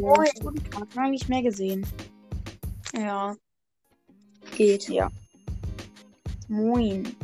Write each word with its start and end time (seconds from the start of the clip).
Moin. 0.00 0.28
Guten 0.40 0.70
Tag, 0.70 0.94
lange 0.94 1.10
nicht 1.10 1.28
mehr 1.28 1.42
gesehen. 1.42 1.86
Ja. 2.94 3.36
Geht. 4.56 4.88
Ja. 4.88 5.10
Moin. 6.48 7.14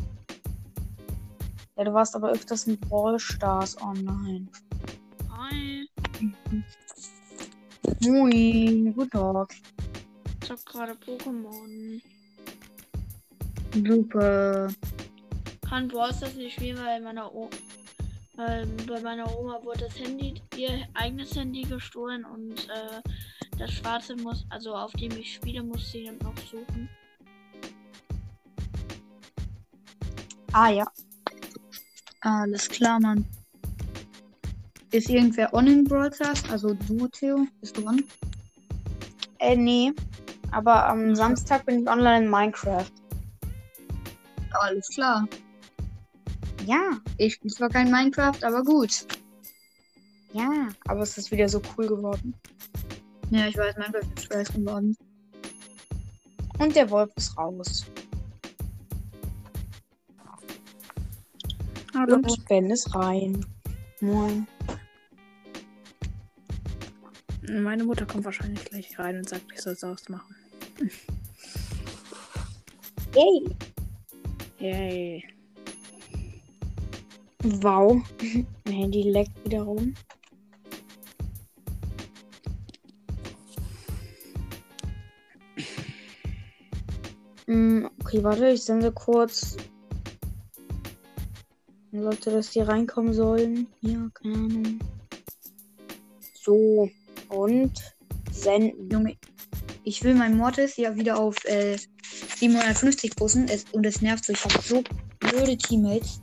Ja, 1.75 1.83
du 1.83 1.93
warst 1.93 2.15
aber 2.15 2.31
öfters 2.31 2.67
in 2.67 2.79
Brawl 2.79 3.19
Stars 3.19 3.79
online. 3.81 4.47
Hi. 5.29 5.87
Moin, 7.99 8.93
guten 8.95 9.09
Tag. 9.09 9.53
Ich 10.43 10.49
hab 10.49 10.65
gerade 10.65 10.93
Pokémon. 10.93 12.01
Super. 13.73 14.69
Kann 15.67 15.87
Brawl 15.87 16.13
Stars 16.13 16.35
nicht 16.35 16.55
spielen, 16.55 16.77
weil 16.77 17.01
meiner 17.01 17.33
o 17.33 17.49
weil 18.37 18.67
bei 18.87 19.01
meiner 19.01 19.37
Oma 19.37 19.59
wurde 19.63 19.85
das 19.85 19.99
Handy, 19.99 20.41
ihr 20.55 20.87
eigenes 20.93 21.35
Handy 21.35 21.63
gestohlen 21.63 22.23
und 22.23 22.69
äh, 22.69 23.01
das 23.57 23.73
schwarze 23.73 24.15
muss, 24.15 24.45
also 24.49 24.75
auf 24.75 24.91
dem 24.93 25.11
ich 25.11 25.33
spiele, 25.33 25.63
muss 25.63 25.91
sie 25.91 26.05
dann 26.05 26.17
noch 26.19 26.37
suchen. 26.37 26.87
Ah 30.53 30.69
ja. 30.69 30.85
Alles 32.21 32.69
klar, 32.69 32.99
Mann. 32.99 33.25
Ist 34.91 35.09
irgendwer 35.09 35.53
on 35.53 35.67
in 35.67 35.83
Broadcast? 35.83 36.49
Also 36.49 36.73
du, 36.73 37.07
Theo? 37.09 37.47
Bist 37.59 37.77
du 37.77 37.85
on? 37.85 38.03
Äh, 39.39 39.55
nee. 39.55 39.91
Aber 40.51 40.87
am 40.87 41.13
Samstag 41.15 41.65
bin 41.65 41.81
ich 41.81 41.89
online 41.89 42.25
in 42.25 42.29
Minecraft. 42.29 42.91
Alles 44.51 44.87
klar. 44.89 45.27
Ja, 46.67 46.99
Ich 47.17 47.35
spiele 47.35 47.53
zwar 47.53 47.69
kein 47.69 47.89
Minecraft, 47.89 48.43
aber 48.43 48.61
gut. 48.61 49.07
ja. 50.33 50.67
Aber 50.85 51.01
es 51.01 51.17
ist 51.17 51.31
wieder 51.31 51.47
so 51.47 51.61
cool 51.77 51.87
geworden. 51.87 52.33
Ja, 53.29 53.47
ich 53.47 53.55
weiß, 53.57 53.77
Minecraft 53.77 54.01
ist 54.17 54.25
schwer 54.25 54.43
geworden. 54.43 54.97
Und 56.59 56.75
der 56.75 56.89
Wolf 56.89 57.09
ist 57.15 57.37
raus. 57.37 57.85
Und 61.93 62.45
Ben 62.49 62.69
ist 62.69 62.93
rein. 62.93 63.45
Moin. 64.01 64.45
Meine 67.49 67.85
Mutter 67.85 68.05
kommt 68.05 68.25
wahrscheinlich 68.25 68.65
gleich 68.65 68.99
rein 68.99 69.17
und 69.19 69.29
sagt, 69.29 69.45
ich 69.53 69.61
soll 69.61 69.73
es 69.73 69.83
ausmachen. 69.85 70.35
Hey. 73.13 73.55
Yay. 74.59 75.36
Wow. 77.43 78.01
Mein 78.65 78.73
Handy 78.73 79.03
leckt 79.03 79.45
wieder 79.45 79.61
rum. 79.61 79.93
Mm, 87.45 87.87
Okay, 88.07 88.23
warte, 88.23 88.47
ich 88.47 88.63
sende 88.63 88.93
kurz. 88.93 89.57
Leute, 91.91 92.31
dass 92.31 92.51
die 92.51 92.61
reinkommen 92.61 93.13
sollen. 93.13 93.67
Hier, 93.81 94.09
keine 94.13 94.35
Ahnung. 94.35 94.79
So. 96.33 96.89
Und 97.27 97.73
senden. 98.31 98.89
Junge, 98.89 99.17
ich 99.83 100.05
will 100.05 100.15
mein 100.15 100.37
Mortis 100.37 100.77
ja 100.77 100.95
wieder 100.95 101.19
auf 101.19 101.35
äh, 101.43 101.77
750 102.37 103.15
pushen 103.17 103.49
es, 103.49 103.65
und 103.73 103.85
es 103.85 104.01
nervt 104.01 104.23
so. 104.23 104.31
Ich 104.31 104.45
habe 104.45 104.61
so 104.61 104.83
blöde 105.19 105.57
Teammates. 105.57 106.21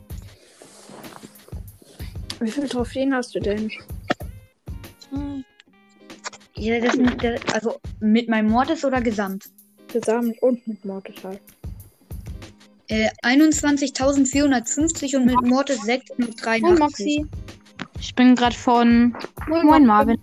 Wie 2.40 2.50
viele 2.50 2.68
Trophäen 2.68 3.14
hast 3.14 3.34
du 3.34 3.40
denn? 3.40 3.70
Hm, 5.10 5.44
Ja, 6.56 6.80
das, 6.80 6.96
das, 7.20 7.54
also 7.54 7.76
mit 8.00 8.28
meinem 8.28 8.50
Mortis 8.50 8.84
oder 8.84 9.00
gesamt? 9.00 9.50
Gesamt 9.92 10.40
und 10.42 10.66
mit 10.66 10.84
Mortis 10.84 11.22
halt. 11.22 11.40
Äh, 12.88 13.08
21.450 13.22 15.16
und 15.16 15.26
mit 15.26 15.40
Mortis 15.42 15.80
683. 15.82 16.62
Moin, 16.62 16.78
Moxie. 16.78 17.26
Ich 17.98 18.14
bin 18.14 18.34
gerade 18.34 18.54
von. 18.54 19.16
Moin, 19.48 19.86
Marvin. 19.86 20.18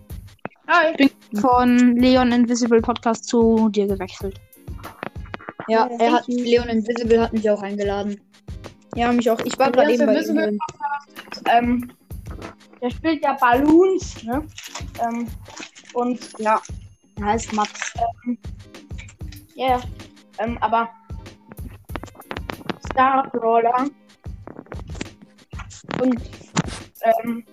Hi. 0.68 0.94
Ich 0.98 1.16
bin 1.16 1.40
von 1.42 1.96
Leon 1.98 2.32
Invisible 2.32 2.82
Podcast 2.82 3.26
zu 3.26 3.70
dir 3.70 3.88
gewechselt. 3.88 4.40
Ja, 5.68 5.88
Ja, 5.90 5.98
er 6.00 6.12
hat, 6.14 6.28
you. 6.28 6.44
Leon 6.44 6.70
Invisible 6.70 7.20
hat 7.20 7.34
mich 7.34 7.50
auch 7.50 7.62
eingeladen. 7.62 8.20
Ja, 8.96 9.12
mich 9.12 9.30
auch. 9.30 9.40
Ich 9.42 9.58
war 9.58 9.72
gerade 9.72 9.94
eben 9.94 10.06
bei 10.06 10.12
ihm 10.14 10.18
Invisible 10.18 10.46
drin. 10.48 10.60
Ähm, 11.50 11.92
der 12.82 12.90
spielt 12.90 13.24
ja 13.24 13.34
Balloons, 13.34 14.24
ne? 14.24 14.46
Ähm, 15.02 15.28
und 15.94 16.20
Ja. 16.40 16.62
Heißt 17.22 17.54
Max. 17.54 17.94
ja, 19.56 19.68
yeah, 19.68 19.82
ähm, 20.40 20.58
aber 20.62 20.90
Star 22.90 23.30
Brawler 23.30 23.90
und 26.02 26.20
ähm, 27.04 27.46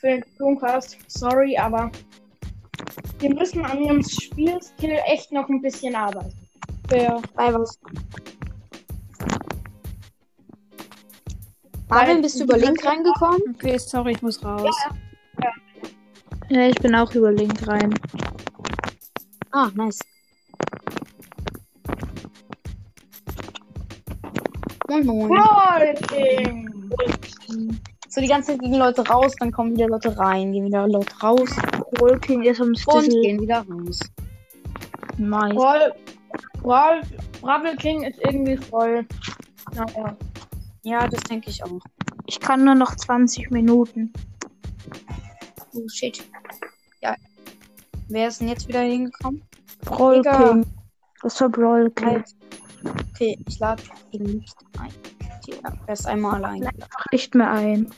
für 0.00 0.20
Chromecast, 0.36 0.98
sorry, 1.08 1.56
aber 1.56 1.90
wir 3.18 3.34
müssen 3.34 3.64
an 3.64 3.82
ihrem 3.82 4.02
Spielskill 4.02 4.98
echt 5.06 5.32
noch 5.32 5.48
ein 5.48 5.60
bisschen 5.60 5.94
arbeiten. 5.94 6.32
Wer? 6.88 7.20
Bei 7.34 7.52
was? 7.52 7.78
Marvin, 11.88 12.22
bist 12.22 12.38
du 12.38 12.44
über 12.44 12.56
Link 12.56 12.84
reingekommen? 12.84 13.40
Okay, 13.54 13.78
sorry, 13.78 14.12
ich 14.12 14.22
muss 14.22 14.42
raus. 14.44 14.74
Ja, 16.48 16.68
ich 16.68 16.76
bin 16.76 16.94
auch 16.94 17.12
über 17.14 17.32
Link 17.32 17.66
rein. 17.66 17.94
Ah, 19.52 19.70
nice. 19.74 20.00
Moin, 24.88 25.06
moin. 25.06 25.28
Leute! 25.28 26.64
So, 28.08 28.20
die 28.20 28.28
ganze 28.28 28.52
Zeit 28.52 28.60
gehen 28.60 28.74
Leute 28.74 29.06
raus, 29.06 29.34
dann 29.40 29.50
kommen 29.50 29.72
wieder 29.72 29.88
Leute 29.88 30.16
rein, 30.16 30.52
gehen 30.52 30.66
wieder 30.66 30.86
Leute 30.86 31.12
raus 31.20 31.50
Rolking 32.00 32.42
ist 32.42 32.60
am 32.60 32.74
und 32.86 33.08
gehen 33.08 33.40
wieder 33.40 33.64
raus. 33.68 34.00
Nice. 35.18 35.54
Brawl, 35.54 35.92
Brawl, 36.62 37.00
Bravel 37.40 37.76
King 37.76 38.02
ist 38.02 38.18
irgendwie 38.24 38.56
voll. 38.56 39.06
Naja. 39.74 40.16
Ja, 40.84 41.08
das 41.08 41.22
denke 41.22 41.50
ich 41.50 41.64
auch. 41.64 41.80
Ich 42.26 42.38
kann 42.40 42.64
nur 42.64 42.74
noch 42.74 42.94
20 42.94 43.50
Minuten. 43.50 44.12
Oh, 45.72 45.88
shit. 45.88 46.22
Ja. 47.00 47.16
Wer 48.08 48.28
ist 48.28 48.40
denn 48.40 48.48
jetzt 48.48 48.68
wieder 48.68 48.80
hingekommen? 48.80 49.42
Brawl. 49.84 50.22
King. 50.22 50.66
Das 51.22 51.40
war 51.40 51.48
Brawl 51.48 51.90
King. 51.90 52.08
Halt. 52.08 52.34
Okay, 53.10 53.38
ich 53.46 53.58
lade 53.58 53.82
ihn 54.12 54.22
nicht 54.24 54.54
ein. 54.78 54.92
Ja, 55.46 55.72
er 55.86 55.92
ist 55.92 56.06
einmal 56.06 56.34
allein. 56.36 56.68
Mach 56.78 57.06
nicht 57.12 57.34
mehr 57.34 57.50
ein. 57.50 57.90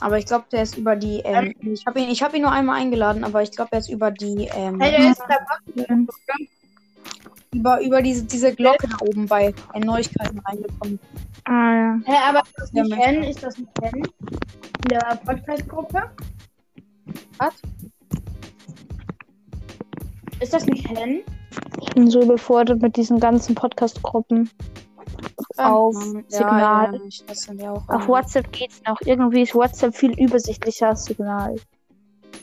Aber 0.00 0.18
ich 0.18 0.26
glaube, 0.26 0.44
der 0.52 0.62
ist 0.62 0.76
über 0.76 0.96
die. 0.96 1.20
Ähm, 1.20 1.54
ich 1.60 1.86
habe 1.86 2.00
ihn, 2.00 2.10
ich 2.10 2.22
hab 2.22 2.34
ihn 2.34 2.42
nur 2.42 2.52
einmal 2.52 2.80
eingeladen, 2.80 3.24
aber 3.24 3.42
ich 3.42 3.52
glaube, 3.52 3.72
er 3.72 3.78
ist 3.78 3.90
über 3.90 4.10
die. 4.10 4.48
Ähm, 4.54 4.80
Hey, 4.80 4.90
der 4.92 5.10
ist 5.12 5.20
dabei. 5.20 6.06
Über 7.54 7.80
über 7.82 8.02
diese, 8.02 8.24
diese 8.24 8.54
Glocke 8.54 8.88
da 8.88 8.96
oben 9.04 9.26
bei 9.26 9.52
äh, 9.74 9.80
Neuigkeiten 9.80 10.38
reingekommen. 10.40 10.98
Ah 11.44 11.74
ja. 11.74 12.00
Hä, 12.04 12.16
aber 12.28 12.42
ist 12.42 12.58
das 12.58 12.72
nicht 12.72 12.96
Hen? 12.96 13.22
Ist 13.24 13.42
das 13.42 13.58
nicht 13.58 13.70
Hen? 13.82 14.02
In 14.02 14.88
der 14.90 15.20
Podcast-Gruppe? 15.24 16.10
Was? 17.38 17.54
Ist 20.40 20.52
das 20.54 20.66
nicht 20.66 20.88
Hen? 20.88 21.22
Ich 21.80 21.94
bin 21.94 22.10
so 22.10 22.22
überfordert 22.22 22.80
mit 22.80 22.96
diesen 22.96 23.18
ganzen 23.18 23.54
Podcast-Gruppen. 23.54 24.48
Auf 25.56 25.96
Ähm, 25.96 26.24
Signal. 26.28 26.60
Ja, 26.60 26.92
ja, 26.92 27.00
ich, 27.06 27.24
das 27.26 27.42
sind 27.42 27.60
ja 27.60 27.72
auch. 27.72 27.88
Auf 27.88 28.08
WhatsApp 28.08 28.50
geht's 28.52 28.80
noch. 28.86 29.00
Irgendwie 29.02 29.42
ist 29.42 29.54
WhatsApp 29.54 29.94
viel 29.94 30.12
übersichtlicher 30.18 30.90
als 30.90 31.04
Signal. 31.04 31.56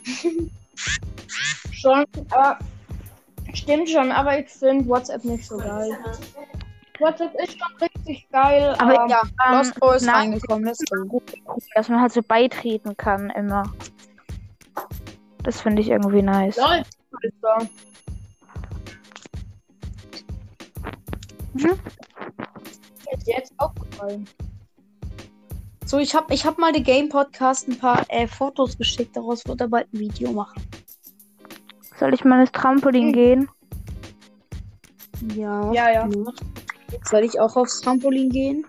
Schon, 1.72 2.04
aber. 2.30 2.58
Stimmt 3.54 3.88
schon, 3.88 4.12
aber 4.12 4.38
ich 4.38 4.48
finde 4.48 4.86
WhatsApp 4.88 5.24
nicht 5.24 5.46
so 5.46 5.56
geil. 5.56 5.90
WhatsApp 6.98 7.34
ist 7.40 7.58
schon 7.58 7.76
richtig 7.80 8.28
geil, 8.30 8.74
Aber 8.78 9.00
aber. 9.00 9.10
Ja, 9.10 9.22
Ähm, 9.46 9.54
Lost 9.56 9.80
Boy 9.80 9.96
ist 9.96 10.08
reingekommen. 10.08 10.64
Let's 10.64 10.84
go. 10.90 11.22
Dass 11.74 11.88
man 11.88 12.00
halt 12.00 12.12
so 12.12 12.22
beitreten 12.22 12.96
kann 12.96 13.30
immer. 13.30 13.64
Das 15.42 15.60
finde 15.60 15.82
ich 15.82 15.90
irgendwie 15.90 16.22
nice. 16.22 16.56
Lol, 16.56 16.82
ist. 17.22 17.34
Mhm. 21.54 21.78
Ist 23.12 23.26
jetzt 23.26 23.52
aufgefallen. 23.58 24.28
So, 25.84 25.98
ich 25.98 26.14
habe 26.14 26.34
ich 26.34 26.44
hab 26.44 26.58
mal 26.58 26.72
den 26.72 26.84
Game 26.84 27.08
Podcast 27.08 27.66
ein 27.66 27.78
paar 27.78 28.04
äh, 28.08 28.26
Fotos 28.26 28.76
geschickt. 28.76 29.16
Daraus 29.16 29.46
wird 29.46 29.60
er 29.62 29.68
bald 29.68 29.90
ein 29.94 30.00
Video 30.00 30.32
machen. 30.32 30.62
Soll 31.98 32.14
ich 32.14 32.24
mal 32.24 32.40
ins 32.40 32.52
Trampolin 32.52 33.06
Hm. 33.08 33.12
gehen? 33.12 33.48
Ja. 35.34 35.72
Ja, 35.72 35.90
ja. 35.90 36.08
Soll 37.04 37.24
ich 37.24 37.38
auch 37.40 37.56
aufs 37.56 37.80
Trampolin 37.80 38.30
gehen? 38.30 38.64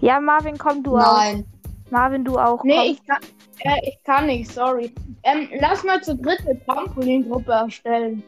Ja, 0.00 0.18
Marvin, 0.20 0.56
komm 0.58 0.82
du 0.82 0.96
auch. 0.96 1.16
Nein. 1.18 1.44
Marvin, 1.90 2.24
du 2.24 2.38
auch. 2.38 2.64
Nee, 2.64 2.74
komm. 2.76 2.86
ich 2.86 3.06
kann. 3.06 3.20
Äh, 3.64 3.88
ich 3.88 4.02
kann 4.04 4.26
nicht, 4.26 4.50
sorry. 4.50 4.92
Ähm, 5.22 5.48
lass 5.60 5.84
mal 5.84 6.02
zur 6.02 6.14
dritten 6.16 6.58
Trampolingruppe 6.64 7.52
erstellen. 7.52 8.22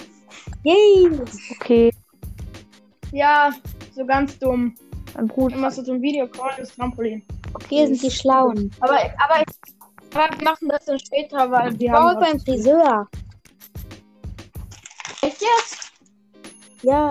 Yay! 0.62 1.11
Okay, 1.59 1.91
Ja, 3.11 3.51
so 3.95 4.05
ganz 4.06 4.39
dumm. 4.39 4.75
mein 5.17 5.27
Bruder. 5.27 5.56
Immer 5.56 5.71
so 5.71 5.83
zum 5.83 6.01
Videocall 6.03 6.53
das 6.59 6.75
Trampolin. 6.77 7.23
Hier 7.69 7.87
sind 7.87 8.03
die 8.03 8.11
Schlauen. 8.11 8.71
Aber, 8.81 8.95
aber, 8.97 9.43
aber 10.15 10.39
wir 10.39 10.45
machen 10.45 10.69
das 10.69 10.85
dann 10.85 10.99
später, 10.99 11.51
weil 11.51 11.79
wir 11.81 11.93
haben. 11.93 12.21
beim 12.21 12.39
Friseur. 12.41 13.09
Echt 13.12 13.24
jetzt? 15.58 15.93
Ja. 16.82 17.11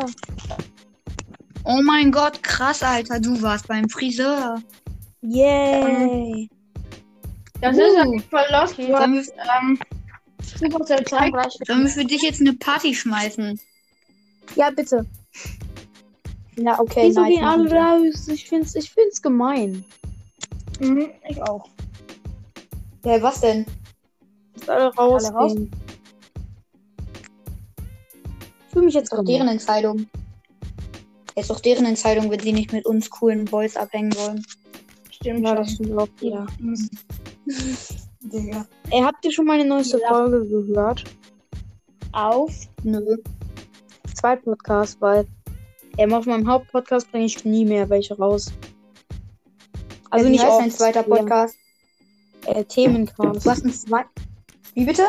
Oh 1.65 1.81
mein 1.83 2.11
Gott, 2.11 2.43
krass, 2.43 2.83
Alter, 2.83 3.19
du 3.19 3.41
warst 3.41 3.67
beim 3.67 3.87
Friseur. 3.89 4.61
Yay. 5.21 6.49
Das 7.61 7.77
Uh. 7.77 7.81
ist 7.81 7.95
ja 7.95 8.05
nicht 8.05 8.29
voll 8.29 8.43
lost. 8.51 8.73
Okay. 8.77 8.93
Hast, 8.93 9.33
ähm. 9.61 9.79
Sollen 11.65 11.83
wir 11.83 11.89
für 11.89 12.05
dich 12.05 12.21
jetzt 12.21 12.41
eine 12.41 12.53
Party 12.53 12.93
schmeißen? 12.93 13.59
Ja, 14.55 14.69
bitte. 14.69 15.05
Ja, 16.57 16.79
okay. 16.79 17.07
Wieso 17.07 17.21
nice, 17.21 17.29
gehen 17.35 17.43
alle 17.45 17.71
wir. 17.71 17.79
raus? 17.81 18.27
Ich 18.27 18.47
find's, 18.47 18.75
ich 18.75 18.91
find's 18.91 19.21
gemein. 19.21 19.83
Mhm, 20.79 21.09
ich 21.29 21.41
auch. 21.41 21.69
Ja, 23.05 23.21
was 23.21 23.39
denn? 23.41 23.65
Alle 24.67 24.93
rausgehen. 24.93 25.35
raus? 25.35 25.53
Ich 25.55 25.82
fühle 28.73 28.85
mich 28.85 28.95
jetzt 28.95 29.11
gemein. 29.11 29.25
deren 29.25 29.47
Entscheidung. 29.47 30.07
Ist 31.35 31.49
doch 31.49 31.59
deren 31.59 31.85
Entscheidung, 31.85 32.29
wenn 32.29 32.39
sie 32.39 32.53
nicht 32.53 32.73
mit 32.73 32.85
uns 32.85 33.09
coolen 33.09 33.45
Boys 33.45 33.75
abhängen 33.75 34.13
wollen. 34.15 34.45
Stimmt 35.11 35.45
Ja, 35.45 35.55
das 35.55 35.71
stimmt 35.71 35.97
auch 35.97 36.07
wieder. 36.19 36.45
Digga. 38.21 38.65
Ey, 38.89 39.01
habt 39.01 39.23
ihr 39.25 39.31
schon 39.31 39.45
meine 39.45 39.65
neueste 39.65 39.99
Ja. 39.99 40.09
Folge 40.09 40.47
gehört? 40.47 41.03
Auf? 42.11 42.53
Nö. 42.83 43.17
Zwei 44.15 44.35
Podcasts, 44.35 44.97
weil 45.01 45.25
ähm, 45.97 46.13
auf 46.13 46.25
meinem 46.25 46.47
Hauptpodcast 46.47 47.11
bringe 47.11 47.25
ich 47.25 47.43
nie 47.45 47.65
mehr 47.65 47.89
welche 47.89 48.17
raus. 48.17 48.51
Also 50.09 50.27
Wie 50.27 50.31
nicht 50.31 50.45
oft, 50.45 50.61
dein 50.61 50.71
zweiter 50.71 51.01
ja. 51.07 51.15
Podcast? 51.15 51.55
Äh, 52.45 52.63
Themencast. 52.65 53.45
Du 53.45 53.49
hast 53.49 53.63
einen 53.63 53.73
zweiten. 53.73 54.09
Wie 54.75 54.85
bitte? 54.85 55.03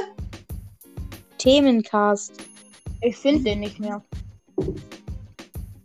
Themencast. 1.38 2.32
Ich 3.04 3.18
finde 3.18 3.44
den 3.44 3.60
nicht 3.60 3.78
mehr. 3.78 4.02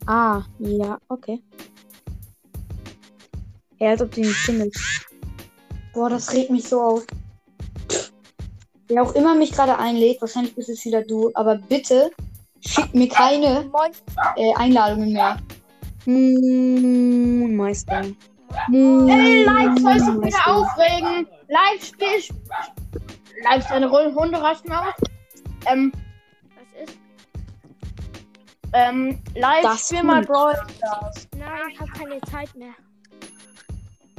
Ah, 0.06 0.42
ja, 0.60 0.98
okay. 1.10 1.44
Ja, 3.77 3.89
als 3.89 4.01
ob 4.01 4.12
du 4.12 4.21
ihn 4.21 4.27
nicht 4.27 4.38
findest. 4.38 4.80
Boah, 5.94 6.10
das 6.10 6.33
regt 6.33 6.50
mich 6.50 6.69
so 6.69 6.80
auf. 6.80 7.06
Wer 8.88 9.04
auch 9.04 9.13
immer 9.16 9.36
mich 9.36 9.51
gerade 9.51 9.77
einlädt, 9.77 10.21
wahrscheinlich 10.21 10.56
bist 10.56 10.69
es 10.69 10.86
wieder 10.86 11.04
du, 11.04 11.30
aber 11.33 11.57
bitte 11.57 12.10
schick 12.66 12.95
mir 12.95 13.10
keine 13.10 13.69
Moin. 13.69 13.92
äh, 14.38 14.54
Einladungen 14.56 15.12
mehr. 15.12 15.38
Moonmeister. 16.06 18.06
Ey, 18.72 19.44
live 19.44 19.77
sollst 19.80 20.07
du 20.07 20.22
wieder 20.22 20.48
aufregen. 20.48 21.27
Live 21.50 21.83
spiel. 21.83 22.38
Live 23.44 23.68
deine 23.68 23.89
Rolle 23.89 24.15
Hunde 24.15 24.42
rasten 24.42 24.72
aus. 24.72 24.94
Ähm? 25.65 25.92
Ähm, 28.74 29.21
live 29.36 29.63
Das 29.63 29.88
spiel 29.88 30.04
mal. 30.04 30.24
Brawl 30.25 30.56
Stars. 30.77 31.27
Nein, 31.38 31.50
ich 31.71 31.80
habe 31.80 31.92
keine 31.92 32.21
Zeit 32.21 32.54
mehr. 32.56 32.74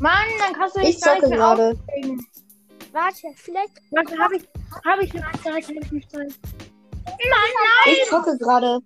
Mann, 0.00 0.12
dann 0.38 0.54
kannst 0.54 0.76
du 0.76 0.80
Ich 0.80 1.00
gleich 1.00 1.14
zocke 1.16 1.28
mehr 1.28 1.38
gerade. 1.38 1.78
aufregen. 1.88 2.26
Warte, 2.92 3.28
vielleicht. 3.36 3.80
Warte, 3.90 4.18
hab 4.18 4.32
ich, 4.32 4.48
hab 4.84 5.00
ich 5.00 5.12
nicht 5.12 5.42
Zeit, 5.44 5.54
hab 5.64 5.82
ich 5.84 5.92
nicht 5.92 6.10
Zeit. 6.10 6.32
Ich 7.86 8.08
zocke 8.08 8.36
gerade. 8.38 8.80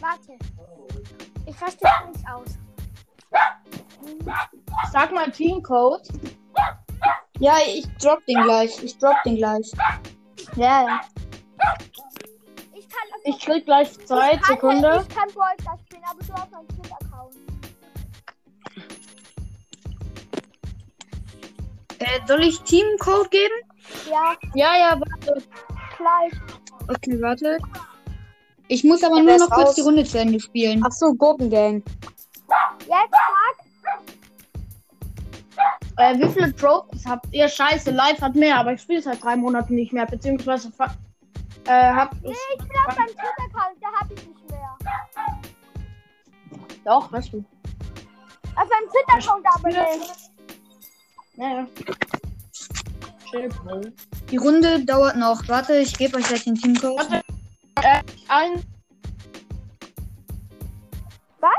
Warte. 0.00 0.38
Ich 1.46 1.56
verstehe 1.56 1.90
nicht 2.12 2.24
aus. 2.28 2.48
Sag 4.92 5.12
mal 5.12 5.30
Teamcode. 5.30 6.02
Ja, 7.38 7.56
ich 7.66 7.86
drop 7.98 8.24
den 8.26 8.42
gleich. 8.42 8.82
Ich 8.82 8.98
drop 8.98 9.16
den 9.24 9.36
gleich. 9.36 9.70
Ja, 10.56 10.82
ja. 10.86 11.00
Ich 12.94 13.00
kann 13.00 13.08
das 13.10 13.34
Ich 13.34 13.44
krieg 13.44 13.64
gleich 13.64 14.06
Zeit, 14.06 14.34
ich 14.34 14.40
kann, 14.42 14.54
Sekunde. 14.54 15.06
Ich 15.08 15.14
kann 15.16 15.28
Brawl 15.34 15.54
Stars 15.60 15.80
spielen, 15.82 16.02
aber 16.08 16.22
du 16.24 16.32
hast 16.32 16.54
einen 16.54 16.68
Twitter-Account. 16.68 17.34
Äh, 21.98 22.20
soll 22.26 22.42
ich 22.42 22.60
Teamcode 22.62 23.30
geben? 23.30 23.54
Ja, 24.10 24.34
Ja, 24.54 24.76
ja, 24.76 25.00
warte. 25.00 25.42
gleich. 25.96 26.32
Okay, 26.88 27.20
warte. 27.22 27.58
Ich 28.68 28.84
muss 28.84 29.02
aber 29.04 29.20
nur 29.22 29.38
noch 29.38 29.50
kurz 29.50 29.68
raus? 29.68 29.74
die 29.74 29.80
Runde 29.82 30.04
zu 30.04 30.18
Ende 30.18 30.40
spielen. 30.40 30.82
Ach 30.86 30.92
so, 30.92 31.12
Gurkengang. 31.14 31.82
Jetzt 32.80 32.88
sag. 32.88 33.64
Äh, 35.96 36.18
wie 36.18 36.28
viele 36.28 36.54
Trophies 36.56 37.06
habt 37.06 37.26
ihr? 37.32 37.46
Scheiße, 37.48 37.90
live 37.92 38.20
hat 38.20 38.34
mehr, 38.34 38.58
aber 38.58 38.72
ich 38.72 38.80
spiele 38.80 39.00
seit 39.00 39.22
drei 39.22 39.36
Monaten 39.36 39.76
nicht 39.76 39.92
mehr, 39.92 40.06
beziehungsweise 40.06 40.72
äh, 41.66 41.92
hab 41.92 42.14
Nee, 42.22 42.30
es. 42.32 42.38
ich 42.54 42.58
bin 42.58 42.76
auf 42.86 42.94
deinem 42.94 43.06
Twitter-Account, 43.08 43.76
da 43.80 43.88
hab 44.00 44.10
ich 44.10 44.26
nicht 44.26 44.50
mehr. 44.50 44.76
Doch, 46.84 47.10
weißt 47.12 47.32
du. 47.32 47.44
Auf 48.56 48.68
deinem 48.68 48.88
Twitter-Account 48.90 49.46
aber 49.54 49.68
nicht. 49.68 50.30
Ja, 51.36 51.48
ja. 51.48 51.66
Chill, 53.30 53.48
Bro. 53.48 53.80
Die 54.30 54.36
Runde 54.36 54.84
dauert 54.84 55.16
noch. 55.16 55.48
Warte, 55.48 55.74
ich 55.78 55.96
gebe 55.96 56.16
euch 56.18 56.24
gleich 56.28 56.44
den 56.44 56.54
Teamcode. 56.54 56.98
Warte. 56.98 57.22
Ein. 58.28 58.62
Was? 61.40 61.50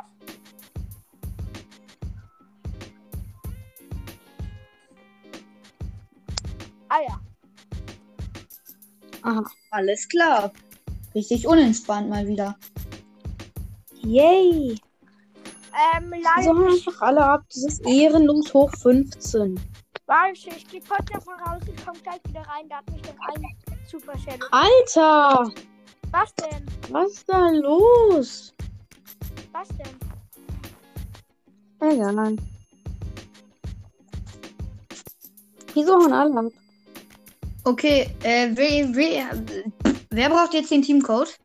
Ah 6.89 6.99
ja. 7.07 7.19
Alles 9.75 10.07
klar. 10.07 10.53
Richtig 11.13 11.45
unentspannt 11.45 12.09
mal 12.09 12.25
wieder. 12.25 12.55
Yay. 14.03 14.79
Ähm, 15.93 16.11
live. 16.11 16.45
sollen 16.45 16.67
einfach 16.69 17.01
alle 17.01 17.25
ab. 17.25 17.43
Das 17.49 17.63
ist 17.65 17.85
ehrenlos 17.85 18.53
hoch 18.53 18.71
15. 18.81 19.59
Warte, 20.05 20.49
ich 20.55 20.65
geh 20.69 20.79
kurz 20.79 21.05
davon 21.11 21.33
raus, 21.45 21.61
ich 21.67 21.85
komm 21.85 22.01
gleich 22.03 22.21
wieder 22.25 22.39
rein, 22.41 22.69
da 22.69 22.77
hat 22.77 22.89
mich 22.89 23.01
noch 23.03 23.35
ein 23.35 23.43
Super 23.85 24.17
Shadow. 24.17 24.45
Alter! 24.51 25.51
Was 26.11 26.33
denn? 26.35 26.65
Was 26.91 27.11
ist 27.11 27.27
da 27.27 27.49
los? 27.49 28.53
Was 29.51 29.67
denn? 29.67 29.99
Egal. 31.81 32.37
Wieso 35.73 35.95
hauen 35.95 36.13
alle 36.13 36.39
ab? 36.39 36.64
Okay, 37.65 38.07
äh, 38.21 38.49
wer, 38.53 38.93
wer, 38.95 39.43
wer 40.11 40.29
braucht 40.29 40.53
jetzt 40.53 40.69
den 40.69 40.83
Teamcode? 40.83 41.35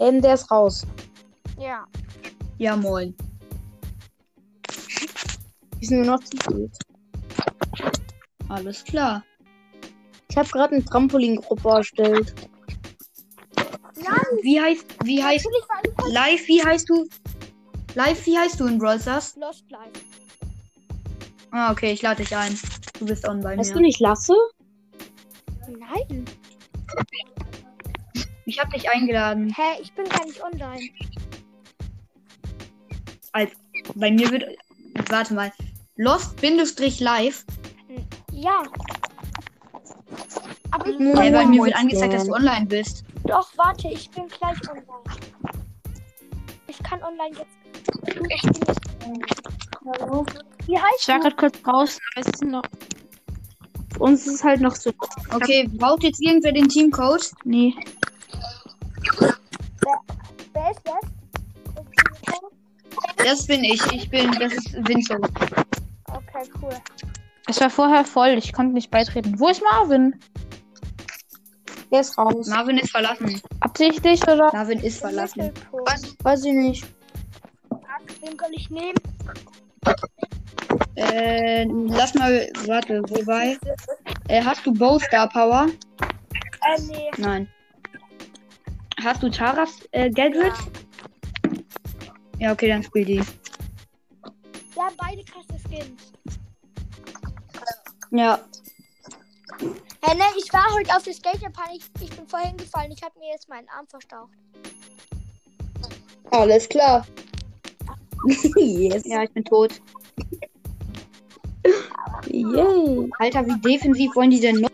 Ähm, 0.00 0.22
der 0.22 0.34
ist 0.34 0.50
raus. 0.50 0.86
Ja. 1.58 1.84
Ja, 2.58 2.74
moin. 2.74 3.14
Die 5.78 5.86
sind 5.86 5.98
nur 5.98 6.16
noch 6.16 6.24
zu 6.24 6.36
gut. 6.50 6.70
Alles 8.48 8.82
klar. 8.84 9.22
Ich 10.30 10.36
habe 10.38 10.48
gerade 10.48 10.74
eine 10.76 10.84
Trampolingruppe 10.84 11.68
erstellt. 11.68 12.34
Nein, 14.02 14.24
Wie 14.42 14.60
heißt, 14.60 14.86
wie 15.04 15.22
heißt, 15.22 15.46
live, 16.08 16.48
wie 16.48 16.64
heißt 16.64 16.88
du? 16.88 17.06
Live, 17.94 18.24
wie 18.26 18.38
heißt 18.38 18.58
du 18.60 18.66
in 18.66 18.78
Brawl 18.78 19.00
Stars? 19.00 19.36
Lost 19.36 19.64
Live. 19.70 19.90
Ah, 21.50 21.72
okay, 21.72 21.92
ich 21.92 22.02
lade 22.02 22.22
dich 22.22 22.34
ein. 22.34 22.58
Du 22.98 23.06
bist 23.06 23.26
on 23.28 23.40
bei 23.40 23.56
Weißt 23.58 23.70
du 23.72 23.76
mir. 23.76 23.82
nicht 23.86 24.00
Lasse? 24.00 24.34
Nein. 25.68 26.24
Ich 28.44 28.58
hab 28.58 28.70
dich 28.70 28.88
eingeladen. 28.90 29.52
Hä, 29.54 29.80
ich 29.82 29.92
bin 29.92 30.08
gar 30.08 30.24
nicht 30.24 30.42
online. 30.42 30.88
Bei 33.94 34.10
mir 34.10 34.30
wird, 34.30 34.44
warte 35.10 35.34
mal, 35.34 35.52
Lost-Live. 35.96 37.44
Ja. 38.32 38.62
Aber 40.70 40.86
ich 40.86 40.98
Hm. 40.98 41.18
Hey, 41.18 41.30
bei 41.30 41.46
mir 41.46 41.62
wird 41.64 41.76
angezeigt, 41.76 42.12
dass 42.14 42.26
du 42.26 42.34
online 42.34 42.66
bist. 42.66 43.04
Doch, 43.24 43.50
warte, 43.56 43.88
ich 43.88 44.10
bin 44.10 44.28
gleich 44.28 44.58
online. 44.68 44.86
Ich 46.66 46.78
kann 46.82 47.02
online 47.02 47.36
jetzt. 47.36 47.56
Ich 48.06 48.14
bin 48.14 49.24
Hallo. 49.86 50.26
Wie 50.66 50.78
heißt 50.78 51.00
Ich 51.00 51.08
war 51.08 51.20
gerade 51.20 51.36
kurz 51.36 51.62
draußen, 51.62 52.00
aber 52.14 52.26
es 52.26 52.34
ist 52.34 52.44
noch. 52.44 52.62
Uns 53.98 54.26
ist 54.26 54.34
es 54.34 54.44
halt 54.44 54.60
noch 54.60 54.74
so. 54.74 54.92
Okay, 55.32 55.68
braucht 55.72 56.02
jetzt 56.02 56.22
irgendwer 56.22 56.52
den 56.52 56.68
Teamcode? 56.68 57.30
Nee. 57.44 57.74
Wer 60.52 60.70
ist 60.70 60.80
das? 60.84 61.00
Das 63.16 63.46
bin 63.46 63.64
ich. 63.64 63.84
Ich 63.92 64.08
bin, 64.10 64.30
das 64.32 64.52
ist 64.52 64.74
Vincent. 64.86 65.26
Okay, 66.06 66.50
cool. 66.62 66.70
Es 67.48 67.60
war 67.60 67.70
vorher 67.70 68.04
voll, 68.04 68.30
ich 68.38 68.52
konnte 68.52 68.74
nicht 68.74 68.90
beitreten. 68.90 69.38
Wo 69.38 69.48
ist 69.48 69.62
Marvin? 69.62 70.18
Der 71.90 72.00
ist 72.00 72.18
raus. 72.18 72.48
Marvin 72.48 72.78
ist 72.78 72.90
verlassen. 72.90 73.40
Absichtlich 73.60 74.22
oder? 74.24 74.50
Marvin 74.52 74.80
ist 74.80 74.98
verlassen. 74.98 75.52
Weiß 76.22 76.44
ich 76.44 76.52
nicht. 76.52 76.86
Den 78.24 78.36
kann 78.36 78.52
ich 78.52 78.68
nehmen. 78.70 78.98
Äh, 80.96 81.64
lass 81.64 82.14
mal, 82.14 82.50
warte, 82.66 83.02
wobei. 83.08 83.58
Äh, 84.28 84.42
hast 84.42 84.64
du 84.66 84.72
Bow 84.72 84.98
Star 84.98 85.28
Power? 85.28 85.66
Äh, 86.00 86.80
nee. 86.82 87.10
Nein. 87.18 87.48
Hast 89.02 89.22
du 89.22 89.30
Taras 89.30 89.86
äh, 89.92 90.10
Gadgets? 90.10 90.58
Ja, 92.38 92.52
okay, 92.52 92.68
dann 92.68 92.82
spiel 92.82 93.04
die. 93.04 93.22
Wir 94.74 94.82
haben 94.82 94.96
beide 94.98 95.22
krasse 95.24 95.58
Skins. 95.68 96.12
Ja. 98.10 98.40
Hey, 100.02 100.16
ne, 100.16 100.24
ich 100.38 100.52
war 100.52 100.64
heute 100.74 100.94
auf 100.94 101.02
der 101.02 101.14
Skaterbahn. 101.14 101.70
Ich, 101.74 101.84
ich 102.00 102.10
bin 102.10 102.26
vorhin 102.26 102.56
gefallen. 102.56 102.90
Ich 102.92 103.02
habe 103.02 103.18
mir 103.18 103.32
jetzt 103.32 103.48
meinen 103.48 103.68
Arm 103.68 103.86
verstaucht. 103.86 104.30
Alles 106.30 106.68
klar. 106.68 107.06
yes. 108.56 109.02
Ja, 109.06 109.22
ich 109.22 109.30
bin 109.30 109.44
tot. 109.44 109.80
Yay. 112.26 113.10
Alter, 113.18 113.46
wie 113.46 113.60
defensiv 113.60 114.14
wollen 114.14 114.30
die 114.30 114.40
denn 114.40 114.60
noch? 114.60 114.70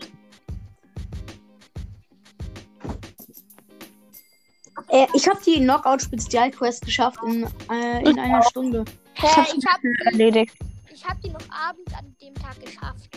Äh, 4.88 5.06
ich 5.14 5.26
habe 5.26 5.40
die 5.44 5.58
Knockout-Spezialquest 5.60 6.84
geschafft 6.84 7.18
in, 7.26 7.44
äh, 7.70 8.08
in 8.08 8.18
einer 8.18 8.42
Stunde. 8.42 8.84
Hä, 9.14 9.26
ich 9.56 9.66
habe 9.66 9.88
Erledigt. 10.04 10.54
ich 10.92 11.04
hab 11.04 11.20
die 11.22 11.30
noch 11.30 11.40
abends 11.50 11.94
an 11.94 12.14
dem 12.20 12.34
Tag 12.34 12.60
geschafft. 12.62 13.08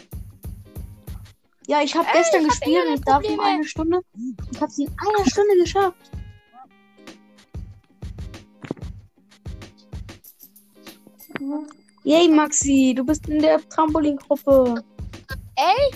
Ja, 1.67 1.82
ich 1.82 1.94
habe 1.96 2.08
Ey, 2.08 2.20
gestern 2.20 2.41
ich 2.41 2.48
hab 2.48 2.60
gespielt 2.60 2.88
und 2.88 2.94
ich 2.96 3.01
darf 3.01 3.24
in 3.24 3.39
einer 3.39 3.63
Stunde. 3.65 4.01
Ich 4.51 4.62
habe 4.62 4.72
sie 4.72 4.84
in 4.84 4.96
einer 5.00 5.29
Stunde 5.29 5.58
geschafft. 5.60 6.12
Yay, 12.03 12.29
Maxi, 12.29 12.93
du 12.95 13.03
bist 13.03 13.27
in 13.27 13.41
der 13.41 13.67
Trampolingruppe. 13.69 14.83
Ey? 15.55 15.91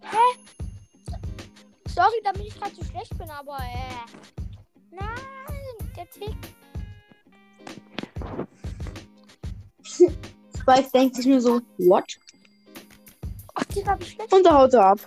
Hä? 0.00 0.16
Sorry, 1.88 2.20
damit 2.24 2.46
ich 2.48 2.58
gerade 2.58 2.74
so 2.74 2.84
schlecht 2.84 3.16
bin, 3.16 3.30
aber 3.30 3.58
äh. 3.58 4.04
Nein, 4.90 5.92
der 5.96 6.10
Tick. 6.10 6.36
Spike 10.60 10.90
denkt 10.92 11.16
sich 11.16 11.26
nur 11.26 11.40
so, 11.40 11.60
what? 11.78 12.18
Ach, 13.54 13.64
die 13.64 13.80
ich 13.80 14.12
schlecht. 14.12 14.32
Und 14.32 14.44
da 14.44 14.58
haut 14.58 14.74
er 14.74 14.86
ab. 14.86 14.98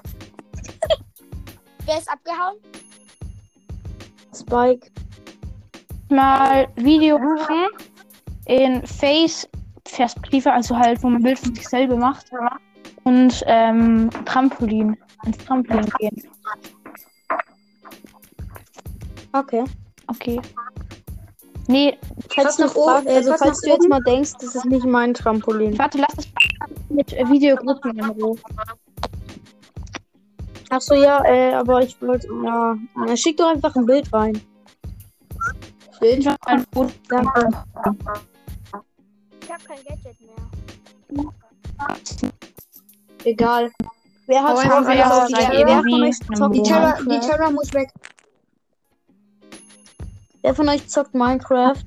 Wer 1.85 1.97
ist 1.97 2.09
abgehauen? 2.09 2.57
Spike. 4.33 4.89
Mal 6.09 6.67
Video 6.75 7.17
machen 7.17 7.90
in 8.51 8.86
Face-Perspektive, 8.86 10.51
also 10.51 10.77
halt, 10.77 11.01
wo 11.03 11.10
man 11.10 11.24
Bild 11.24 11.39
von 11.39 11.55
sich 11.55 11.67
selber 11.67 11.96
macht. 11.96 12.29
Und 13.03 13.43
ähm, 13.48 14.10
Trampolin. 14.25 14.98
Ins 15.25 15.38
Trampolin 15.38 15.89
gehen. 15.98 16.24
Okay. 19.31 19.63
Okay. 20.08 20.41
Nee, 21.67 21.98
Falls, 22.27 22.58
du, 22.58 22.65
oben, 22.75 23.08
also, 23.08 23.31
äh, 23.31 23.38
falls 23.38 23.62
du 23.62 23.70
jetzt 23.70 23.88
mal 23.88 24.01
denkst, 24.01 24.34
das 24.41 24.55
ist 24.55 24.65
nicht 24.65 24.86
mein 24.86 25.13
Trampolin. 25.13 25.77
warte, 25.79 26.00
lass 26.00 26.15
das 26.15 26.27
mit 26.89 27.13
äh, 27.13 27.29
Videogruppen 27.29 27.98
in 27.98 28.05
Ruhe. 28.05 28.36
Achso, 30.70 30.96
ja, 30.96 31.24
äh, 31.24 31.53
aber 31.53 31.81
ich 31.81 32.01
wollte, 32.01 32.27
ja. 32.43 32.75
ja. 33.08 33.15
Schick 33.15 33.38
doch 33.38 33.51
einfach 33.51 33.74
ein 33.75 33.86
Bild 33.86 34.12
rein. 34.12 34.41
Bild 36.01 36.27
ein 36.46 36.65
Foto. 36.74 36.91
Danke. 37.08 37.50
Habe 39.68 39.82
kein 39.82 39.84
Gadget 39.86 40.22
mehr. 40.22 41.34
Egal. 43.24 43.72
Wer 44.27 44.44
hat 44.44 44.58
schon 44.60 44.88
wer, 44.88 45.27
die 45.27 45.34
wer 45.34 45.77
von 45.77 45.88
irgendwie 45.89 46.03
euch 46.03 46.20
zockt 46.20 46.41
im 46.41 46.53
die 46.53 46.63
Terra, 46.63 46.98
die? 47.01 47.20
Terra 47.20 47.51
muss 47.51 47.74
weg. 47.74 47.91
Wer 50.41 50.56
von 50.56 50.70
euch 50.70 50.88
zockt 50.88 51.13
Minecraft? 51.13 51.84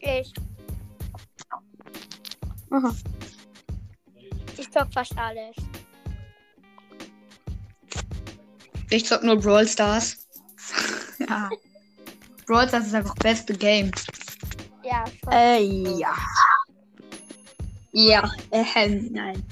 Ich. 0.00 0.32
Aha. 2.70 2.94
Ich 4.56 4.70
zock 4.70 4.88
fast 4.92 5.16
alles. 5.16 5.56
Ich 8.90 9.06
zock 9.06 9.22
nur 9.22 9.36
Brawl 9.36 9.66
Stars. 9.66 10.26
ja. 11.18 11.50
Brawl 12.46 12.68
Stars 12.68 12.86
ist 12.86 12.94
einfach 12.94 13.14
das 13.14 13.22
beste 13.22 13.54
Game. 13.54 13.90
Ja, 14.82 15.04
schon. 15.06 15.32
Äh, 15.32 15.62
ja. 15.98 16.14
Ja, 17.92 18.30
ähm, 18.50 19.08
nein. 19.12 19.42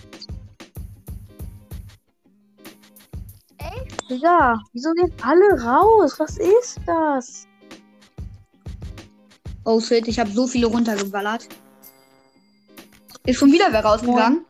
Ja, 4.09 4.61
wieso 4.73 4.93
gehen 4.93 5.13
alle 5.23 5.63
raus? 5.63 6.19
Was 6.21 6.39
ist 6.39 6.79
das? 6.87 7.47
Oh 9.65 9.81
shit, 9.81 10.07
ich 10.07 10.19
habe 10.21 10.31
so 10.31 10.47
viele 10.47 10.67
runtergeballert. 10.67 11.49
Ist 13.25 13.39
schon 13.39 13.51
wieder 13.51 13.73
wer 13.73 13.85
rausgegangen? 13.85 14.45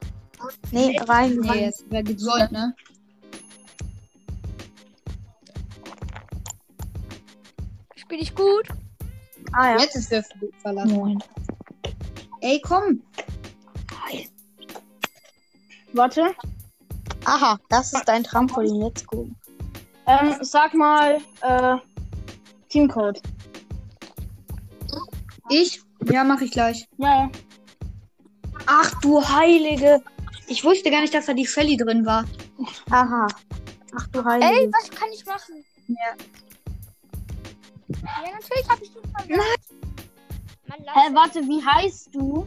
Nee, 0.71 0.99
rein, 1.09 1.37
Nee, 1.37 1.49
rein. 1.49 1.73
wer 1.88 2.02
gesollt, 2.02 2.52
ne? 2.52 2.75
Spiel 7.97 8.21
ich 8.21 8.35
gut? 8.35 8.69
Ah 9.52 9.71
ja. 9.71 9.78
Jetzt 9.78 9.97
ist 9.97 10.12
der 10.12 10.23
verlassen. 10.61 10.93
Moin. 10.93 11.23
Ey, 12.43 12.61
komm. 12.61 13.02
Warte. 15.97 16.35
Aha, 17.25 17.59
das 17.71 17.93
ist 17.93 18.05
dein 18.05 18.23
Trampolin. 18.23 18.81
Let's 18.81 19.05
go. 19.07 19.29
Ähm, 20.07 20.37
sag 20.43 20.75
mal, 20.75 21.21
äh, 21.41 21.76
Teamcode. 22.69 23.21
Ich? 25.49 25.81
Ja, 26.05 26.23
mach 26.23 26.41
ich 26.41 26.50
gleich. 26.50 26.87
Ja, 26.99 27.23
ja. 27.23 27.31
Ach 28.67 28.93
du 29.00 29.26
Heilige. 29.26 30.03
Ich 30.49 30.62
wusste 30.65 30.91
gar 30.91 31.00
nicht, 31.00 31.15
dass 31.15 31.26
da 31.26 31.33
die 31.33 31.47
Shelly 31.47 31.76
drin 31.76 32.05
war. 32.05 32.25
Aha. 32.91 33.26
Ach 33.97 34.07
du 34.09 34.25
Heilige. 34.25 34.53
Ey, 34.53 34.71
was 34.73 34.91
kann 34.91 35.09
ich 35.12 35.25
machen? 35.25 35.65
Ja. 35.88 36.15
Ja, 38.03 38.31
natürlich 38.33 38.69
habe 38.69 38.85
ich 38.85 38.93
den 38.93 39.03
verloren. 39.12 39.57
Hä, 40.69 41.15
warte, 41.15 41.41
wie 41.43 41.65
heißt 41.65 42.15
du? 42.15 42.47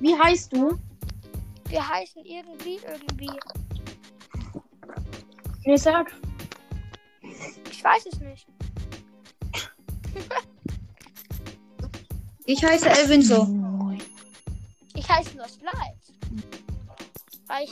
Wie 0.00 0.18
heißt 0.18 0.52
du? 0.52 0.78
Wir 1.68 1.88
heißen 1.88 2.24
irgendwie, 2.24 2.78
irgendwie. 2.86 3.30
Nee, 5.64 5.76
sag. 5.76 6.12
Ich 7.70 7.82
weiß 7.82 8.06
es 8.06 8.20
nicht. 8.20 8.46
Ich 12.46 12.64
heiße 12.64 12.88
Elvinso. 12.88 13.44
Moin. 13.44 14.00
Ich 14.94 15.08
heiße 15.08 15.36
nur 15.36 15.48
Slice. 15.48 16.14
Weil 17.48 17.64
ich, 17.64 17.70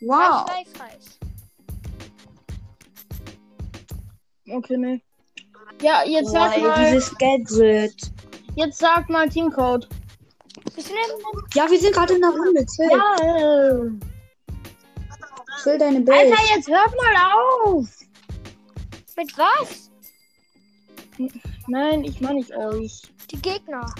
Wow. 0.00 0.46
weil 0.48 0.64
Slice 0.66 0.82
heiße. 0.82 1.10
Okay, 4.48 4.76
nee. 4.78 5.02
Ja, 5.82 6.04
jetzt 6.04 6.30
sag 6.30 6.56
ey, 6.56 6.62
mal, 6.62 6.90
dieses 6.92 7.14
Gadget. 7.18 8.12
jetzt 8.54 8.78
sag 8.78 9.08
mal 9.10 9.28
Teamcode. 9.28 9.86
Ja, 11.54 11.70
wir 11.70 11.78
sind 11.78 11.94
gerade 11.94 12.14
in 12.14 12.20
der 12.20 12.30
Runde. 12.30 12.66
Chill. 12.66 12.90
Ja. 12.90 13.16
Chill 15.62 15.78
deine 15.78 16.00
Bild. 16.00 16.18
Alter, 16.18 16.54
jetzt 16.54 16.68
hört 16.68 16.94
mal 16.96 17.16
auf. 17.64 17.88
Mit 19.16 19.38
was? 19.38 19.90
Nein, 21.66 22.04
ich 22.04 22.20
meine 22.20 22.40
nicht 22.40 22.54
euch. 22.54 23.02
Die 23.30 23.40
Gegner. 23.40 23.92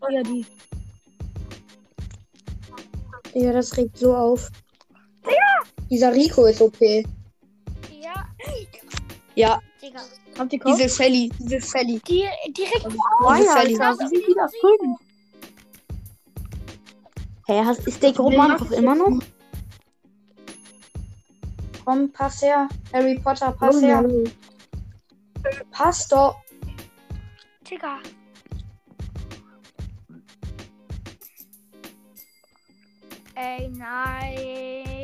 Oh 0.00 0.08
ja, 0.10 0.22
die. 0.22 0.44
Ja, 3.34 3.52
das 3.52 3.76
regt 3.76 3.98
so 3.98 4.14
auf. 4.14 4.50
Dieser 5.90 6.12
Rico 6.12 6.44
ist 6.46 6.60
OP. 6.60 6.80
Ja. 6.80 8.26
Ja. 9.34 9.60
Digga. 9.80 10.00
Habt 10.38 10.52
ihr 10.52 10.58
Kopf? 10.58 10.76
Diese 10.76 10.88
Shelly. 10.88 11.30
Diese 11.38 11.60
Shelly. 11.60 12.00
Die, 12.08 12.28
direkt 12.52 12.84
Boah, 13.20 13.36
Diese 13.36 13.46
ja, 13.46 13.60
Shelly. 13.60 13.80
Alter, 13.80 13.98
wir 14.00 14.08
sind 14.08 14.26
wieder 14.26 14.48
fünf. 14.60 14.98
Hä, 17.46 17.62
hast, 17.64 17.86
ist 17.86 18.02
der 18.02 18.12
Gruppenangriff 18.12 18.70
immer 18.72 18.94
noch? 18.94 19.18
Komm, 21.84 22.12
pass 22.12 22.42
her. 22.42 22.68
Harry 22.92 23.18
Potter, 23.18 23.52
pass 23.52 23.80
her. 23.80 24.04
Pass 25.70 26.08
doch. 26.08 26.36
Digga. 27.70 27.98
Ey, 33.34 33.68
nein. 33.68 34.97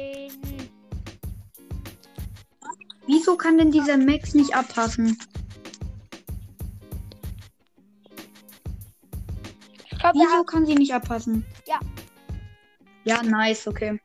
Wieso 3.07 3.37
kann 3.37 3.59
denn 3.59 3.71
dieser 3.71 3.97
Max 3.97 4.35
nicht 4.35 4.55
abpassen? 4.55 5.19
Ich 9.85 9.99
glaube, 9.99 10.19
wir 10.19 10.27
Wieso 10.29 10.45
kann 10.45 10.67
sie 10.67 10.75
nicht 10.75 10.95
abpassen? 10.95 11.45
Ja. 11.67 11.79
Ja, 13.05 13.23
nice, 13.23 13.67
okay. 13.67 14.01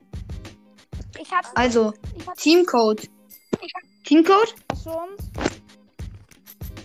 Ich 1.20 1.32
hab's. 1.32 1.50
Also, 1.56 1.94
Ich 2.18 2.28
hab's. 2.28 2.42
Teamcode. 2.42 3.10
Teamcode? 4.04 4.56
Hast 4.72 4.86
du 4.86 4.92
uns? 4.92 5.32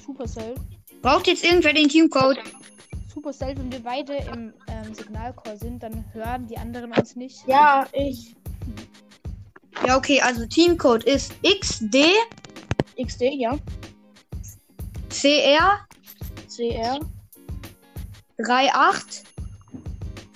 Supercell. 0.04 0.54
Braucht 1.02 1.26
jetzt 1.26 1.44
irgendwer 1.44 1.72
den 1.72 1.88
Teamcode? 1.88 2.38
Supercell, 3.12 3.56
wenn 3.56 3.70
wir 3.72 3.80
beide 3.80 4.16
im 4.32 4.52
ähm, 4.68 4.94
Signalcall 4.94 5.56
sind, 5.58 5.82
dann 5.82 6.04
hören 6.12 6.46
die 6.46 6.58
anderen 6.58 6.92
uns 6.92 7.16
nicht. 7.16 7.46
Ja, 7.46 7.86
ich. 7.92 8.34
Ja, 9.86 9.96
okay, 9.96 10.20
also 10.20 10.46
Teamcode 10.46 11.04
ist 11.04 11.32
XD 11.42 11.96
XD, 12.96 13.22
ja. 13.34 13.58
CR 15.10 15.86
CR. 16.54 17.00
38 18.38 19.24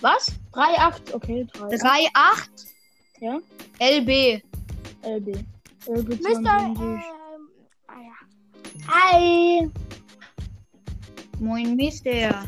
Was? 0.01 0.27
3,8. 0.53 1.15
Okay, 1.15 1.47
3. 1.53 1.77
38 1.77 2.51
Ja. 3.21 3.41
LB. 3.81 4.43
LB. 5.03 5.45
LB 5.87 6.09
Mr. 6.09 6.21
22. 6.21 6.83
Ähm, 6.85 7.03
ah 7.87 8.01
ja. 8.01 8.17
Hi. 8.89 9.71
Moin 11.41 11.77
Mister. 11.77 12.45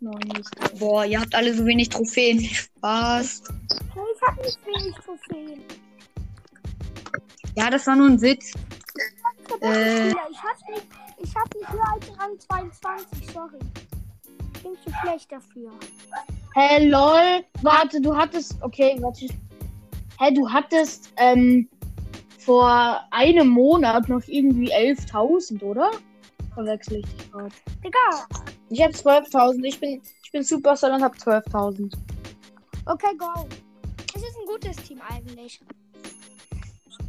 Nein, 0.00 0.32
Mist. 0.34 0.78
Boah, 0.78 1.04
ihr 1.04 1.20
habt 1.20 1.34
alle 1.34 1.54
so 1.54 1.64
wenig 1.64 1.88
Trophäen. 1.90 2.40
Spaß. 2.40 3.42
Ich 3.70 4.22
hab 4.26 4.36
nicht 4.42 4.58
wenig 4.66 4.94
Trophäen. 4.96 5.62
Ja, 7.54 7.70
das 7.70 7.86
war 7.86 7.96
nur 7.96 8.08
ein 8.08 8.20
Witz. 8.20 8.52
Äh. 9.60 10.08
Ich 10.08 10.14
hab 10.14 10.68
nicht, 10.70 10.86
ich 11.18 11.34
hab 11.36 11.54
nicht 11.54 11.72
höher 11.72 11.92
als 11.92 12.18
Rang 12.18 12.38
22, 12.38 13.30
sorry. 13.32 13.58
Ich 14.54 14.62
bin 14.62 14.72
zu 14.84 14.90
schlecht 15.02 15.30
dafür. 15.30 15.70
Hä, 16.54 16.86
lol. 16.88 17.44
Warte, 17.62 18.00
du 18.00 18.16
hattest. 18.16 18.56
Okay, 18.62 18.96
warte. 19.00 19.26
Hä, 20.18 20.32
du 20.34 20.48
hattest 20.50 21.12
ähm, 21.16 21.68
vor 22.38 23.00
einem 23.10 23.48
Monat 23.48 24.08
noch 24.08 24.22
irgendwie 24.26 24.72
11.000, 24.72 25.62
oder? 25.62 25.90
Verwechsel 26.54 26.98
ich 26.98 27.06
dich 27.06 27.30
gerade. 27.32 27.54
Digga, 27.84 28.26
Ich 28.70 28.82
habe 28.82 28.92
12.000. 28.92 29.64
Ich 29.64 29.80
bin, 29.80 30.02
ich 30.24 30.32
bin 30.32 30.42
Superstar 30.42 30.94
und 30.94 31.02
habe 31.02 31.16
12.000. 31.16 31.92
okay, 32.86 33.16
go. 33.18 33.48
Es 34.14 34.22
ist 34.22 34.36
ein 34.38 34.46
gutes 34.46 34.76
Team 34.76 35.00
eigentlich. 35.08 35.60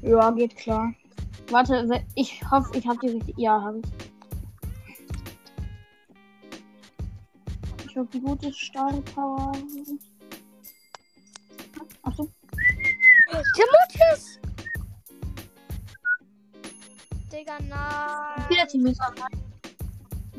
Ja, 0.03 0.31
geht 0.31 0.55
klar. 0.57 0.93
Warte, 1.50 2.03
ich 2.15 2.43
hoffe, 2.51 2.77
ich 2.77 2.86
habe 2.86 3.00
die 3.01 3.10
richtig. 3.10 3.38
Ja, 3.38 3.62
habe 3.62 3.79
ich. 3.79 3.86
Ich 7.88 7.98
habe 7.98 8.07
die 8.13 8.19
gute 8.19 8.51
Star 8.51 8.91
Power. 9.15 9.51
Achso. 12.03 12.27
Timotheus! 13.55 14.39
Digga, 17.31 17.57
nein. 17.70 18.50
Wieder 18.50 18.68
an. 19.00 19.16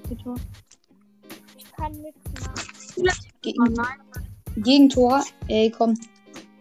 Bitte. 0.08 0.34
Ich 1.56 1.72
kann 1.72 1.92
nichts 1.92 2.20
machen. 2.40 3.24
Gegen, 3.42 3.74
Gegentor. 4.56 5.24
Ey, 5.48 5.70
komm. 5.70 5.98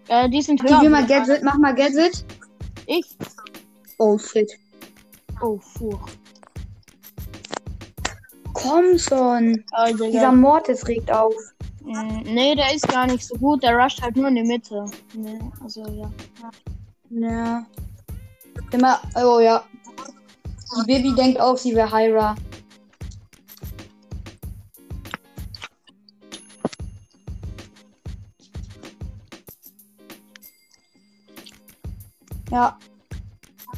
Äh, 0.07 0.29
die 0.29 0.41
sind 0.41 0.61
höher. 0.61 0.71
Aktivier 0.71 0.89
mal 0.89 1.05
Gadget, 1.05 1.43
mach 1.43 1.57
mal 1.57 1.75
Gadget. 1.75 2.25
Ich? 2.87 3.05
Oh 3.97 4.17
shit. 4.17 4.51
Oh, 5.41 5.57
furch. 5.59 5.99
Komm 8.53 8.97
schon. 8.97 9.63
Oh, 9.77 9.85
Dieser 9.91 10.05
Digga. 10.09 10.31
Mortis 10.31 10.87
regt 10.87 11.11
auf. 11.11 11.33
Mm, 11.81 12.21
Nee, 12.23 12.55
der 12.55 12.73
ist 12.73 12.87
gar 12.87 13.07
nicht 13.07 13.25
so 13.25 13.35
gut. 13.35 13.63
Der 13.63 13.75
rusht 13.75 14.01
halt 14.01 14.15
nur 14.15 14.27
in 14.29 14.35
die 14.35 14.43
Mitte. 14.43 14.85
Nee, 15.13 15.39
also 15.61 15.85
ja. 15.87 16.09
Ja. 17.09 17.65
Immer, 18.71 18.99
oh 19.15 19.39
ja. 19.39 19.63
Die 20.77 20.85
Baby 20.87 21.13
denkt 21.13 21.39
auch, 21.39 21.57
sie 21.57 21.75
wäre 21.75 21.91
Hyra. 21.91 22.35
Ja. 32.53 32.77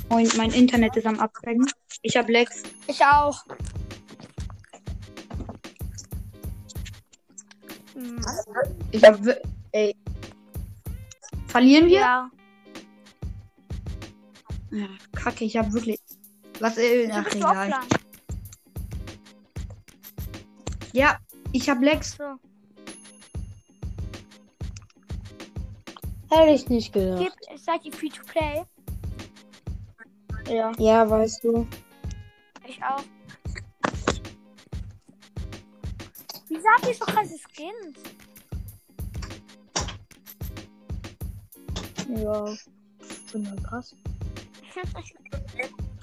Und 0.10 0.36
mein 0.36 0.52
Internet 0.52 0.98
ist 0.98 1.08
am 1.08 1.18
Abbrechen. 1.18 1.66
Ich 2.02 2.18
hab 2.18 2.28
Lex. 2.28 2.64
Ich 2.88 3.02
auch. 3.02 3.46
Ich 8.92 9.02
hab. 9.02 9.18
Ey. 9.72 9.96
Verlieren 11.48 11.88
wir? 11.88 12.00
Ja. 12.00 12.30
Ja, 14.72 14.88
Kacke, 15.14 15.46
ich 15.46 15.56
hab 15.56 15.72
wirklich. 15.72 15.98
Was, 16.60 16.78
äh, 16.78 17.10
ach, 17.14 17.34
egal. 17.34 17.74
Ja, 20.92 21.18
ich 21.54 21.70
hab 21.70 21.82
Lex. 21.82 22.18
So. 22.18 22.36
Hätte 26.30 26.52
ich 26.52 26.70
nicht 26.70 26.94
gedacht. 26.94 27.20
Gibt, 27.20 27.60
seid 27.60 27.86
ihr 27.86 27.94
free 27.94 28.10
to 28.10 28.24
play? 28.26 28.64
Ja. 30.50 30.72
Ja, 30.78 31.10
weißt 31.10 31.44
du. 31.44 31.68
Ich 32.68 32.82
auch. 32.84 33.04
Wieso 36.48 36.68
habt 36.68 36.88
ihr 36.88 36.94
so 36.94 37.06
krasse 37.06 37.36
Skins? 37.38 38.00
Ja. 42.08 42.46
Bin 43.32 43.50
halt 43.50 43.64
krass. 43.64 43.96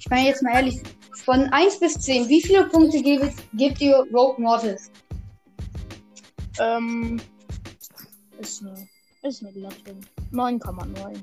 Ich 0.05 0.11
meine 0.11 0.29
jetzt 0.29 0.43
mal 0.43 0.55
ehrlich, 0.55 0.83
von 1.25 1.45
1 1.45 1.79
bis 1.79 1.95
10, 1.95 2.29
wie 2.29 2.43
viele 2.43 2.69
Punkte 2.69 3.01
gebt, 3.01 3.35
gebt 3.55 3.81
ihr 3.81 4.05
Rogue 4.13 4.35
Mortis? 4.39 4.91
Ähm. 6.59 7.21
Ist 9.23 9.43
eine. 9.43 9.51
Ist 9.51 9.85
glatte. 9.85 9.97
9,9. 10.33 11.17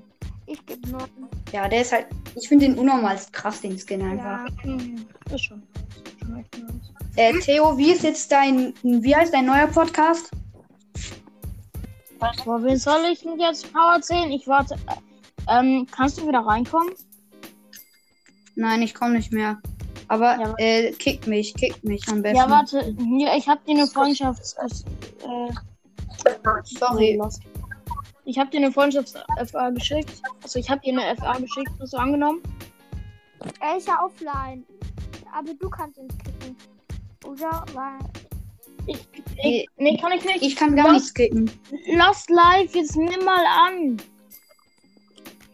Ich 0.46 0.66
gebe 0.66 0.90
nur. 0.90 1.08
Ja, 1.52 1.68
der 1.68 1.82
ist 1.82 1.92
halt. 1.92 2.08
Ich 2.36 2.48
finde 2.48 2.66
den 2.68 2.78
unnormal 2.78 3.20
krass, 3.32 3.62
den 3.62 3.78
Skin 3.78 4.02
einfach. 4.02 4.48
Ja. 4.64 4.72
Mhm. 4.72 5.06
Ist 5.34 5.44
schon. 5.46 5.64
Schon 6.20 6.38
echt 6.38 6.58
nice. 6.58 6.92
Äh, 7.16 7.34
Theo, 7.40 7.78
wie 7.78 7.92
ist 7.92 8.04
jetzt 8.04 8.32
dein. 8.32 8.74
Wie 8.84 9.16
heißt 9.16 9.34
dein 9.34 9.46
neuer 9.46 9.68
Podcast? 9.68 10.32
Boah, 12.46 12.64
wen 12.64 12.78
soll 12.78 13.06
ich 13.12 13.22
denn 13.22 13.40
jetzt 13.40 13.72
Power 13.72 14.02
10? 14.02 14.32
Ich 14.32 14.48
warte. 14.48 14.76
Ähm, 15.48 15.88
kannst 15.92 16.20
du 16.20 16.28
wieder 16.28 16.40
reinkommen? 16.40 16.94
Nein, 18.56 18.82
ich 18.82 18.94
komme 18.94 19.14
nicht 19.14 19.32
mehr. 19.32 19.62
Aber 20.10 20.38
Ja, 20.40 20.54
äh, 20.58 20.92
kick 20.94 21.28
mich, 21.28 21.54
kick 21.54 21.82
mich 21.84 22.08
am 22.10 22.22
besten. 22.22 22.38
Ja, 22.38 22.50
warte. 22.50 22.96
Hier, 22.98 23.34
ich 23.36 23.48
hab 23.48 23.64
dir 23.66 23.72
eine 23.76 23.88
Freundschafts. 23.88 24.54
Äh, 24.54 25.54
Sorry. 26.66 27.20
Ich 28.30 28.38
hab 28.38 28.52
dir 28.52 28.58
eine 28.58 28.72
Freundschafts-FA 28.72 29.72
geschickt. 29.72 30.22
Also, 30.44 30.60
ich 30.60 30.70
hab 30.70 30.84
dir 30.84 30.94
eine 30.94 31.16
FA 31.18 31.40
geschickt. 31.40 31.72
Hast 31.80 31.94
du 31.94 31.98
angenommen? 31.98 32.42
Er 33.60 33.78
ist 33.78 33.88
ja 33.88 34.04
offline. 34.04 34.64
Aber 35.36 35.54
du 35.54 35.70
kannst 35.70 35.98
ihn 35.98 36.08
kicken. 36.10 36.56
Oder? 37.26 37.66
Weil. 37.74 38.00
Ich, 38.86 39.08
ich, 39.44 39.68
nee, 39.78 39.98
kann 39.98 40.12
ich 40.12 40.24
nicht. 40.26 40.44
Ich 40.44 40.56
kann 40.56 40.76
gar 40.76 40.86
Was? 40.86 40.94
nichts 40.94 41.14
kicken. 41.14 41.52
Lass 41.88 42.30
live, 42.30 42.74
jetzt 42.76 42.96
nimm 42.96 43.24
mal 43.26 43.46
an. 43.46 43.98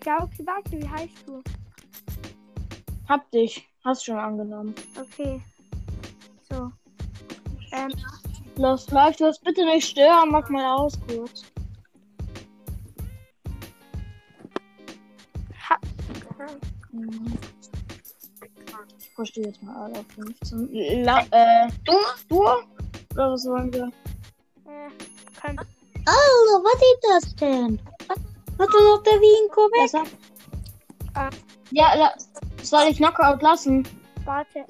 Ja, 0.05 0.21
okay, 0.21 0.43
warte, 0.45 0.71
wie 0.71 0.89
heißt 0.89 1.27
du? 1.27 1.41
Hab 3.07 3.29
dich. 3.31 3.67
Hast 3.83 4.05
schon 4.05 4.17
angenommen. 4.17 4.75
Okay. 4.99 5.41
So. 6.49 6.71
Ähm, 7.71 7.91
Lass 8.57 8.89
live, 8.89 9.15
du 9.17 9.25
hast 9.25 9.43
bitte 9.43 9.65
nicht 9.65 9.89
stören. 9.89 10.29
Mach 10.31 10.49
mal 10.49 10.65
aus 10.75 10.97
kurz. 11.07 11.43
Ich 18.99 19.09
verstehe 19.15 19.45
jetzt 19.47 19.63
mal 19.63 19.75
alle 19.85 19.99
auf 19.99 20.05
15. 20.15 21.03
La 21.03 21.21
äh, 21.31 21.69
du? 21.85 21.93
Du? 22.29 22.41
Oder 23.13 23.31
was 23.31 23.45
wollen 23.45 23.71
wir? 23.73 23.91
äh, 24.65 24.89
kann. 25.39 25.57
Oh, 26.07 26.63
was 26.63 26.75
ist 26.75 27.01
das 27.27 27.35
denn? 27.35 27.79
Hat 28.09 28.69
du 28.73 28.83
noch 28.83 29.03
der 29.03 29.13
Winko 29.13 29.69
Besser? 29.73 30.03
Ah. 31.13 31.29
Ja, 31.71 31.93
la 31.95 32.13
soll 32.61 32.87
ich 32.89 32.97
Knockout 32.97 33.41
lassen? 33.41 33.87
Warte. 34.25 34.65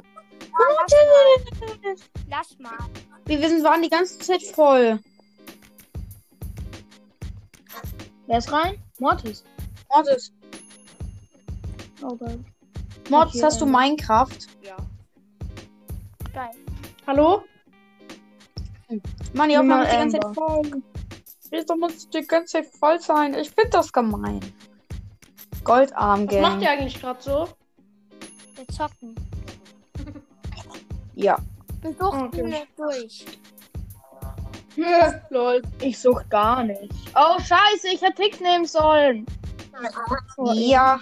Lass 0.58 0.94
mal. 1.00 1.96
Lass 2.30 2.60
mal. 2.60 2.90
Wir 3.26 3.50
sind- 3.50 3.64
waren 3.64 3.82
die 3.82 3.90
ganze 3.90 4.20
Zeit 4.20 4.44
voll. 4.44 5.00
Wer 8.28 8.38
ist 8.38 8.52
rein? 8.52 8.82
Mortis. 9.00 9.44
Mortis. 9.90 10.32
Oh 12.02 12.16
Gott. 12.16 12.40
Okay, 13.10 13.42
hast 13.44 13.62
du 13.62 13.66
ähm. 13.66 13.72
Minecraft? 13.72 14.38
Ja. 14.62 14.78
Geil. 16.34 16.52
Hallo? 17.08 17.44
Mann, 19.34 19.50
die 19.50 19.58
Aufnahme 19.58 19.84
ist 19.84 19.92
die 19.92 19.98
ganze 19.98 20.20
Zeit 20.20 20.36
voll. 20.36 20.84
Wieso 21.50 21.76
muss 21.76 22.10
die 22.10 22.22
ganze 22.22 22.54
Zeit 22.54 22.66
voll 22.80 23.00
sein? 23.00 23.34
Ich 23.36 23.52
finde 23.52 23.70
das 23.72 23.92
gemein. 23.92 24.40
Goldarm 25.64 26.28
Was 26.28 26.42
macht 26.42 26.62
ihr 26.62 26.70
eigentlich 26.70 27.00
gerade 27.00 27.22
so? 27.22 27.48
Wir 28.56 28.68
zocken. 28.68 29.16
Ja. 31.16 31.38
Wir 31.82 31.94
suchen 31.94 32.24
Okay. 32.24 32.44
nicht 32.44 32.68
durch. 32.78 33.26
Lol. 35.30 35.62
Ich 35.82 35.98
such 35.98 36.28
gar 36.30 36.64
nicht. 36.64 36.94
Oh, 37.16 37.40
scheiße, 37.40 37.88
ich 37.94 38.02
hätte 38.02 38.22
Tick 38.22 38.42
nehmen 38.42 38.66
sollen. 38.66 39.26
Ja. 40.54 41.00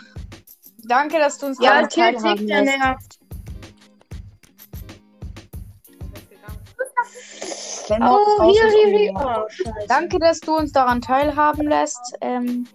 Danke, 0.86 1.18
dass 1.20 1.38
du 1.38 1.48
uns 1.48 1.60
Ja, 1.62 1.86
teilhaben 1.88 2.38
Tick, 2.38 2.48
der 2.48 2.64
lässt. 2.64 2.78
nervt. 2.78 3.20
Er 7.90 8.00
Oh, 8.02 8.52
hier, 8.52 8.70
hier, 8.70 8.98
hier. 8.98 9.14
Oh, 9.16 9.50
scheiße. 9.50 9.88
Danke, 9.88 10.18
dass 10.20 10.40
du 10.40 10.56
uns 10.56 10.72
daran 10.72 11.02
teilhaben 11.02 11.68
lässt. 11.68 12.00
Ähm, 12.22 12.66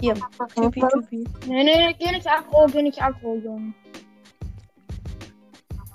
hier. 0.00 0.14
Typi, 0.54 0.82
typi. 0.92 1.24
Nee, 1.46 1.64
nee, 1.64 1.94
geh 1.98 2.10
nicht 2.10 2.26
aggro, 2.26 2.66
geh 2.66 2.82
nicht 2.82 3.02
aggro, 3.02 3.36
Junge. 3.36 3.74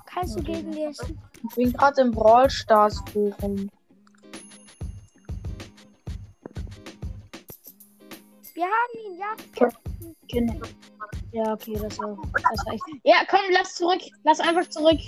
Kannst 0.06 0.38
du 0.38 0.44
gegenlesen? 0.44 1.20
Ich 1.50 1.56
bin 1.56 1.74
gerade 1.74 2.02
im 2.02 2.12
Brawl 2.12 2.50
Stars 2.50 3.02
Forum. 3.12 3.70
Wir 8.54 8.66
haben 8.66 8.94
ihn, 9.06 9.18
ja. 9.20 9.68
Genau. 10.28 10.60
Ja, 11.32 11.54
okay, 11.54 11.74
das 11.74 12.00
war, 12.00 12.18
das 12.34 12.66
war 12.66 12.74
echt. 12.74 12.84
Ja, 13.04 13.18
komm, 13.30 13.42
lass 13.52 13.76
zurück. 13.76 14.02
Lass 14.24 14.40
einfach 14.40 14.68
zurück. 14.70 15.00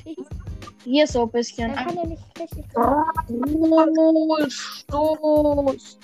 Hier 0.84 1.08
so 1.08 1.24
ein 1.24 1.32
bisschen. 1.32 1.72
Er 1.72 1.86
kann 1.86 1.96
ja 1.96 2.06
nicht 2.06 2.24
richtig. 2.40 2.66
Oh, 2.76 4.38
Stoß. 4.50 5.98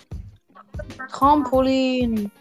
Trampolin. 1.09 2.31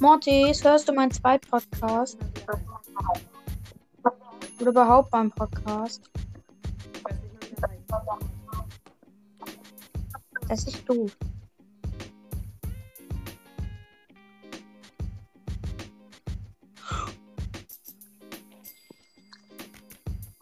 Mortis, 0.00 0.62
hörst 0.62 0.88
du 0.88 0.92
meinen 0.92 1.10
Zweitpodcast? 1.10 2.18
Oder 4.60 4.70
überhaupt 4.70 5.12
meinen 5.12 5.30
Podcast? 5.30 6.10
Das 10.48 10.66
ist 10.66 10.88
doof. 10.88 11.16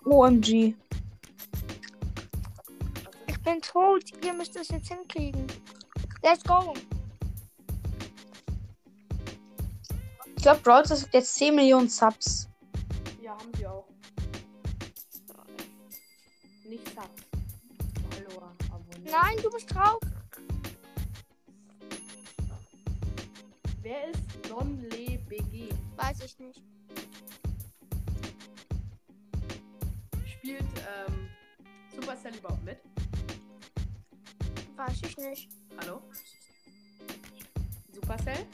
OMG. 0.05 0.75
Ich 3.27 3.43
bin 3.43 3.61
tot. 3.62 4.03
Ihr 4.25 4.35
müsst 4.35 4.55
es 4.57 4.69
jetzt 4.69 4.88
hinkriegen. 4.88 5.47
Let's 6.23 6.45
go. 6.45 6.75
Ich 10.37 10.43
glaube, 10.43 10.61
Brawl 10.61 10.85
Stars 10.85 11.05
hat 11.05 11.15
jetzt 11.15 11.35
10 11.37 11.55
Millionen 11.55 11.88
Subs. 11.88 12.49
Ja, 13.23 13.33
haben 13.33 13.53
sie 13.57 13.67
auch. 13.67 13.87
Nicht 16.69 16.87
Subs. 16.88 17.22
Nein, 19.12 19.37
du 19.42 19.51
bist 19.51 19.70
drauf. 19.75 20.01
Wer 23.83 24.09
ist 24.09 24.22
Donle 24.48 25.18
BG? 25.29 25.68
Weiß 25.96 26.22
ich 26.22 26.38
nicht. 26.38 26.62
Spielt 30.25 30.64
ähm, 30.64 31.29
Supercell 31.94 32.35
überhaupt 32.37 32.64
mit? 32.64 32.79
Weiß 34.77 35.03
ich 35.03 35.18
nicht. 35.18 35.51
Hallo? 35.79 36.01
Supercell? 37.92 38.46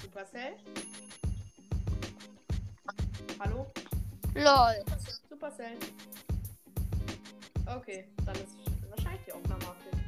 Supercell? 0.00 0.56
Hallo? 3.40 3.66
Lol. 4.34 4.84
Supercell? 5.28 5.76
Okay, 7.66 8.06
dann 8.24 8.34
ist 8.36 8.56
wahrscheinlich 8.90 9.22
die 9.26 9.32
Aufnahme 9.32 9.64
abgekackt. 9.66 10.04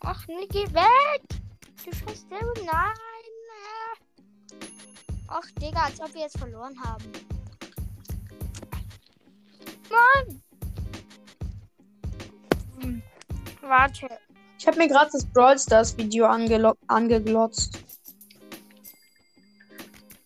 Ach, 0.00 0.26
nee, 0.28 0.46
geh 0.50 0.64
weg. 0.72 1.22
Du 1.84 1.92
scheiß 1.92 2.28
Daryl. 2.28 2.52
Nein. 2.64 2.94
äh. 3.50 3.94
Ach, 5.28 5.50
Digga, 5.60 5.84
als 5.84 6.00
ob 6.00 6.14
wir 6.14 6.22
jetzt 6.22 6.38
verloren 6.38 6.78
haben. 6.82 7.10
Mann. 9.90 10.42
Hm. 12.80 13.02
Warte. 13.62 14.23
Ich 14.64 14.68
habe 14.68 14.78
mir 14.78 14.88
gerade 14.88 15.10
das 15.12 15.26
Brawl 15.26 15.58
Stars 15.58 15.94
Video 15.98 16.24
angeglotzt. 16.24 17.84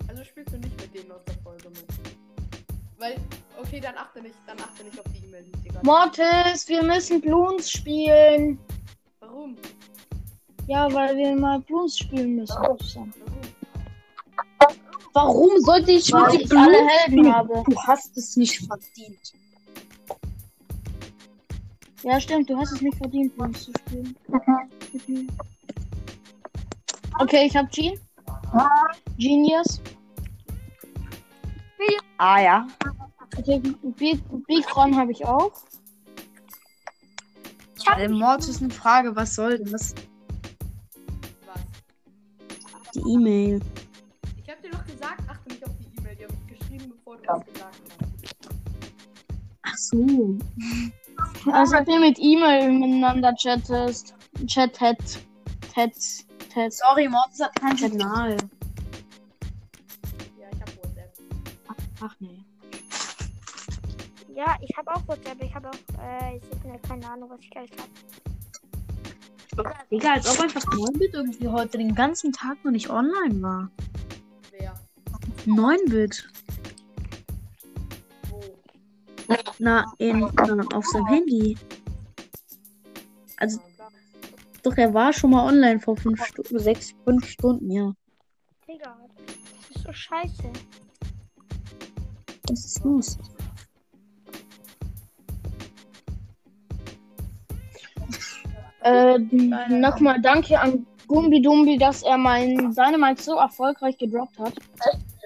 Also 0.07 0.22
spielst 0.22 0.53
du 0.55 0.59
nicht 0.59 0.81
mit 0.81 0.94
denen 0.94 1.11
aus 1.11 1.24
der 1.27 1.35
Folge 1.42 1.68
mit. 1.70 1.85
Weil, 2.98 3.16
okay, 3.61 3.81
dann 3.81 3.96
achte 3.96 4.22
nicht, 4.22 4.37
dann 4.46 4.57
achte 4.61 4.85
nicht 4.85 4.96
auf 4.96 5.07
die 5.12 5.27
E-Mail. 5.27 5.44
Mortis, 5.83 6.68
wir 6.68 6.85
müssen 6.85 7.20
Bloons 7.20 7.68
spielen. 7.68 8.61
Warum? 9.18 9.57
Ja, 10.68 10.92
weil 10.92 11.16
wir 11.16 11.35
mal 11.35 11.59
Bloons 11.59 11.98
spielen 11.98 12.37
müssen. 12.37 12.55
Warum? 12.62 13.12
Warum 15.14 15.51
sollte 15.62 15.90
ich 15.90 16.12
Weil 16.12 16.31
mit 16.31 16.42
ich 16.42 16.48
dem 16.48 16.59
alle 16.59 16.77
Helden 16.77 17.18
spielen? 17.18 17.35
habe. 17.35 17.64
Du 17.66 17.77
hast 17.88 18.16
es 18.16 18.37
nicht 18.37 18.64
verdient. 18.64 19.33
Ja, 22.02 22.20
stimmt, 22.20 22.48
du 22.48 22.56
hast 22.56 22.72
es 22.72 22.80
nicht 22.80 22.96
verdient, 22.96 23.34
Bloons 23.37 23.64
zu 23.64 23.72
spielen. 23.80 24.16
Mhm. 25.06 25.28
Okay, 27.20 27.46
ich 27.46 27.56
hab 27.56 27.70
Jean. 27.70 27.98
Genius. 29.18 29.80
Ah 32.18 32.40
ja. 32.40 32.66
Okay, 33.37 33.61
Beatron 34.46 34.96
habe 34.96 35.12
ich 35.12 35.24
auch. 35.24 35.52
Also, 37.87 38.14
Mords 38.14 38.48
ist 38.48 38.62
eine 38.62 38.70
Frage, 38.70 39.14
was 39.16 39.34
soll 39.34 39.58
denn 39.58 39.72
das? 39.72 39.94
Was? 41.46 41.61
Die 42.94 43.00
E-Mail. 43.12 43.61
Ich 44.37 44.50
hab 44.50 44.61
dir 44.62 44.70
doch 44.70 44.84
gesagt, 44.84 45.22
achte 45.28 45.48
nicht 45.48 45.64
auf 45.64 45.72
die 45.78 45.98
E-Mail, 45.98 46.16
die 46.16 46.24
hab 46.24 46.32
ich 46.32 46.58
geschrieben, 46.58 46.92
bevor 46.96 47.16
du 47.16 47.22
was 47.26 47.46
gesagt 47.46 47.76
hast. 48.00 48.54
Ach 49.62 49.76
so. 49.76 50.38
Also 51.52 51.74
wenn 51.74 51.85
du 51.85 51.98
mit 51.98 52.18
E-Mail 52.18 52.72
miteinander 52.72 53.35
chattest. 53.35 54.14
Chat, 54.46 54.81
hat, 54.81 54.98
hat, 55.74 55.92
hat. 56.54 56.72
Sorry, 56.72 57.09
Mortis 57.09 57.40
hat 57.40 57.54
kein 57.61 57.76
Signal. 57.76 58.37
Ja, 60.38 60.46
ich 60.52 60.61
hab 60.61 60.76
WhatsApp. 60.76 61.12
Ach, 62.00 62.14
nee. 62.20 62.44
Ja, 64.35 64.57
ich 64.61 64.76
hab 64.76 64.87
auch 64.88 65.09
WhatsApp. 65.09 65.42
Ich 65.42 65.54
hab 65.54 65.66
auch, 65.66 65.74
äh, 66.00 66.37
ich 66.37 66.70
hab 66.70 66.83
keine 66.88 67.11
Ahnung, 67.11 67.31
was 67.31 67.40
ich 67.40 67.50
gleich 67.50 67.70
hab. 67.72 67.88
Egal, 69.90 70.12
als 70.12 70.31
ob 70.31 70.40
einfach 70.40 70.62
9-Bit 70.62 71.14
irgendwie 71.14 71.48
heute 71.48 71.78
den 71.78 71.94
ganzen 71.94 72.33
Tag 72.33 72.64
noch 72.64 72.70
nicht 72.70 72.90
online 72.90 73.42
war. 73.42 73.70
Wer? 74.52 74.74
9-Bit. 75.46 76.28
Na, 79.58 79.84
in, 79.98 80.20
na, 80.20 80.64
auf 80.74 80.86
seinem 80.86 81.06
Handy. 81.06 81.56
Also, 83.36 83.60
doch, 84.62 84.76
er 84.76 84.92
war 84.94 85.12
schon 85.12 85.30
mal 85.30 85.46
online 85.46 85.78
vor 85.80 85.96
fünf 85.96 86.24
Stunden, 86.24 86.58
sechs, 86.58 86.94
fünf 87.04 87.28
Stunden, 87.28 87.70
ja. 87.70 87.92
Digga, 88.66 88.96
das 89.26 89.76
ist 89.76 89.84
so 89.84 89.92
scheiße. 89.92 90.52
Was 92.48 92.64
ist 92.64 92.84
los? 92.84 93.18
Äh, 98.82 99.18
nochmal 99.18 100.20
danke 100.22 100.58
an 100.58 100.86
Gumbi 101.06 101.42
Dumbi, 101.42 101.76
dass 101.76 102.02
er 102.02 102.16
mein 102.16 102.74
Dynamite 102.74 103.22
so 103.22 103.36
erfolgreich 103.36 103.98
gedroppt 103.98 104.38
hat. 104.38 104.54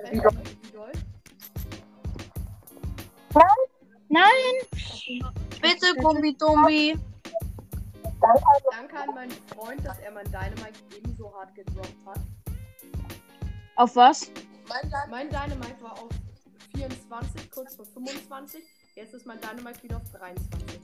Äh, 0.04 0.20
doll? 0.72 0.92
Nein! 4.12 4.54
Bitte, 5.62 5.94
Gumbi 6.02 6.36
Dumbi. 6.36 6.98
Danke 8.70 8.98
an 8.98 9.14
meinen 9.14 9.32
Freund, 9.56 9.82
dass 9.86 9.98
er 10.00 10.12
mein 10.12 10.26
Dynamite 10.26 10.78
ebenso 10.94 11.32
hart 11.34 11.54
gedroppt 11.54 11.96
hat. 12.04 12.20
Auf 13.76 13.96
was? 13.96 14.30
Mein 15.10 15.30
Dynamite 15.30 15.82
war 15.82 15.92
auf 15.92 16.10
24, 16.76 17.50
kurz 17.50 17.74
vor 17.74 17.86
25. 17.86 18.62
Jetzt 18.96 19.14
ist 19.14 19.24
mein 19.24 19.40
Dynamite 19.40 19.82
wieder 19.82 19.96
auf 19.96 20.02
23. 20.12 20.78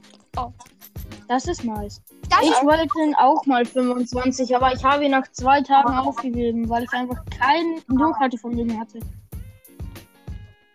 Das 1.27 1.47
ist 1.47 1.63
nice. 1.63 2.01
Das 2.29 2.41
Ich 2.41 2.49
ist 2.49 2.63
wollte 2.63 2.89
ihn 3.03 3.13
auch 3.13 3.45
mal 3.45 3.63
25, 3.63 4.55
aber 4.55 4.73
ich 4.73 4.83
habe 4.83 5.05
ihn 5.05 5.11
nach 5.11 5.27
zwei 5.33 5.61
Tagen 5.61 5.93
aufgegeben, 5.93 6.67
weil 6.67 6.83
ich 6.83 6.91
einfach 6.93 7.23
kein 7.39 7.83
Durchhaltevermögen 7.95 8.79
hatte. 8.79 8.97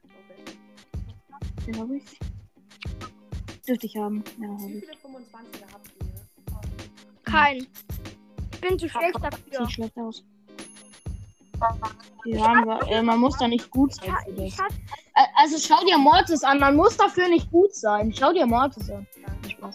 Okay. 0.05 0.45
Den 1.67 1.81
habe 1.81 1.97
ich. 1.97 2.05
Dürfte 3.67 3.87
ich 3.87 3.97
haben. 3.97 4.23
Ja, 4.41 4.49
Wie 4.59 4.81
viele 4.81 4.93
25er 4.93 5.73
habt 5.73 5.91
ihr? 6.01 6.05
kein. 7.25 7.67
Ich 8.53 8.61
bin 8.61 8.79
zu 8.79 8.89
schlecht 8.89 9.17
dafür. 9.23 9.67
Sieht 9.67 9.73
schlecht 9.73 9.97
aus. 9.99 10.25
Ja, 12.25 12.45
aber, 12.63 12.87
äh, 12.91 13.03
man 13.03 13.19
muss 13.21 13.37
da 13.39 13.49
nicht 13.49 13.71
gut 13.71 13.95
sein 13.95 14.15
für 14.25 14.33
das. 14.33 14.59
Also 15.37 15.57
schau 15.59 15.85
dir 15.87 15.99
Mortis 15.99 16.43
an, 16.43 16.59
man 16.59 16.77
muss 16.77 16.97
dafür 16.97 17.29
nicht 17.29 17.51
gut 17.51 17.75
sein. 17.75 18.13
Schau 18.13 18.33
dir 18.33 18.47
Mortis 18.47 18.91
an. 18.91 19.07
Spaß. 19.49 19.75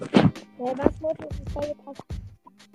ja, 0.00 0.78
was 0.78 1.00
wollte 1.00 1.28
ich 1.30 1.52
voll 1.52 1.68
gepasst? 1.68 2.02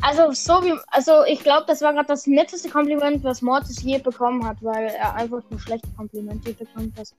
Also 0.02 0.32
so 0.34 0.64
wie, 0.64 0.74
also 0.88 1.24
ich 1.26 1.40
glaube, 1.40 1.66
das 1.68 1.82
war 1.82 1.94
gerade 1.94 2.08
das 2.08 2.28
netteste 2.28 2.70
Kompliment, 2.70 3.24
was 3.24 3.42
Mortis 3.42 3.82
je 3.82 3.98
bekommen 3.98 4.46
hat, 4.46 4.58
weil 4.62 4.86
er 4.88 5.16
einfach 5.16 5.42
nur 5.50 5.60
schlechte 5.60 5.88
Komplimente 5.96 6.54
bekommt, 6.54 6.96
was 6.98 7.16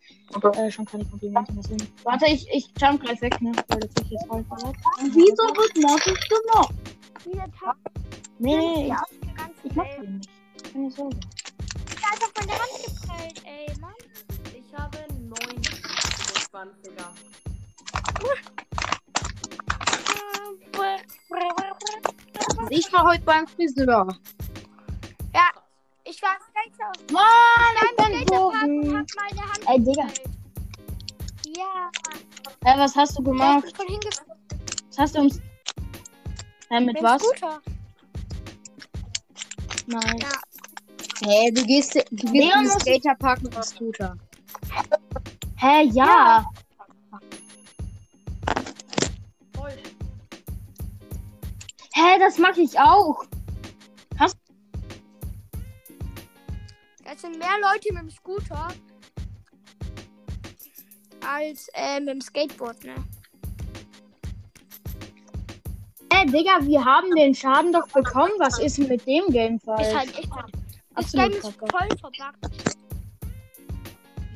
äh, 0.56 0.70
schon 0.70 0.84
keine 0.84 1.04
Komplimente 1.04 1.52
mehr 1.52 1.62
sind. 1.64 1.88
Warte, 2.04 2.26
ich, 2.26 2.46
ich 2.52 2.70
jump 2.80 3.02
gleich 3.02 3.20
weg, 3.22 3.40
ne? 3.40 3.52
Weil 3.68 3.80
das 3.80 3.90
ich 4.02 4.10
jetzt 4.10 4.28
gesagt. 4.28 4.76
Wieso 5.02 5.42
wird 5.56 5.76
Mortis 5.82 6.28
gemobbt? 6.28 6.74
Nee, 8.38 8.56
nee, 8.56 8.88
Ja, 8.88 9.02
ich, 9.10 9.70
ich 9.70 9.74
mag 9.74 9.86
Welt. 9.86 10.02
den 10.02 10.16
nicht. 10.18 10.30
Keine 10.72 10.90
Sorge. 10.90 11.16
Ich 11.88 12.04
hab 12.04 12.12
einfach 12.12 12.32
von 12.34 12.46
der 12.46 12.56
Hand 12.56 12.70
geprellt, 12.84 13.42
ey, 13.46 13.80
Mann. 13.80 13.94
Ich 14.54 14.78
habe 14.78 14.98
9 15.10 15.56
25er. 22.56 22.66
Ich 22.70 22.92
war 22.92 23.04
heute 23.06 23.22
beim 23.24 23.46
Friseur. 23.46 24.08
Ich 26.08 26.22
war 26.22 26.36
Skater. 26.38 26.92
Mann, 27.12 27.24
ich 27.74 27.96
bin 27.96 28.26
Skaterpark 28.26 28.62
und 28.64 28.96
hab 28.96 29.06
meine 29.16 29.50
Hand 29.50 29.68
Ey, 29.68 29.80
Digga. 29.80 30.06
Ja, 31.56 31.90
Hä, 32.64 32.78
was 32.78 32.94
hast 32.94 33.18
du 33.18 33.24
gemacht? 33.24 33.64
Was 34.88 34.98
hast 34.98 35.14
du 35.16 35.18
ums... 35.18 35.40
Hä, 36.70 36.80
mit 36.80 36.94
Mit 36.94 37.02
was? 37.02 37.20
Scooter. 37.22 37.60
Nein. 39.86 40.18
Ja. 40.18 41.28
Hä, 41.28 41.50
du 41.50 41.64
gehst, 41.64 41.96
du 41.96 42.32
gehst 42.32 42.56
in 42.56 42.62
den 42.62 42.80
Skaterpark 42.80 43.42
mit 43.42 43.54
dem 43.54 43.62
Scooter. 43.64 44.16
Hä, 45.56 45.82
ja. 45.92 46.44
Voll. 46.44 46.55
Das 52.18 52.38
mache 52.38 52.62
ich 52.62 52.78
auch. 52.78 53.24
Es 57.08 57.22
sind 57.22 57.38
mehr 57.38 57.48
Leute 57.62 57.92
mit 57.92 58.02
dem 58.02 58.10
Scooter 58.10 58.68
als 61.26 61.68
äh, 61.74 62.00
mit 62.00 62.08
dem 62.08 62.20
Skateboard, 62.20 62.84
ne? 62.84 62.94
Hä, 66.12 66.26
Digga, 66.26 66.58
wir 66.62 66.84
haben 66.84 67.14
den 67.14 67.34
Schaden 67.34 67.72
doch 67.72 67.86
bekommen. 67.88 68.32
Was 68.38 68.58
ist 68.58 68.78
denn 68.78 68.88
mit 68.88 69.06
dem 69.06 69.24
Game 69.28 69.56
Ist 69.56 69.64
falsch? 69.64 69.94
halt 69.94 70.18
echt. 70.18 70.28
Das 70.30 71.04
Absolut 71.14 71.30
Game 71.32 71.38
ist 71.38 71.58
kacke. 71.58 71.76
voll 71.78 71.88
verbuggt. 71.98 72.56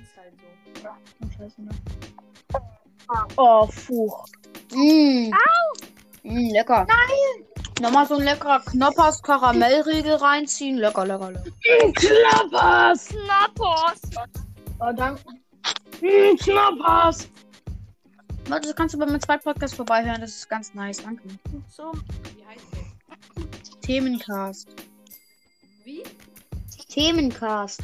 Ist 0.02 0.16
halt 0.16 0.34
so. 0.82 0.88
Oh, 0.88 1.28
Scheiße, 1.36 1.62
ne? 1.62 1.70
Oh, 3.36 3.66
fuch. 3.66 4.26
Mmh. 4.72 5.30
Mm, 6.22 6.50
lecker. 6.52 6.86
Nein! 6.86 7.46
Nochmal 7.80 8.06
so 8.06 8.16
ein 8.16 8.24
leckerer 8.24 8.60
Knoppers 8.60 9.22
Karamellriegel 9.22 10.16
reinziehen. 10.16 10.76
Lecker, 10.76 11.06
lecker, 11.06 11.32
lecker. 11.32 11.50
Knappers! 11.94 13.08
Knappers. 13.08 14.00
Oh, 14.80 14.92
danke. 14.94 15.22
Hm, 16.00 16.36
Knappers! 16.36 17.26
Warte, 18.48 18.68
das 18.68 18.76
kannst 18.76 18.94
du 18.94 18.98
bei 18.98 19.06
meinem 19.06 19.20
zweiten 19.20 19.44
Podcast 19.44 19.74
vorbeihören. 19.74 20.20
Das 20.20 20.30
ist 20.30 20.48
ganz 20.50 20.74
nice. 20.74 21.02
Danke. 21.02 21.22
So, 21.68 21.92
Wie 22.36 22.44
heißt 22.44 22.66
der? 22.74 23.80
Themencast. 23.80 24.68
Wie? 25.84 26.02
Themencast. 26.88 27.80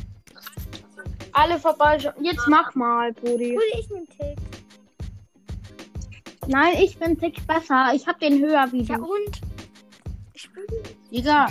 Alle 1.33 1.59
vorbei. 1.59 1.99
Jetzt 2.21 2.47
mach 2.49 2.75
mal, 2.75 3.13
Brudi. 3.15 3.57
hol 3.57 3.81
ich 3.81 3.91
einen 3.91 4.07
Tick. 4.09 4.39
Nein, 6.49 6.75
ich 6.83 6.99
bin 6.99 7.19
Tick 7.19 7.47
besser. 7.47 7.93
Ich 7.95 8.07
hab 8.07 8.19
den 8.21 8.41
höher 8.41 8.71
wie 8.73 8.83
Ja 8.83 8.97
und? 8.97 9.41
Digga. 11.11 11.49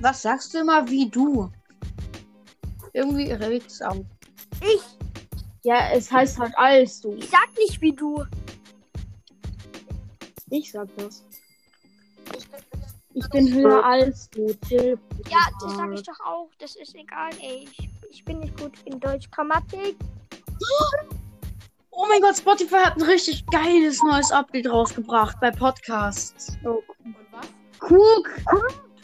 Was 0.00 0.22
sagst 0.22 0.54
du 0.54 0.58
immer 0.58 0.88
wie 0.88 1.08
du? 1.08 1.50
Irgendwie 2.92 3.32
regt's 3.32 3.80
auf. 3.82 4.04
ich. 4.60 4.82
Ja, 5.62 5.90
es 5.92 6.10
heißt 6.10 6.38
halt 6.38 6.56
als 6.56 7.00
du. 7.00 7.14
Ich 7.14 7.28
sag 7.28 7.48
nicht 7.58 7.80
wie 7.80 7.92
du. 7.92 8.24
Ich 10.50 10.70
sag 10.70 10.88
das. 10.96 11.24
Ich 13.14 13.28
bin 13.30 13.52
höher 13.52 13.84
als 13.84 14.30
du. 14.30 14.54
Chill. 14.68 14.98
Ja, 15.28 15.38
das 15.60 15.74
sag 15.74 15.92
ich 15.92 16.02
doch 16.02 16.20
auch. 16.24 16.50
Das 16.58 16.76
ist 16.76 16.94
egal, 16.94 17.30
ey. 17.40 17.66
Ich, 17.70 17.88
ich 18.10 18.24
bin 18.24 18.40
nicht 18.40 18.56
gut 18.60 18.74
in 18.84 19.00
Deutsch. 19.00 19.30
Grammatik. 19.30 19.96
Oh 21.90 22.06
mein 22.08 22.20
Gott, 22.20 22.36
Spotify 22.36 22.76
hat 22.84 22.96
ein 22.96 23.02
richtig 23.02 23.46
geiles 23.46 24.02
neues 24.02 24.30
Update 24.30 24.68
rausgebracht 24.68 25.40
bei 25.40 25.50
Podcasts. 25.50 26.56
Und 26.62 27.16
was? 27.32 27.48
Cook. 27.80 28.28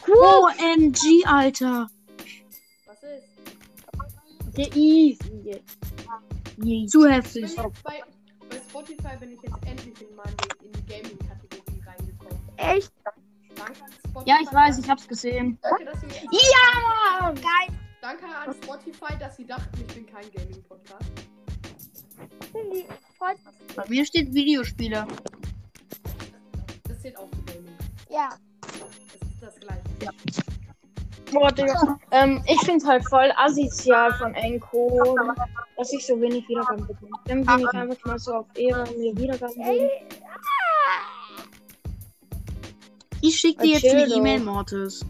OMG, 0.07 1.25
Alter. 1.25 1.87
Was 2.85 3.03
ist? 3.03 3.23
Okay, 4.49 4.69
easy. 4.75 5.61
Easy. 6.63 6.87
Zu 6.87 7.07
heftig. 7.07 7.41
jetzt 7.43 7.83
bei, 7.83 8.03
bei 8.49 8.57
Spotify 8.69 9.17
bin 9.19 9.31
ich 9.31 9.41
jetzt 9.41 9.65
endlich 9.65 10.01
in, 10.01 10.15
meine, 10.15 10.35
in 10.63 10.71
die 10.71 10.85
Gaming-Kategorie 10.85 11.81
reingekommen. 11.85 12.39
Echt? 12.57 12.91
Danke 13.55 13.83
an 13.83 13.91
Spotify. 13.91 14.29
Ja, 14.29 14.37
ich 14.41 14.53
weiß, 14.53 14.77
ich 14.79 14.89
hab's 14.89 15.07
gesehen. 15.07 15.57
Danke, 15.61 15.85
dass 15.85 16.01
sie, 16.01 16.07
Ja! 16.31 17.31
Geil. 17.31 17.77
danke 18.01 18.25
an 18.25 18.53
Spotify, 18.61 19.17
dass 19.19 19.37
sie 19.37 19.45
dachten, 19.45 19.81
ich 19.87 19.95
bin 19.95 20.05
kein 20.05 20.29
Gaming-Podcast. 20.31 21.11
Bei 23.75 23.87
mir 23.89 24.05
steht 24.05 24.33
Videospiele. 24.33 25.07
Das 26.87 27.01
zählt 27.01 27.17
auch 27.17 27.29
zu 27.31 27.41
Gaming. 27.45 27.75
Ja. 28.09 28.29
Gleiche. 30.03 30.43
Boah, 31.31 31.51
Digga. 31.51 31.99
Ähm, 32.11 32.43
ich 32.47 32.59
find's 32.61 32.85
halt 32.85 33.03
voll 33.09 33.31
asozial 33.35 34.13
von 34.13 34.35
Enko, 34.35 35.17
dass 35.77 35.91
ich 35.91 36.05
so 36.05 36.19
wenig 36.21 36.47
Wiedergaben 36.47 36.85
bekomme. 36.85 37.11
Dann 37.25 37.43
bin 37.43 37.59
ich 37.59 37.73
einfach 37.73 38.05
mal 38.05 38.19
so 38.19 38.33
auf 38.35 38.45
Ehre 38.55 38.83
und 38.83 38.97
mir 38.99 39.17
Wiedergaben 39.17 39.55
geben. 39.55 39.89
Ich 43.21 43.35
schick 43.37 43.57
dir 43.59 43.79
jetzt 43.79 43.85
eine. 43.85 44.05
E-Mail, 44.05 44.41
Mortis. 44.41 45.03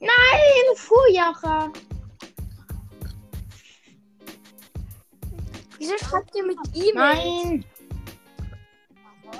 Nein, 0.00 0.76
Fujacha. 0.76 1.72
Wieso 5.78 5.96
schreibt 5.98 6.34
ihr 6.34 6.44
mit 6.44 6.58
E-Mail? 6.74 6.94
Nein. 6.94 7.64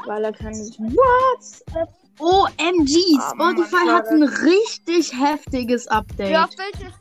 Weil 0.07 0.24
er 0.24 0.33
kann 0.33 0.52
nicht. 0.52 0.78
WhatsApp. 0.78 1.88
OMG, 2.22 3.16
Mann, 3.37 3.56
Spotify 3.56 3.76
schade. 3.76 3.92
hat 3.92 4.06
ein 4.08 4.22
richtig 4.22 5.12
heftiges 5.12 5.88
Update. 5.88 6.30
Ja, 6.30 6.48
welches? 6.56 6.92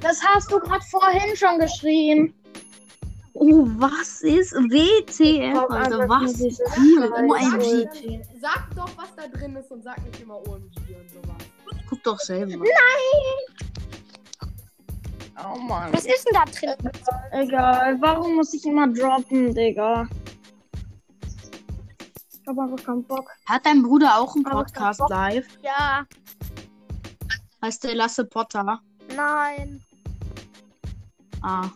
Das 0.00 0.22
hast 0.24 0.50
du 0.50 0.58
gerade 0.60 0.84
vorhin 0.90 1.36
schon 1.36 1.58
geschrien. 1.58 2.32
Oh, 3.34 3.66
was 3.78 4.22
ist 4.22 4.52
WTF, 4.52 5.58
Alter? 5.58 6.00
einfach 6.00 6.22
Was 6.22 6.40
ist? 6.40 6.58
Scheiß. 6.58 7.22
OMG. 7.22 8.20
Sag 8.40 8.68
doch, 8.76 8.88
was 8.96 9.14
da 9.16 9.26
drin 9.26 9.56
ist 9.56 9.70
und 9.72 9.82
sag 9.82 10.02
nicht 10.04 10.20
immer 10.20 10.36
OMG 10.36 10.76
und 10.76 11.10
sowas. 11.10 11.42
Guck 11.88 12.02
doch 12.04 12.18
selber. 12.18 12.64
Oh 15.44 15.58
Mann. 15.58 15.92
Was 15.92 16.04
ist 16.04 16.26
denn 16.26 16.34
da 16.34 16.44
drin? 16.44 16.92
Egal, 17.32 17.96
warum 18.00 18.36
muss 18.36 18.54
ich 18.54 18.64
immer 18.66 18.86
droppen, 18.88 19.54
Digga? 19.54 20.06
Einfach 22.46 22.84
keinen 22.84 23.04
Bock. 23.04 23.30
Hat 23.46 23.64
dein 23.66 23.82
Bruder 23.82 24.18
auch 24.18 24.34
einen 24.34 24.46
Aber 24.46 24.64
Podcast 24.64 25.00
live? 25.08 25.46
Ja. 25.62 26.06
Heißt 27.62 27.84
der 27.84 27.94
Lasse 27.94 28.24
Potter? 28.24 28.80
Nein. 29.14 29.82
Ah. 31.42 31.68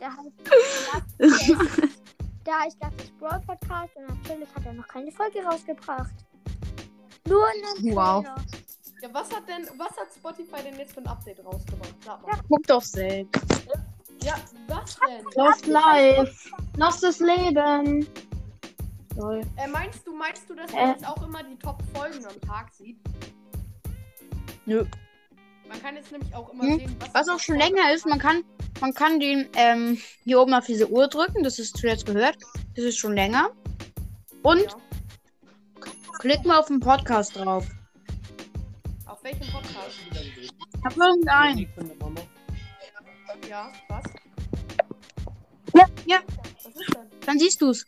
Der 0.00 0.10
heißt. 0.16 1.88
Da 2.44 2.58
heißt 2.60 2.76
das 2.80 2.92
ist 3.04 3.16
Brawl 3.20 3.40
Podcast 3.46 3.94
und 3.96 4.08
natürlich 4.08 4.48
hat 4.52 4.66
er 4.66 4.72
noch 4.72 4.88
keine 4.88 5.12
Folge 5.12 5.44
rausgebracht. 5.44 6.10
Nur 7.28 7.46
einen 7.46 7.94
Wow. 7.94 8.24
Trailer. 8.24 8.44
Ja, 9.00 9.08
was 9.12 9.32
hat 9.32 9.48
denn, 9.48 9.68
was 9.78 9.90
hat 9.96 10.08
Spotify 10.16 10.62
denn 10.64 10.76
jetzt 10.76 10.94
für 10.94 11.00
ein 11.02 11.06
Update 11.06 11.44
rausgebracht? 11.44 11.94
Sag 12.04 12.26
mal. 12.26 12.40
Guck 12.48 12.66
doch 12.66 12.82
selbst. 12.82 13.42
Ja, 14.24 14.34
was 14.66 14.98
denn? 14.98 15.24
Lost 15.36 15.66
Life. 15.66 16.50
Lostes 16.76 17.20
Leben. 17.20 18.06
Lol. 19.16 19.42
Äh, 19.56 19.68
meinst 19.68 20.06
du, 20.06 20.14
meinst 20.14 20.48
du, 20.48 20.54
dass 20.54 20.70
Äh. 20.72 20.76
man 20.76 20.90
jetzt 20.92 21.06
auch 21.06 21.22
immer 21.26 21.42
die 21.42 21.56
Top-Folgen 21.58 22.24
am 22.24 22.40
Tag 22.40 22.72
sieht? 22.72 22.98
Nö. 24.64 24.84
Man 25.68 25.82
kann 25.82 25.96
jetzt 25.96 26.12
nämlich 26.12 26.34
auch 26.34 26.50
immer 26.52 26.64
Hm, 26.64 26.78
sehen, 26.78 26.96
was 27.00 27.14
Was 27.14 27.28
auch 27.28 27.40
schon 27.40 27.56
länger 27.56 27.92
ist, 27.94 28.06
man 28.06 28.18
kann, 28.18 28.44
man 28.80 28.92
kann 28.94 29.20
den 29.20 29.48
ähm, 29.56 29.98
hier 30.24 30.40
oben 30.40 30.54
auf 30.54 30.66
diese 30.66 30.88
Uhr 30.90 31.08
drücken. 31.08 31.42
Das 31.42 31.58
ist 31.58 31.76
zuletzt 31.76 32.06
gehört. 32.06 32.36
Das 32.74 32.84
ist 32.84 32.98
schon 32.98 33.14
länger. 33.14 33.50
Und 34.42 34.60
Ja. 34.62 34.76
klick 36.18 36.44
mal 36.44 36.58
auf 36.58 36.66
den 36.66 36.80
Podcast 36.80 37.36
drauf. 37.36 37.66
Auf 39.06 39.22
welchem 39.24 39.50
Podcast? 39.50 39.98
Hab 40.84 40.96
irgendeinen. 40.96 41.68
Ja, 43.48 43.72
was? 43.88 44.02
Ja, 45.74 45.86
ja. 46.06 46.18
Was 46.64 46.66
ist 46.66 46.94
denn? 46.94 47.20
Dann 47.26 47.38
siehst 47.38 47.60
du's. 47.60 47.84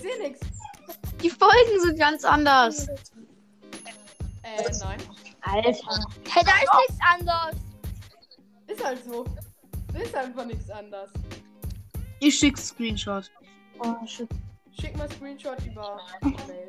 Ich 0.00 0.10
sehe 0.10 0.18
nichts. 0.28 0.40
Die 1.22 1.28
Folgen 1.28 1.80
sind 1.82 1.98
ganz 1.98 2.24
anders. 2.24 2.88
Äh, 4.42 4.62
nein. 4.80 4.98
Alter. 5.42 5.68
Hey, 6.30 6.42
da 6.44 6.52
ist 6.52 6.88
nichts 6.88 7.02
anderes. 7.12 7.56
Ist 8.66 8.84
halt 8.84 9.04
so. 9.04 9.24
Ist 10.02 10.14
einfach 10.14 10.44
nichts 10.46 10.70
anders. 10.70 11.10
Ich 12.20 12.38
schick 12.38 12.56
Screenshot. 12.56 13.30
Oh, 13.80 13.94
shit. 14.06 14.28
Schick 14.80 14.96
mal 14.96 15.10
Screenshot 15.10 15.58
über 15.66 16.00
Mail. 16.22 16.68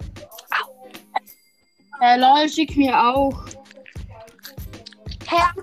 Äh, 2.01 2.17
lol, 2.19 2.49
schick 2.49 2.75
mir 2.75 2.97
auch. 2.99 3.45
Herr, 5.27 5.53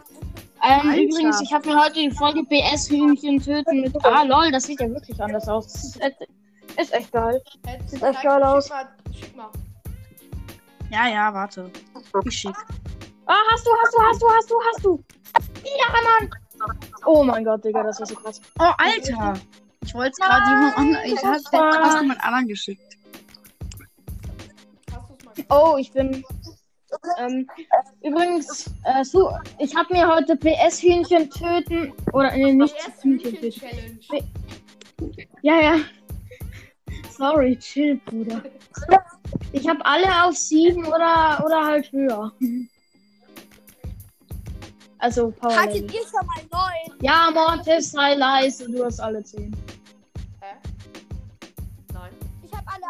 Ähm, 0.63 0.89
Alter. 0.91 1.03
übrigens, 1.03 1.41
ich 1.43 1.53
habe 1.53 1.69
mir 1.69 1.79
heute 1.85 1.95
die 2.01 2.11
Folge 2.11 2.43
BS-Hühnchen 2.45 3.41
töten 3.43 3.83
mit. 3.83 3.95
Ah, 4.05 4.23
lol, 4.23 4.51
das 4.53 4.65
sieht 4.65 4.81
ja 4.81 4.89
wirklich 4.89 5.21
anders 5.21 5.47
aus. 5.49 5.67
Das 5.73 5.85
ist 5.85 6.01
ist 6.79 6.93
echt 6.93 7.13
geil. 7.13 7.43
Sieht 7.87 8.03
echt 8.03 8.23
geil 8.23 8.43
aus. 8.43 8.65
Schick 8.65 8.73
mal, 8.73 8.89
schick 9.13 9.37
mal. 9.37 9.51
Ja, 10.91 11.09
ja, 11.09 11.35
warte. 11.35 11.71
Ich 12.25 12.39
schick. 12.39 12.57
Ah, 13.27 13.37
hast 13.51 13.67
du, 13.67 13.71
hast 13.83 13.95
du, 13.95 14.01
hast 14.01 14.23
du, 14.23 14.27
hast 14.31 14.51
du, 14.51 14.55
hast 14.65 14.85
du. 14.85 15.05
Ja, 15.65 16.21
Mann. 16.21 16.31
Oh 17.05 17.23
mein 17.23 17.45
Gott, 17.45 17.65
Digga, 17.65 17.83
das 17.83 18.01
ist 18.01 18.09
so 18.09 18.15
krass. 18.15 18.41
Oh, 18.59 18.73
Alter. 18.79 19.35
Ich 19.85 19.95
wollte 19.95 20.11
es 20.11 20.19
gerade 20.19 20.51
jemand 20.51 20.79
anderen. 20.79 21.05
Ich 21.07 21.25
hab's 21.25 21.49
fast 21.49 22.01
jemand 22.01 22.25
anderen 22.25 22.49
geschickt. 22.49 22.97
Oh, 25.51 25.77
ich 25.79 25.93
bin. 25.93 26.25
Ähm, 27.19 27.49
übrigens, 28.03 28.71
äh, 28.85 29.05
so, 29.05 29.31
ich 29.59 29.77
habe 29.77 29.93
mir 29.93 30.09
heute 30.09 30.37
PS-Hühnchen 30.37 31.31
töten. 31.31 31.93
Oder 32.13 32.33
nee, 32.33 32.53
nicht 32.53 32.75
PS 32.77 33.03
Hühnchen 33.03 33.33
Hühnchen 33.33 33.61
töten. 33.61 34.01
Challenge. 34.01 34.29
Ja, 35.43 35.61
ja. 35.61 35.77
Sorry, 37.19 37.57
chill, 37.57 37.97
Bruder. 38.07 38.43
Ich 39.51 39.69
habe 39.69 39.85
alle 39.85 40.25
auf 40.25 40.37
sieben 40.37 40.87
oder, 40.87 41.43
oder 41.45 41.67
halt 41.67 41.91
höher. 41.91 42.33
Also 44.99 45.33
Power. 45.33 45.57
hattet 45.57 45.93
ihr 45.93 46.01
schon 46.03 46.27
mal 46.27 46.43
neun? 46.53 46.99
Ja, 47.03 47.31
Mortis, 47.33 47.91
sei 47.91 48.15
leise, 48.15 48.71
du 48.71 48.85
hast 48.85 49.01
alle 49.01 49.23
zehn. 49.25 49.53
Hä? 50.41 50.55
Nein. 51.93 52.13
Ich 52.45 52.53
habe 52.53 52.67
alle. 52.67 52.87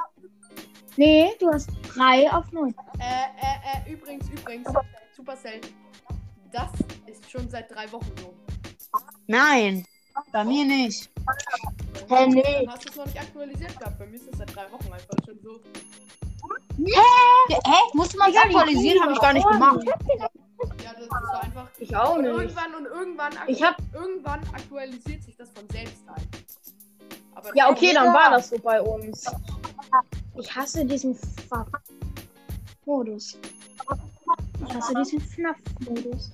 Nee, 0.96 1.32
du 1.40 1.50
hast 1.50 1.70
drei 1.94 2.30
auf 2.30 2.52
neun. 2.52 2.74
Äh, 2.98 3.04
äh, 3.04 3.88
äh, 3.88 3.92
übrigens, 3.92 4.28
übrigens. 4.28 4.68
Supercell. 5.16 5.60
Das 6.52 6.70
ist 7.06 7.30
schon 7.30 7.48
seit 7.48 7.70
drei 7.74 7.90
Wochen 7.92 8.12
so. 8.20 8.34
Nein. 9.26 9.86
Bei 10.32 10.44
mir 10.44 10.64
nicht. 10.64 11.10
Hä, 12.08 12.26
nee. 12.26 12.64
Du 12.64 12.70
hast 12.70 12.88
es 12.88 12.96
noch 12.96 13.06
nicht 13.06 13.20
aktualisiert 13.20 13.78
gehabt. 13.78 13.98
Bei 13.98 14.06
mir 14.06 14.16
ist 14.16 14.28
es 14.32 14.38
seit 14.38 14.54
drei 14.54 14.70
Wochen 14.72 14.92
einfach 14.92 15.16
schon 15.26 15.38
so. 15.42 15.60
Ja, 16.78 17.00
Hä? 17.50 17.74
Musste 17.94 18.16
man 18.18 18.34
aktualisieren? 18.34 19.02
Habe 19.02 19.12
ich 19.12 19.20
gar 19.20 19.32
nicht 19.32 19.48
gemacht. 19.48 19.80
Ja, 19.84 19.92
das, 20.92 21.08
das 21.08 21.10
war 21.10 21.42
einfach. 21.42 21.68
Ich 21.78 21.94
auch 21.96 22.14
Und 22.16 22.22
nicht. 22.22 22.30
irgendwann 22.32 22.74
und 22.74 22.86
irgendwann, 22.86 23.32
aktu- 23.32 23.48
Ich 23.48 23.62
hab. 23.62 23.76
irgendwann 23.94 24.40
aktualisiert 24.54 25.22
sich 25.22 25.36
das 25.36 25.50
von 25.50 25.68
selbst 25.70 26.02
halt. 26.08 26.22
Aber 27.34 27.50
Ja, 27.56 27.70
okay, 27.70 27.92
dann 27.94 28.12
war 28.12 28.30
das 28.30 28.48
so 28.50 28.58
bei 28.58 28.80
uns. 28.80 29.24
Ich 30.36 30.54
hasse 30.54 30.84
diesen 30.84 31.14
Fuck-Modus. 31.48 33.38
Ich 34.66 34.74
hasse 34.74 34.94
diesen 34.94 35.20
FNAF-Modus. 35.20 36.32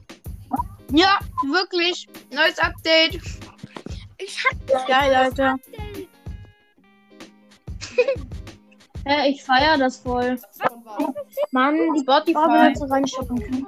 Ja, 0.92 1.18
wirklich. 1.46 2.06
Neues 2.30 2.58
Update. 2.58 3.20
Ich 4.18 4.44
hab 4.44 4.86
Geil, 4.86 5.14
Alter. 5.14 5.56
Hä, 9.06 9.28
ich 9.28 9.42
feier 9.44 9.76
das 9.76 9.98
voll. 9.98 10.36
Das. 10.36 10.72
Mann, 11.50 11.76
die 11.94 12.00
Spotify. 12.00 12.32
Baubenutzer 12.32 12.90
reinschaffen 12.90 13.38
können. 13.38 13.66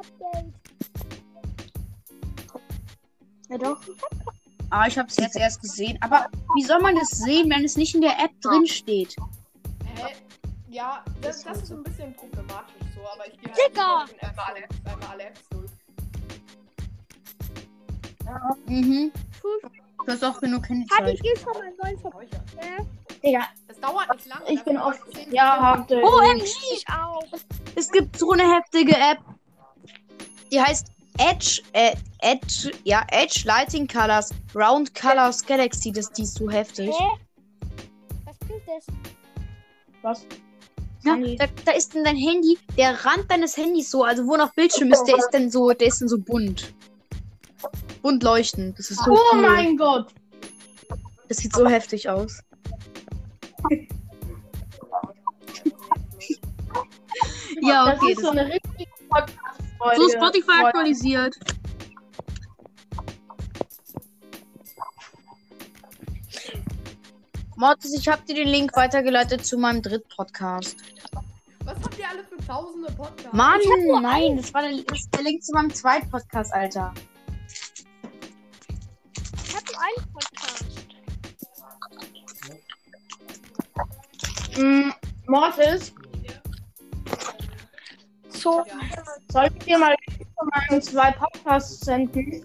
Ja 3.48 3.58
doch. 3.58 3.80
Ah, 4.70 4.86
ich 4.86 4.98
habe 4.98 5.08
es 5.08 5.16
jetzt 5.16 5.36
erst 5.36 5.60
gesehen. 5.60 5.98
Aber 6.00 6.26
wie 6.56 6.64
soll 6.64 6.80
man 6.80 6.96
das 6.96 7.10
sehen, 7.10 7.50
wenn 7.50 7.64
es 7.64 7.76
nicht 7.76 7.94
in 7.94 8.00
der 8.00 8.18
App 8.18 8.32
drin 8.40 8.66
steht? 8.66 9.14
Hä? 9.94 10.14
Ja, 10.68 11.04
das, 11.20 11.44
das 11.44 11.62
ist 11.62 11.72
ein 11.72 11.82
bisschen 11.84 12.14
problematisch 12.14 12.74
so, 12.94 13.00
aber 13.08 13.26
ich 13.28 13.40
gehe 13.40 13.52
halt 13.52 14.10
in 14.10 14.28
einmal 14.28 14.44
alle 14.48 14.64
Apps, 14.64 14.76
einmal 14.84 15.08
alle 15.08 15.24
Apps 15.24 15.48
durch. 15.50 15.70
Mhm. 18.66 19.12
Du 20.06 20.12
hast 20.12 20.24
auch 20.24 20.40
genug 20.40 20.62
Hattet 20.62 20.88
Handyzeit. 20.90 21.24
ihr 21.24 21.36
schon 21.36 21.52
mal 21.52 21.72
neun 21.82 21.98
von 21.98 22.12
Räucher. 22.12 22.40
Digga, 23.24 23.46
Das 23.66 23.80
dauert 23.80 24.14
nicht 24.14 24.26
lange. 24.26 24.44
ich 24.52 24.62
bin 24.62 24.78
oft. 24.78 25.00
Ja, 25.32 25.74
hatte 25.74 26.00
OMG! 26.02 26.44
Ich 26.74 26.84
auch. 26.88 27.24
Es 27.74 27.90
gibt 27.90 28.16
so 28.16 28.30
eine 28.30 28.44
heftige 28.54 28.96
App. 28.96 29.18
Die 30.52 30.60
heißt 30.60 30.92
Edge, 31.18 31.60
äh, 31.72 31.96
Edge, 32.20 32.70
ja, 32.84 33.04
Edge 33.10 33.42
Lighting 33.46 33.88
Colors, 33.88 34.30
Round 34.54 34.94
Colors 34.94 35.44
Galaxy. 35.44 35.90
Das 35.90 36.12
die 36.12 36.22
ist 36.22 36.38
so 36.38 36.48
heftig. 36.48 36.90
Hä? 36.96 37.04
Was 38.26 38.38
bringt 38.38 38.62
das? 38.68 38.86
Was? 40.02 40.26
Ja, 41.04 41.14
Handy. 41.14 41.36
da, 41.36 41.46
da 41.64 41.72
ist 41.72 41.94
dann 41.96 42.04
dein 42.04 42.16
Handy, 42.16 42.58
der 42.78 43.04
Rand 43.04 43.28
deines 43.30 43.56
Handys 43.56 43.90
so, 43.90 44.04
also 44.04 44.24
wo 44.26 44.36
noch 44.36 44.52
Bildschirm 44.54 44.92
ist, 44.92 45.04
der 45.04 45.16
ist 45.16 45.30
dann 45.30 45.50
so, 45.50 45.70
der 45.70 45.88
ist 45.88 46.00
dann 46.00 46.08
so 46.08 46.18
bunt. 46.18 46.72
Bunt 48.06 48.22
leuchtend. 48.22 48.78
Das 48.78 48.92
ist 48.92 49.02
so 49.02 49.10
Oh 49.10 49.18
cool. 49.32 49.42
mein 49.42 49.76
Gott! 49.76 50.06
Das 51.26 51.38
sieht 51.38 51.52
so 51.52 51.66
heftig 51.66 52.08
aus. 52.08 52.40
ja, 57.62 57.86
das 57.86 58.00
okay. 58.00 58.12
ist 58.12 58.20
so 58.20 58.30
eine 58.30 58.46
richtige 58.46 58.90
Podcast-Folge. 59.10 59.96
so 59.96 60.08
Spotify 60.10 60.66
aktualisiert. 60.66 61.34
Mortis, 67.56 67.92
ich 67.92 68.06
habe 68.06 68.22
dir 68.22 68.36
den 68.36 68.46
Link 68.46 68.76
weitergeleitet 68.76 69.44
zu 69.44 69.58
meinem 69.58 69.82
Dritt-Podcast. 69.82 70.76
Was 71.64 71.74
habt 71.82 71.98
ihr 71.98 72.08
alle 72.08 72.22
für 72.22 72.36
tausende 72.46 72.92
Podcasts? 72.92 73.32
Mann, 73.32 73.58
nein, 74.00 74.36
das 74.36 74.54
war 74.54 74.62
der, 74.62 74.80
das 74.84 75.10
der 75.10 75.22
Link 75.24 75.42
zu 75.42 75.52
meinem 75.52 75.74
Zweit-Podcast, 75.74 76.54
Alter. 76.54 76.94
Mm, 84.58 84.90
Mortis, 85.26 85.92
So. 88.28 88.64
Ja. 88.66 88.74
soll 89.30 89.46
ich 89.58 89.64
dir 89.64 89.78
mal 89.78 89.94
von 90.38 90.48
meinen 90.54 90.80
zwei 90.82 91.10
Podcasts 91.12 91.80
senden? 91.80 92.42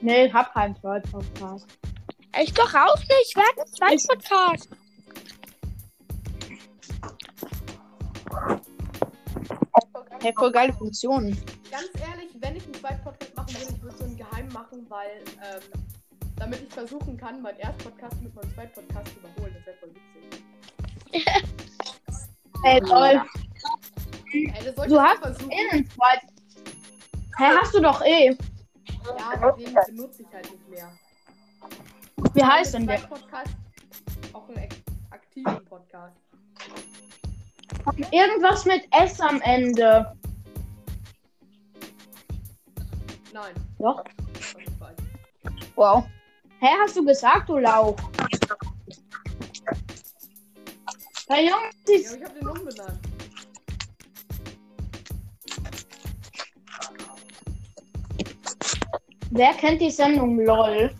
Nee, 0.00 0.26
ich 0.26 0.32
hab 0.32 0.52
keinen 0.54 0.74
zweiten 0.76 1.10
Podcast. 1.10 1.66
Ich 2.40 2.52
doch 2.54 2.72
auch 2.74 2.96
nicht. 2.98 3.34
Wer 3.36 3.44
hat 3.44 3.58
einen 3.82 3.98
zweiten 3.98 4.06
Podcast? 4.08 4.68
Hey, 10.22 10.32
voll 10.36 10.52
geile 10.52 10.72
Funktion. 10.72 11.36
Ganz 11.70 11.88
ehrlich, 12.08 12.30
wenn 12.40 12.56
ich 12.56 12.64
einen 12.64 12.74
zweiten 12.74 13.02
Podcast 13.02 13.36
machen 13.36 13.54
würde, 13.54 13.74
ich 13.74 13.82
würde 13.82 13.96
so 13.96 14.04
einen 14.04 14.16
geheim 14.16 14.48
machen, 14.48 14.86
weil, 14.88 15.24
ähm, 15.42 15.62
damit 16.40 16.62
ich 16.62 16.72
versuchen 16.72 17.16
kann, 17.16 17.40
meinen 17.42 17.58
ersten 17.60 17.84
Podcast 17.84 18.20
mit 18.22 18.34
meinem 18.34 18.52
zweiten 18.54 18.74
Podcast 18.86 19.12
zu 19.12 19.18
überholen. 19.20 19.54
Das 19.54 19.66
wäre 19.66 19.76
voll 19.78 19.90
witzig. 19.94 21.44
Hey, 22.62 22.78
toll. 22.80 23.22
Ey, 24.34 24.52
das 24.62 24.86
Du 24.86 25.00
hast 25.00 25.18
versuchen. 25.22 25.50
Eh 25.50 25.70
einen 25.72 25.88
zweiten. 25.88 26.26
Hä, 27.38 27.44
hast 27.58 27.74
du 27.74 27.80
doch 27.80 28.02
eh. 28.04 28.36
Ja, 29.18 29.32
aber 29.32 29.52
den 29.52 29.74
benutze 29.86 30.22
ich 30.22 30.28
halt 30.30 30.50
nicht 30.52 30.68
mehr. 30.68 30.92
Wie 32.34 32.44
heißt 32.44 32.74
denn 32.74 32.86
der? 32.86 32.98
Podcast 32.98 33.56
auch 34.34 34.46
einen 34.50 34.58
ak- 34.58 34.74
aktiven 35.10 35.64
Podcast. 35.64 36.16
Irgendwas 38.10 38.66
mit 38.66 38.86
S 38.94 39.18
am 39.22 39.40
Ende. 39.40 40.14
Nein. 43.32 43.54
Doch. 43.78 44.04
Wow. 45.76 46.04
Hä, 46.60 46.68
hast 46.82 46.96
du 46.96 47.04
gesagt, 47.04 47.48
du 47.48 47.56
Lauch? 47.58 47.96
Hey 51.28 51.48
Junge, 51.48 51.70
Ja, 51.86 52.16
ich 52.16 52.24
habe 52.24 52.34
den 52.34 52.48
umbenannt. 52.48 53.00
wer 59.30 59.54
kennt 59.54 59.80
die 59.80 59.90
Sendung 59.90 60.38
LOL? 60.40 60.90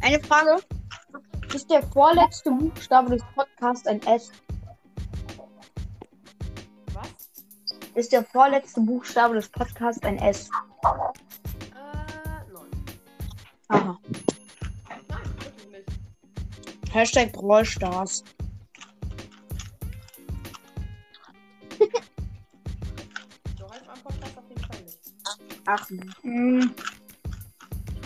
Eine 0.00 0.20
Frage. 0.20 0.62
Ist 1.54 1.70
der 1.70 1.82
vorletzte 1.82 2.50
Buchstabe 2.50 3.10
des 3.10 3.22
Podcasts 3.34 3.86
ein 3.86 4.00
S? 4.02 4.32
Was? 6.94 7.08
Ist 7.94 8.12
der 8.12 8.24
vorletzte 8.24 8.80
Buchstabe 8.80 9.34
des 9.34 9.48
Podcasts 9.48 10.02
ein 10.04 10.16
S? 10.18 10.48
Nein. 13.72 13.82
Aha. 13.82 13.98
Nein, 15.08 15.20
wirklich 15.40 15.68
nicht. 15.70 15.88
Hashtag 16.94 17.34
Rollstars. 17.36 18.22
So 23.58 23.70
heißt 23.70 23.86
mein 23.86 24.00
Podcast 24.02 24.38
auf 24.38 24.48
jeden 24.48 24.64
Fall 24.64 24.80
nicht. 24.82 24.98
Ach, 25.66 25.88
Hm, 26.22 26.74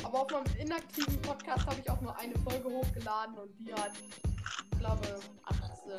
Aber 0.04 0.22
auf 0.22 0.30
meinem 0.30 0.44
inaktiven 0.60 1.20
Podcast 1.22 1.66
habe 1.66 1.80
ich 1.80 1.90
auch 1.90 2.00
nur 2.00 2.16
eine 2.18 2.34
Folge 2.40 2.68
hochgeladen 2.68 3.36
und 3.38 3.50
die 3.58 3.72
hat, 3.74 3.92
ich 4.72 4.78
glaube, 4.78 5.20
18. 5.44 5.92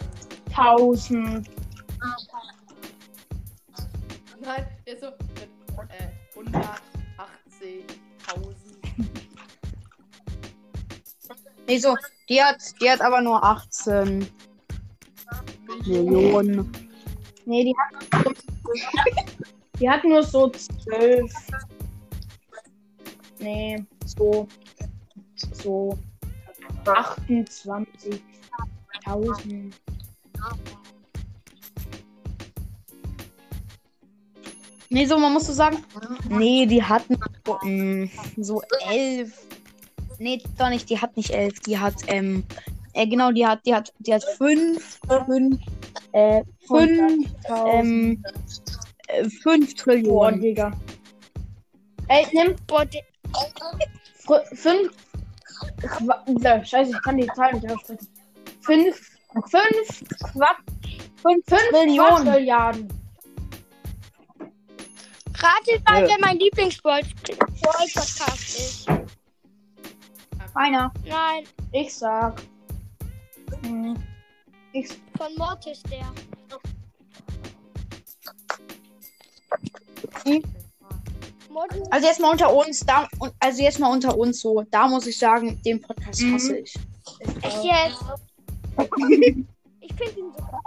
1000. 0.55 1.49
Nein, 4.39 4.67
der 4.85 4.93
ist 4.93 5.01
so 5.01 5.07
mit 5.35 5.49
äh, 5.89 6.11
180.000. 6.37 8.66
nee, 11.67 11.79
so. 11.79 11.95
Die 12.29 12.41
hat, 12.41 12.57
die 12.81 12.89
hat 12.89 13.01
aber 13.01 13.21
nur 13.21 13.43
18 13.43 14.27
Millionen. 15.85 16.71
Nee, 17.45 17.63
die 17.63 17.75
hat, 17.77 17.93
die 19.79 19.89
hat 19.89 20.03
nur 20.03 20.23
so 20.23 20.49
12. 20.49 21.31
Nee, 23.39 23.85
so. 24.05 24.47
So. 25.53 25.97
28.000. 26.85 29.73
Nee, 34.89 35.05
so, 35.05 35.17
man 35.17 35.33
muss 35.33 35.47
so 35.47 35.53
sagen. 35.53 35.83
Nee, 36.29 36.65
die 36.65 36.81
hatten 36.81 37.17
so, 37.45 37.59
mm, 37.61 38.09
so 38.37 38.61
elf. 38.89 39.46
Nee, 40.19 40.41
doch 40.57 40.69
nicht, 40.69 40.89
die 40.89 40.99
hat 40.99 41.15
nicht 41.15 41.31
elf. 41.31 41.59
Die 41.61 41.77
hat, 41.77 41.95
ähm, 42.07 42.43
äh, 42.93 43.07
genau, 43.07 43.31
die 43.31 43.45
hat, 43.45 43.65
die 43.65 43.73
hat, 43.73 43.93
die 43.99 44.13
hat 44.13 44.23
fünf, 44.37 44.99
fünf, 45.25 45.59
äh, 46.13 46.41
fünf, 46.67 47.29
ähm, 47.49 48.23
äh, 49.07 49.29
fünf 49.29 49.75
Boah, 49.75 49.83
Trillionen. 49.83 50.41
Digga. 50.41 50.71
Ey, 52.07 52.25
nimm 52.33 52.55
Boah, 52.67 52.85
fünf. 54.53 54.91
Qua 55.81 56.23
Scheiße, 56.65 56.91
ich 56.91 57.01
kann 57.03 57.17
die 57.17 57.27
Zahl 57.27 57.53
nicht 57.53 57.69
aussprechen. 57.71 58.07
Fünf. 58.61 59.11
Fünf 59.49 60.03
Quad. 60.33 60.55
Fünf, 61.21 61.45
fünf 61.47 61.71
Millionen. 61.71 62.23
Quadrilliarden. 62.23 62.87
ratet 65.37 65.83
mal, 65.85 66.03
Äh. 66.03 66.07
wer 66.07 66.17
mein 66.19 66.39
Lieblings-Podcast 66.39 68.57
ist. 68.57 68.87
Einer. 70.57 70.91
Nein, 71.05 71.43
Ich 71.71 71.93
sag. 71.93 72.41
Hm, 73.63 73.95
ich, 74.73 74.87
von 75.17 75.33
Mortis 75.37 75.83
der. 75.83 76.11
Mortis 81.49 81.81
Also 81.91 82.07
jetzt 82.07 82.19
mal 82.19 82.31
unter 82.31 82.53
uns, 82.53 82.79
da, 82.81 83.07
und- 83.19 83.33
also 83.39 83.61
jetzt 83.63 83.79
mal 83.79 83.91
unter 83.91 84.17
uns 84.17 84.39
so, 84.41 84.63
da 84.71 84.87
muss 84.87 85.07
ich 85.07 85.17
sagen, 85.17 85.59
den 85.63 85.81
Podcast 85.81 86.21
Mhm. 86.21 86.33
hasse 86.33 86.57
ich. 86.57 86.75
Echt 87.41 87.63
jetzt? 87.63 88.03
ich 89.79 89.93
finde 89.95 90.19
ihn 90.19 90.31
super. 90.33 90.61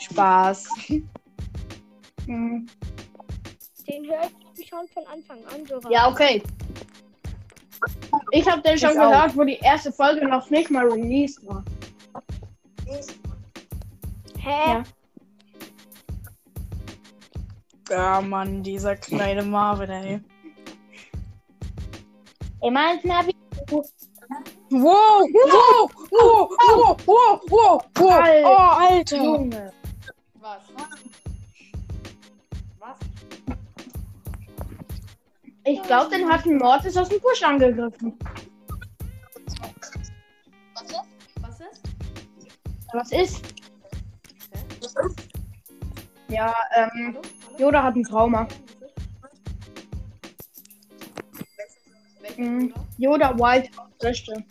Spaß. 0.00 0.68
hm. 2.26 2.66
Den 3.88 4.04
höre 4.06 4.28
ich 4.56 4.68
schon 4.68 4.86
von 4.88 5.06
Anfang 5.06 5.38
an 5.46 5.66
so 5.66 5.80
Ja, 5.90 6.08
okay. 6.10 6.42
Ich 8.34 8.48
habe 8.48 8.62
den 8.62 8.78
schon 8.78 8.92
Ich 8.92 8.98
auch. 8.98 9.10
gehört, 9.10 9.36
wo 9.36 9.44
die 9.44 9.58
erste 9.58 9.92
Folge 9.92 10.26
noch 10.26 10.48
nicht 10.48 10.70
mal 10.70 10.88
released 10.88 11.46
war. 11.46 11.62
Hä? 14.38 14.72
Ja. 14.72 14.82
Ja, 17.90 18.20
Mann, 18.22 18.62
dieser 18.62 18.96
kleine 18.96 19.42
Marvin, 19.42 19.90
ey. 19.90 20.20
Immer 22.62 22.94
ins 22.94 23.04
Navi. 23.04 23.34
Wow, 23.68 23.82
wow, 24.70 25.90
wow, 26.10 26.48
wow, 26.58 26.96
wow, 27.04 27.40
wow, 27.50 27.80
wow. 27.98 28.18
Alter. 28.22 28.46
Oh, 28.46 28.94
Alter. 28.94 29.16
Junge. 29.16 29.72
Was? 30.40 30.62
Was? 30.74 31.01
Ich 35.64 35.82
glaube, 35.82 36.16
den 36.16 36.28
hat 36.28 36.44
ein 36.44 36.58
Mortis 36.58 36.96
aus 36.96 37.08
dem 37.08 37.20
Busch 37.20 37.42
angegriffen. 37.42 38.18
Was 41.40 41.60
ist? 41.60 41.82
Was 42.92 43.12
ist? 43.12 43.42
Hä? 44.52 45.24
Ja, 46.28 46.54
ähm, 46.74 46.90
Hallo? 46.94 47.22
Hallo? 47.46 47.58
Yoda 47.58 47.82
hat 47.82 47.94
ein 47.94 48.02
Trauma. 48.02 48.48
Mhm. 52.36 52.74
Yoda? 52.98 53.36
Wild 53.38 53.70
Frösche. 54.00 54.32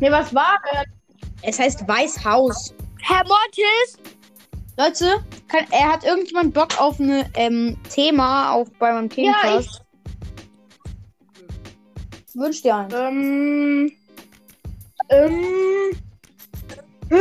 Nee, 0.00 0.12
was 0.12 0.32
war 0.32 0.60
denn? 0.72 0.84
Es 1.42 1.58
heißt 1.58 1.88
Weißhaus. 1.88 2.72
Herr 3.00 3.24
Mortis? 3.26 3.98
Leute, 4.78 5.24
kann, 5.48 5.66
er 5.72 5.92
hat 5.92 6.04
irgendjemand 6.04 6.54
Bock 6.54 6.80
auf 6.80 7.00
ein 7.00 7.28
ähm, 7.34 7.76
Thema 7.90 8.52
auf 8.52 8.70
bei 8.78 8.92
meinem 8.92 9.08
Ja, 9.16 9.34
Themencast? 9.42 9.82
Wünscht 12.34 12.64
dir 12.64 12.76
einen. 12.76 12.92
Ähm. 12.92 13.92
Ähm. 15.08 15.90
Hm, 17.10 17.18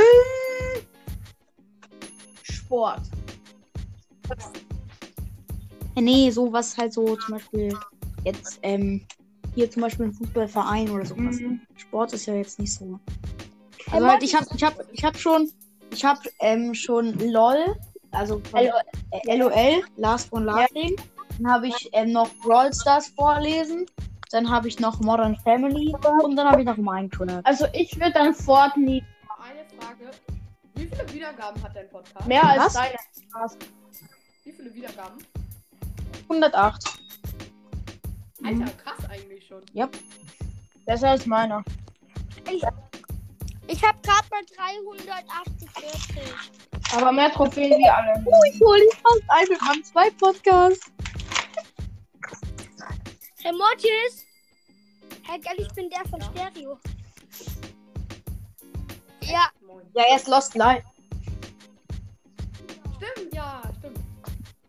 Sport. 2.44 3.02
Ja, 5.96 6.02
nee, 6.02 6.30
sowas 6.30 6.78
halt 6.78 6.94
so 6.94 7.16
zum 7.16 7.36
Beispiel 7.36 7.76
jetzt, 8.24 8.60
ähm, 8.62 9.02
hier 9.56 9.72
zum 9.72 9.82
Beispiel 9.82 10.06
ein 10.06 10.14
Fußballverein 10.14 10.92
oder 10.92 11.08
sowas. 11.08 11.40
Mhm. 11.40 11.62
Sport 11.76 12.14
ist 12.14 12.28
ja 12.28 12.36
jetzt 12.36 12.60
nicht 12.60 12.74
so. 12.74 13.00
Also 13.90 14.06
halt, 14.06 14.22
ich 14.22 14.36
hab, 14.36 14.46
ich 14.54 14.64
hab, 14.64 14.76
ich 14.92 15.04
hab 15.04 15.18
schon, 15.18 15.50
ich 15.92 16.06
hab 16.06 16.20
ähm, 16.40 16.74
schon 16.74 17.18
LOL, 17.20 17.76
also 18.12 18.40
von, 18.52 18.62
LOL. 18.66 18.72
äh, 19.12 19.38
LOL, 19.38 19.84
Last 19.98 20.32
One 20.32 20.46
Laughing. 20.46 20.96
Dann 21.38 21.52
habe 21.52 21.68
ich 21.68 21.90
ähm, 21.94 22.12
noch 22.12 22.30
Brawl 22.44 22.74
Stars 22.74 23.08
vorlesen. 23.10 23.86
Dann 24.32 24.50
habe 24.50 24.68
ich 24.68 24.80
noch 24.80 25.00
Modern 25.00 25.36
Family 25.38 25.94
und 26.24 26.36
dann 26.36 26.50
habe 26.50 26.62
ich 26.62 26.68
noch 26.68 26.78
Minecraft. 26.78 27.42
Also 27.44 27.66
ich 27.74 27.96
würde 27.98 28.12
dann 28.14 28.34
Fortnite 28.34 29.06
Eine 29.40 29.66
Frage. 29.80 30.12
Wie 30.76 30.86
viele 30.86 31.14
Wiedergaben 31.14 31.64
hat 31.64 31.76
dein 31.76 31.90
Podcast? 31.90 32.28
mehr 32.28 32.44
als 32.44 32.66
Was? 32.66 32.74
deine. 32.74 32.98
Wie 34.44 34.52
viele 34.52 34.74
Wiedergaben? 34.74 35.18
108. 36.24 37.00
Alter, 38.44 38.66
krass 38.84 39.10
eigentlich 39.10 39.48
schon. 39.48 39.62
Besser 40.86 41.10
als 41.10 41.26
meiner. 41.26 41.64
Ich 42.52 42.64
habe 43.84 43.98
gerade 44.02 44.28
mal 44.32 44.44
348. 44.56 46.34
Aber 46.94 47.12
mehr 47.12 47.32
Trophäen 47.32 47.72
wie 47.72 47.90
alle. 47.90 48.24
Ich 48.54 48.62
hole 48.62 48.84
ich 48.84 48.96
fast 48.96 49.24
ein 49.28 49.48
mit 49.50 49.62
meinem 49.62 49.84
zweiten 49.84 50.18
Podcast. 50.18 50.92
Herr 53.44 53.54
Mortis? 53.54 54.26
Herr 55.24 55.40
Gell, 55.40 55.56
ich 55.58 55.74
bin 55.74 55.90
der 55.90 56.06
von 56.10 56.22
Stereo. 56.22 56.78
Ja. 59.22 59.50
Ja, 59.94 60.04
er 60.10 60.16
ist 60.16 60.28
Lost 60.28 60.56
Live. 60.56 60.84
Stimmt, 62.98 63.34
ja, 63.34 63.62
stimmt. 63.80 64.00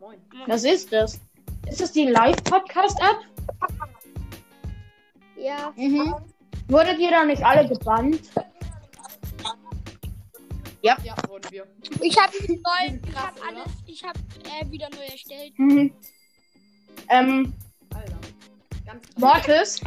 Moin. 0.00 0.20
Was 0.46 0.64
ist 0.64 0.92
das? 0.92 1.20
Ist 1.68 1.80
das 1.80 1.92
die 1.92 2.06
Live-Podcast-App? 2.06 3.18
Ja. 5.36 5.72
Mhm. 5.76 6.14
Wurdet 6.68 6.98
ihr 6.98 7.10
da 7.10 7.24
nicht 7.24 7.44
alle 7.44 7.68
gebannt? 7.68 8.20
Ja, 10.82 10.96
wurden 11.28 11.50
wir. 11.50 11.66
Ich 12.00 12.16
habe 12.18 12.32
neu, 12.46 12.88
sind 12.88 13.06
ich 13.06 13.16
habe 13.16 13.40
oder? 13.40 13.48
alles, 13.48 13.72
ich 13.86 14.04
habe 14.04 14.18
äh, 14.44 14.70
wieder 14.70 14.88
neu 14.90 15.04
erstellt. 15.10 15.58
Mhm. 15.58 15.92
Ähm, 17.08 17.52
Alter. 17.94 18.18
Ganz 18.86 19.06
krass. 19.08 19.18
Mortis, 19.18 19.80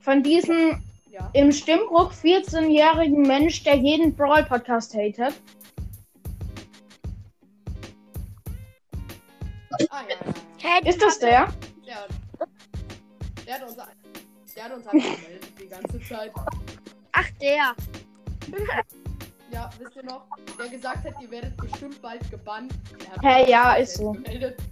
von 0.00 0.22
diesem 0.22 0.82
Ja. 1.10 1.30
im 1.32 1.50
Stimmbruch 1.52 2.12
14-jährigen 2.12 3.22
Mensch, 3.22 3.62
der 3.62 3.76
jeden 3.76 4.14
Brawl-Podcast 4.14 4.94
hatet. 4.94 5.34
Ah, 9.88 10.02
ja, 10.08 10.16
ja, 10.58 10.80
ja. 10.82 10.88
Ist 10.88 11.00
das 11.00 11.18
der? 11.18 11.52
Der, 11.86 12.06
der 13.46 13.54
hat 13.54 13.62
uns, 13.62 13.76
der 14.54 14.64
hat 14.64 14.72
uns 14.72 14.86
einfach 14.86 14.90
gemeldet 14.92 15.52
die 15.60 15.66
ganze 15.68 16.00
Zeit. 16.02 16.32
Ach, 17.12 17.30
der. 17.40 17.74
Ja, 19.52 19.68
wisst 19.78 19.96
ihr 19.96 20.04
noch? 20.04 20.26
Der 20.58 20.68
gesagt 20.68 21.04
hat, 21.04 21.20
ihr 21.20 21.30
werdet 21.30 21.56
bestimmt 21.56 22.00
bald 22.00 22.30
gebannt. 22.30 22.72
Hä, 23.22 23.40
uns 23.40 23.48
ja, 23.48 23.74
ist 23.74 23.96
so. 23.96 24.12
Gemeldet. 24.12 24.62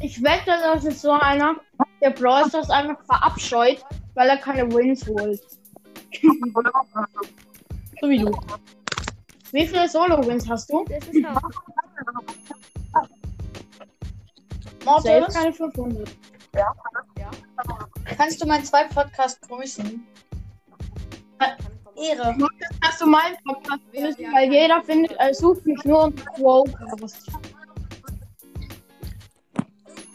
Ich 0.00 0.22
wette, 0.22 0.46
das 0.46 0.84
ist 0.84 1.00
so 1.00 1.12
einer, 1.12 1.56
der 2.00 2.10
Brawl 2.10 2.48
Stars 2.48 2.70
einfach 2.70 3.02
verabscheut, 3.04 3.84
weil 4.14 4.28
er 4.28 4.36
keine 4.36 4.70
Wins 4.72 5.06
holt. 5.06 5.40
so 8.00 8.08
wie 8.08 8.18
du. 8.18 8.30
Wie 9.52 9.66
viele 9.66 9.88
Solo-Wins 9.88 10.48
hast 10.48 10.70
du? 10.70 10.84
Das 10.84 11.08
ist. 11.08 11.26
Selbst 15.02 15.28
Mortis, 15.28 15.34
keine 15.34 15.52
500. 15.52 16.08
Ja, 16.54 16.74
kannst 18.16 18.40
du 18.42 18.46
meinen 18.46 18.64
zweiten 18.64 18.94
Podcast 18.94 19.40
grüßen? 19.48 20.06
Ehre. 21.96 22.36
Hast 22.82 23.00
du 23.00 23.06
meinen 23.06 23.36
Podcast 23.44 23.80
grüßen, 23.92 24.32
weil 24.32 24.52
jeder 24.52 24.82
findet, 24.82 25.16
äh, 25.18 25.34
sucht 25.34 25.66
mich 25.66 25.82
nur 25.84 26.04
und 26.04 26.24
wow. 26.38 26.68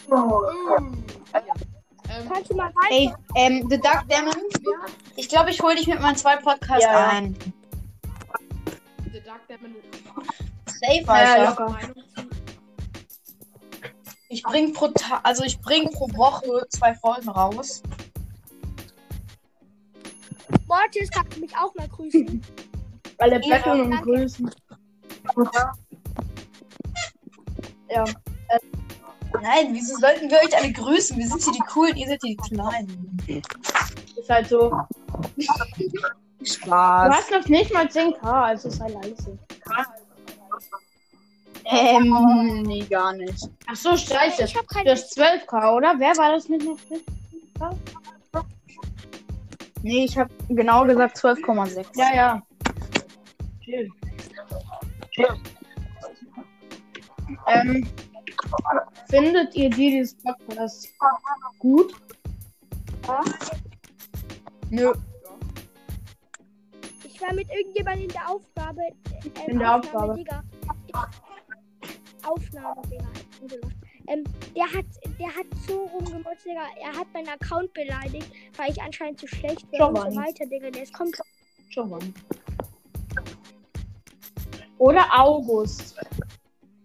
Oh. 0.09 0.41
Ähm, 1.33 2.29
Kannst 2.31 2.51
du 2.51 2.55
mal 2.55 2.65
rein? 2.65 2.91
Ey, 2.91 3.13
ähm, 3.35 3.67
The 3.69 3.79
Dark 3.79 4.07
Demon, 4.07 4.33
ich 5.15 5.27
glaube, 5.29 5.49
ich 5.49 5.61
hole 5.61 5.75
dich 5.75 5.87
mit 5.87 5.99
meinem 5.99 6.15
zweiten 6.15 6.43
Podcast 6.43 6.83
Ja, 6.83 7.09
ein. 7.09 7.35
The 9.11 9.21
Dark 9.21 9.47
Demon 9.47 9.75
Safe, 10.67 11.03
Ja, 11.05 11.13
Alter. 11.13 11.65
locker. 11.65 11.79
Ich 14.29 14.43
bring 14.43 14.73
pro 14.73 14.87
Ta 14.87 15.19
also 15.23 15.43
ich 15.43 15.59
bring 15.61 15.91
pro 15.91 16.07
Woche 16.15 16.65
zwei 16.69 16.95
Folgen 16.95 17.29
raus. 17.29 17.83
Mortis, 20.67 21.09
kannst 21.11 21.35
du 21.37 21.41
mich 21.41 21.55
auch 21.57 21.73
mal 21.75 21.87
grüßen? 21.87 22.41
Weil 23.17 23.31
er 23.33 23.41
Ja, 23.43 23.57
betteln 23.57 23.81
und 23.81 23.91
danke. 23.91 24.05
grüßen. 24.05 24.51
Ja. 27.89 28.05
Nein, 29.41 29.67
wieso 29.71 29.95
sollten 29.97 30.29
wir 30.29 30.37
euch 30.37 30.55
alle 30.57 30.71
grüßen? 30.71 31.17
Wir 31.17 31.27
sind 31.27 31.43
hier 31.43 31.53
die 31.53 31.59
coolen, 31.71 31.95
ihr 31.97 32.07
seid 32.07 32.21
hier 32.23 32.35
die 32.35 32.55
kleinen. 32.55 33.17
Ist 34.15 34.29
halt 34.29 34.47
so. 34.47 34.71
Du 35.35 36.45
Spaß. 36.45 37.13
hast 37.15 37.31
noch 37.31 37.45
nicht 37.47 37.73
mal 37.73 37.85
10k, 37.87 38.21
also 38.23 38.69
sei 38.69 38.87
leise. 38.89 39.37
Ähm, 41.65 42.63
nee, 42.63 42.83
gar 42.85 43.13
nicht. 43.13 43.49
Ach 43.67 43.75
so, 43.75 43.95
scheiße. 43.95 44.43
Ich 44.43 44.55
habe 44.55 44.67
Du 44.67 44.75
keine. 44.75 44.91
hast 44.91 45.17
12k, 45.17 45.75
oder? 45.75 45.95
Wer 45.97 46.15
war 46.17 46.31
das 46.33 46.49
mit 46.49 46.63
noch? 46.63 46.77
Nee, 49.83 50.05
ich 50.05 50.17
habe 50.17 50.33
genau 50.47 50.85
gesagt 50.85 51.17
12,6. 51.17 51.87
Ja, 51.95 52.15
ja. 52.15 52.41
Chill. 53.61 53.89
Ähm, 57.47 57.85
findet 59.09 59.53
ihr 59.55 59.69
dieses 59.69 60.15
Podcast 60.15 60.87
gut? 61.59 61.93
Nö. 64.69 64.93
Ich 67.03 67.21
war 67.21 67.33
mit 67.33 67.49
irgendjemandem 67.51 68.03
in 68.05 68.09
der 68.09 68.29
Aufgabe. 68.29 68.81
Ähm, 69.13 69.31
In 69.47 69.59
der 69.59 69.75
Aufgabe. 69.75 70.15
Digga. 70.15 70.43
Aufnahme, 72.23 72.81
Digga. 72.89 73.07
Ähm, 74.07 74.23
der 74.55 74.65
hat, 74.65 74.85
der 75.19 75.27
hat 75.27 75.45
so 75.67 75.85
rumgemotzt, 75.85 76.45
Digga. 76.45 76.61
Er 76.81 76.93
hat 76.99 77.07
meinen 77.13 77.29
Account 77.29 77.73
beleidigt, 77.73 78.27
weil 78.57 78.71
ich 78.71 78.81
anscheinend 78.81 79.19
zu 79.19 79.27
schlecht 79.27 79.69
bin 79.71 79.81
und 79.81 79.95
so 79.95 80.15
weiter, 80.15 80.45
Digga. 80.45 80.69
Der 80.71 80.83
ist 80.83 80.93
komplett. 80.93 81.25
Schon 81.69 81.89
mal. 81.89 81.99
Oder 84.77 85.05
August. 85.11 85.97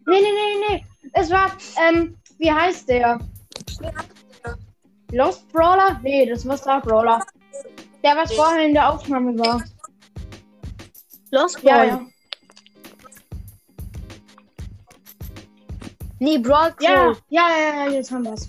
Nee, 0.06 0.20
nee, 0.20 0.20
nee, 0.20 0.66
nee. 0.76 0.84
Es 1.14 1.30
war, 1.30 1.50
ähm, 1.88 2.16
wie 2.38 2.50
heißt 2.50 2.88
der? 2.88 3.18
Lost 5.12 5.48
Brawler? 5.52 5.98
Nee, 6.02 6.26
das 6.26 6.46
war 6.46 6.56
Star 6.56 6.80
Brawler. 6.80 7.24
Der, 8.04 8.16
was 8.16 8.32
vorher 8.32 8.66
in 8.66 8.74
der 8.74 8.92
Aufnahme 8.92 9.38
war. 9.38 9.62
Lost 11.30 11.62
Ja, 11.62 11.78
Boy. 11.78 11.88
ja. 11.88 12.06
Nee, 16.20 16.38
Brawl 16.38 16.74
Ja, 16.80 16.94
Crow. 17.12 17.22
ja, 17.28 17.48
ja, 17.48 17.84
ja, 17.84 17.90
jetzt 17.92 18.10
haben 18.10 18.24
wir's. 18.24 18.48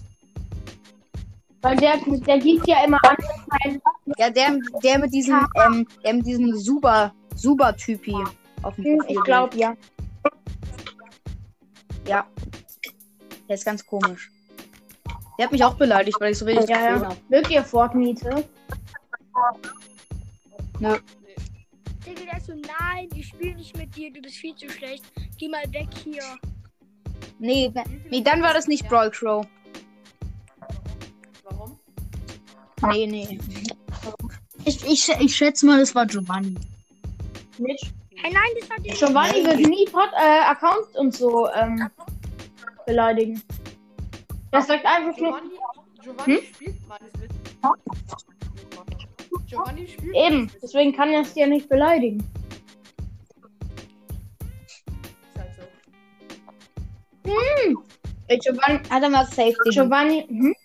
Weil 1.62 1.76
der, 1.78 1.98
der 1.98 2.40
gibt 2.40 2.68
ja 2.68 2.84
immer 2.86 2.98
an, 3.04 3.82
Ja, 4.18 4.30
der, 4.30 4.58
der 4.82 5.00
mit 5.00 5.14
diesem, 5.14 5.46
ähm, 5.56 5.86
der 6.04 6.14
mit 6.14 6.26
diesem 6.26 6.58
super, 6.58 7.14
super 7.36 7.76
Typi 7.76 8.16
auf 8.64 8.76
dem 8.76 8.98
Profil. 8.98 9.00
ich 9.18 9.24
glaube, 9.24 9.58
ja. 9.58 9.76
Ja. 12.08 12.26
Der 13.48 13.56
ist 13.56 13.66
ganz 13.66 13.86
komisch. 13.86 14.32
Der 15.38 15.46
hat 15.46 15.52
mich 15.52 15.64
auch 15.64 15.76
beleidigt, 15.76 16.20
weil 16.20 16.32
ich 16.32 16.38
so 16.38 16.46
wenig 16.46 16.68
Ja, 16.70 16.80
ja. 16.96 17.00
habe. 17.06 17.18
Mögt 17.30 17.50
ihr 17.52 17.64
Fortnite? 17.64 18.46
Digga, 22.06 22.22
der 22.26 22.38
ist 22.38 22.46
so, 22.48 22.54
nein, 22.54 23.10
ich 23.16 23.28
spiele 23.28 23.56
nicht 23.56 23.76
mit 23.78 23.96
dir, 23.96 24.12
du 24.12 24.22
bist 24.22 24.36
viel 24.38 24.56
zu 24.56 24.70
schlecht. 24.70 25.04
Geh 25.38 25.50
mal 25.50 25.64
weg 25.72 25.88
hier. 26.04 26.24
Nee, 27.40 27.70
ne- 27.74 27.84
nee, 28.10 28.22
dann 28.22 28.42
war 28.42 28.54
das 28.54 28.68
nicht 28.68 28.88
Brawl 28.90 29.12
Crow. 29.12 29.46
Warum? 31.44 31.80
Nee, 32.90 33.08
nee. 33.08 33.40
Ich, 34.66 34.86
ich, 34.86 35.10
ich 35.20 35.36
schätze 35.36 35.66
mal, 35.66 35.80
das 35.80 35.96
war 35.96 36.06
Giovanni. 36.06 36.56
Nicht? 37.58 37.94
Hey, 38.16 38.34
nein, 38.34 38.50
das 38.60 38.70
war 38.70 38.78
der. 38.80 38.94
Giovanni 38.94 39.44
wird 39.46 39.60
nie 39.70 39.86
Pod, 39.86 40.10
äh, 40.18 40.42
Accounts 40.50 40.96
und 40.98 41.14
so 41.16 41.50
ähm, 41.54 41.90
beleidigen. 42.86 43.42
Der 44.52 44.62
sagt 44.62 44.86
einfach 44.86 45.18
nur, 45.18 45.40
Giovanni, 45.40 45.56
Giovanni 46.04 46.36
Hm? 46.38 46.44
spielt 46.54 46.88
meines 46.88 47.14
Wissens. 47.14 48.26
Giovanni 49.48 49.88
spielt. 49.88 50.16
eben, 50.16 50.52
deswegen 50.62 50.94
kann 50.94 51.10
er 51.10 51.22
es 51.22 51.34
dir 51.34 51.48
nicht 51.48 51.70
beleidigen. 51.70 52.24
Ey, 58.28 58.38
Giovanni, 58.40 58.80
Hat 58.90 59.04
er 59.04 59.10
mal 59.10 59.26
safe 59.26 59.56
Didi. 59.66 59.70
Giovanni 59.72 60.26
hm? 60.28 60.56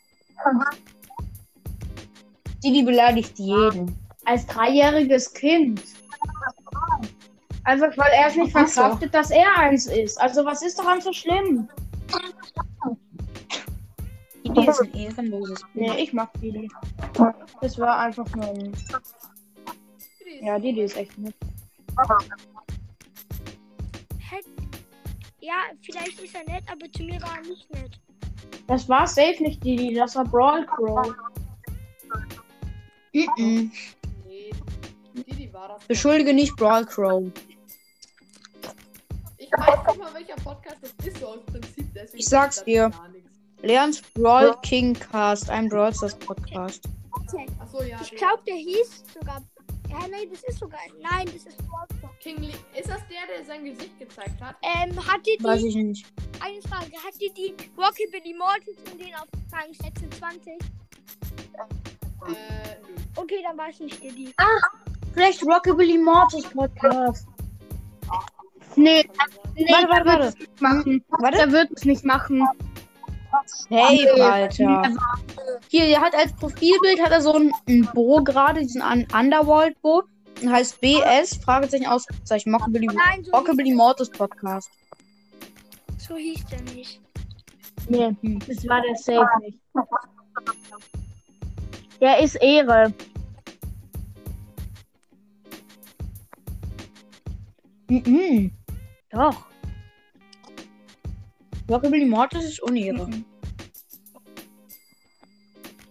Didi 2.63 2.83
beleidigt 2.83 3.39
jeden. 3.39 3.97
als 4.25 4.47
dreijähriges 4.47 5.33
Kind. 5.33 5.83
Einfach 7.65 7.97
weil 7.97 8.13
er 8.13 8.29
es 8.29 8.37
nicht 8.37 8.53
so. 8.53 8.59
verkraftet, 8.59 9.15
dass 9.15 9.31
er 9.31 9.57
eins 9.59 9.87
ist. 9.87 10.21
Also 10.21 10.45
was 10.45 10.63
ist 10.63 10.79
daran 10.79 11.01
so 11.01 11.13
schlimm? 11.13 11.69
Didi 14.45 14.69
ist 14.69 14.83
ein 14.83 14.95
ehrenloses 14.95 15.61
Nee, 15.75 16.03
ich 16.03 16.13
mag 16.13 16.31
Didi. 16.41 16.71
Das 17.61 17.79
war 17.79 17.99
einfach 17.99 18.27
nur. 18.35 18.73
Ja, 20.43 20.59
Didi 20.59 20.83
ist 20.83 20.97
echt 20.97 21.17
nett. 21.19 21.35
Ja, 25.45 25.77
vielleicht 25.83 26.19
ist 26.23 26.35
er 26.35 26.45
nett, 26.45 26.65
aber 26.73 26.91
zu 26.91 27.03
mir 27.03 27.21
war 27.21 27.37
er 27.37 27.43
nicht 27.43 27.71
nett. 27.71 28.01
Das 28.67 28.89
war 28.89 29.07
safe 29.07 29.43
nicht 29.43 29.63
Didi, 29.63 29.93
das 29.93 30.17
war 30.17 30.25
Brawl 30.25 30.65
Crow. 30.65 31.15
Mhm. 33.13 33.71
Nee. 34.27 34.51
Didi 35.13 35.53
war 35.53 35.69
das. 35.69 35.85
Beschuldige 35.87 36.33
nicht 36.33 36.57
Brawl 36.57 36.87
Crow. 36.87 37.31
Ich 39.37 39.53
weiß 39.53 39.87
nicht 39.87 39.99
mal, 39.99 40.15
welcher 40.15 40.37
Podcast 40.37 40.79
das 40.81 41.07
ist, 41.07 41.19
so 41.19 41.27
aus 41.27 41.41
Prinzip. 41.45 41.93
Deswegen 41.95 42.19
Ich 42.19 42.27
sag's 42.27 42.65
dir. 42.65 42.91
Leons 43.61 44.01
Brawl 44.15 44.57
King 44.63 44.95
Cast, 44.95 45.51
ein 45.51 45.69
Brawl 45.69 45.95
Stars 45.95 46.15
Podcast. 46.21 46.89
Achso, 47.61 47.83
ja. 47.83 48.01
Ich 48.01 48.13
glaube, 48.13 48.43
der 48.47 48.57
hieß 48.57 49.05
sogar 49.13 49.43
Ja, 49.95 50.09
nein, 50.09 50.29
das 50.31 50.43
ist 50.45 50.59
sogar. 50.59 50.81
Nein, 51.01 51.27
das 51.27 51.47
ist 51.47 51.59
Roblox. 51.63 52.19
King 52.21 52.39
Lee. 52.39 52.55
Ist 52.79 52.89
das 52.89 53.01
der, 53.09 53.27
der 53.33 53.45
sein 53.47 53.65
Gesicht 53.65 53.99
gezeigt 53.99 54.41
hat? 54.41 54.57
Ähm, 54.63 54.97
hat 55.07 55.27
ihr 55.27 55.37
Weiß 55.43 55.61
die. 55.61 55.69
ich 55.69 55.77
nicht. 55.77 56.07
Eine 56.41 56.61
Frage. 56.63 56.93
Hat 57.05 57.15
ihr 57.21 57.33
die 57.33 57.55
Rockabilly 57.79 58.35
Mortals 58.35 58.79
und 58.91 59.01
den 59.01 59.15
auf 59.15 59.29
Rang 59.53 59.73
26? 59.73 60.53
Äh. 62.27 62.35
Okay, 63.17 63.41
dann 63.47 63.57
war 63.57 63.69
es 63.69 63.79
nicht 63.81 64.03
der 64.03 64.11
die. 64.13 64.35
Vielleicht 65.13 65.43
Rockabilly 65.45 65.99
Mortis 65.99 66.45
Podcast. 66.51 67.29
Nee, 68.77 69.09
nee, 69.55 69.67
Warte, 69.71 69.89
warte, 69.89 70.07
warte. 70.07 70.25
es 70.27 70.39
nicht 70.39 70.61
machen. 70.61 71.05
Warte. 71.21 71.39
Der 71.39 71.53
wird 71.53 71.71
es 71.77 71.85
nicht 71.85 72.05
machen. 72.05 72.43
Hey, 73.69 74.09
Alter. 74.21 74.83
Hier, 75.69 75.87
der 75.87 76.01
hat 76.01 76.15
als 76.15 76.33
Profilbild 76.35 77.03
hat 77.03 77.11
er 77.13 77.21
so 77.21 77.35
ein, 77.35 77.53
ein 77.69 77.89
Bo 77.95 78.23
gerade, 78.23 78.61
diesen 78.61 78.83
Un 78.83 79.07
Underworld 79.17 79.81
Bo. 79.83 80.03
Und 80.43 80.51
heißt 80.51 80.81
BS, 80.81 81.37
Fragezeichen, 81.37 81.87
Ausrufezeichen, 81.87 82.53
Rockabilly, 82.55 82.87
Nein, 82.87 83.25
so, 83.25 83.31
Rockabilly 83.33 83.73
Mortis 83.73 84.11
Podcast. 84.11 84.69
so 85.97 86.17
hieß 86.17 86.45
der 86.47 86.61
nicht. 86.75 87.01
Nee, 87.89 88.17
das 88.47 88.69
war 88.69 88.83
der 88.83 88.97
Safe 88.97 89.29
nicht. 89.41 89.59
Der 92.01 92.19
ist 92.19 92.35
Ehre. 92.37 92.93
Mhm. 97.89 98.51
Doch. 99.11 99.47
Rockabilly 101.69 102.05
Mortis 102.05 102.45
ist 102.45 102.63
Unehre. 102.63 103.07
Mhm. 103.07 103.25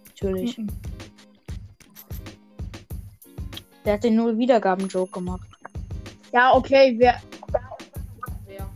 Natürlich. 0.08 0.56
Der 3.84 3.94
hat 3.94 4.04
den 4.04 4.16
null 4.16 4.38
Wiedergaben-Joke 4.38 5.12
gemacht. 5.12 5.46
Ja, 6.32 6.54
okay, 6.54 6.94
wer 6.98 7.20
Wer? 8.46 8.70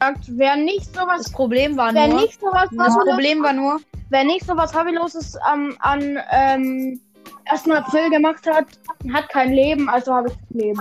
sagt, 0.00 0.24
wer 0.38 0.56
nicht 0.56 0.94
sowas, 0.94 1.24
Das 1.24 1.32
Problem 1.32 1.76
war 1.76 1.92
wer 1.92 2.08
nur. 2.08 2.20
nicht 2.22 2.40
sowas 2.40 2.68
Das 2.72 2.94
Problem 2.94 3.42
war 3.42 3.52
nur, 3.52 3.80
wer 4.08 4.24
nicht 4.24 4.46
sowas 4.46 4.74
Hobbyloses 4.74 5.36
am 5.36 5.76
an 5.80 6.18
ähm, 6.30 7.00
1. 7.46 7.68
April 7.70 8.08
gemacht 8.10 8.46
hat, 8.46 8.66
hat 9.12 9.28
kein 9.28 9.52
Leben, 9.52 9.88
also 9.90 10.14
habe 10.14 10.28
ich 10.28 10.34
kein 10.48 10.58
Leben. 10.58 10.80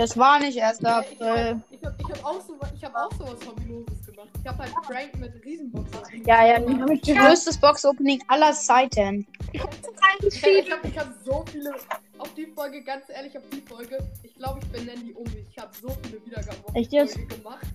Das 0.00 0.16
war 0.16 0.40
nicht 0.40 0.62
1. 0.62 0.80
Ja, 0.80 1.02
ich 1.02 1.20
April. 1.20 1.28
hab, 1.28 1.62
ich 1.70 1.84
hab, 1.84 2.00
ich 2.00 2.06
hab 2.06 2.24
auch 2.24 2.40
so, 2.40 2.58
ich 2.74 2.84
hab 2.84 2.94
auch 2.94 3.12
sowas 3.18 3.38
Hobbyloses 3.46 4.06
gemacht. 4.06 4.28
Ich 4.40 4.48
hab 4.48 4.58
halt 4.58 4.72
Prank 4.72 5.14
mit 5.18 5.44
Riesenboxen. 5.44 6.24
Ja, 6.24 6.46
ja, 6.46 6.58
den 6.58 6.80
habe 6.80 6.94
ich 6.94 7.02
gehört. 7.02 7.28
Größtes 7.28 7.58
Box-Opening 7.58 8.22
aller 8.28 8.52
Zeiten. 8.54 9.26
Ich, 9.52 9.62
ich 9.62 10.72
habe 10.72 10.88
ich 10.88 10.98
hab 10.98 11.08
so 11.22 11.44
viele. 11.52 11.74
Auf 12.16 12.32
die 12.34 12.46
Folge, 12.46 12.82
ganz 12.82 13.10
ehrlich, 13.10 13.36
auf 13.36 13.44
die 13.52 13.60
Folge. 13.60 13.98
Ich 14.22 14.34
glaube, 14.36 14.60
ich 14.62 14.68
benenne 14.72 15.02
die 15.02 15.12
um. 15.12 15.26
Ich 15.26 15.58
habe 15.58 15.70
so 15.82 15.94
viele 16.02 16.24
Wiedergaben 16.24 16.64
auf 16.64 16.74
Echt 16.74 16.92
die 16.92 16.96
jetzt? 16.96 17.14
Folge 17.14 17.36
gemacht. 17.36 17.66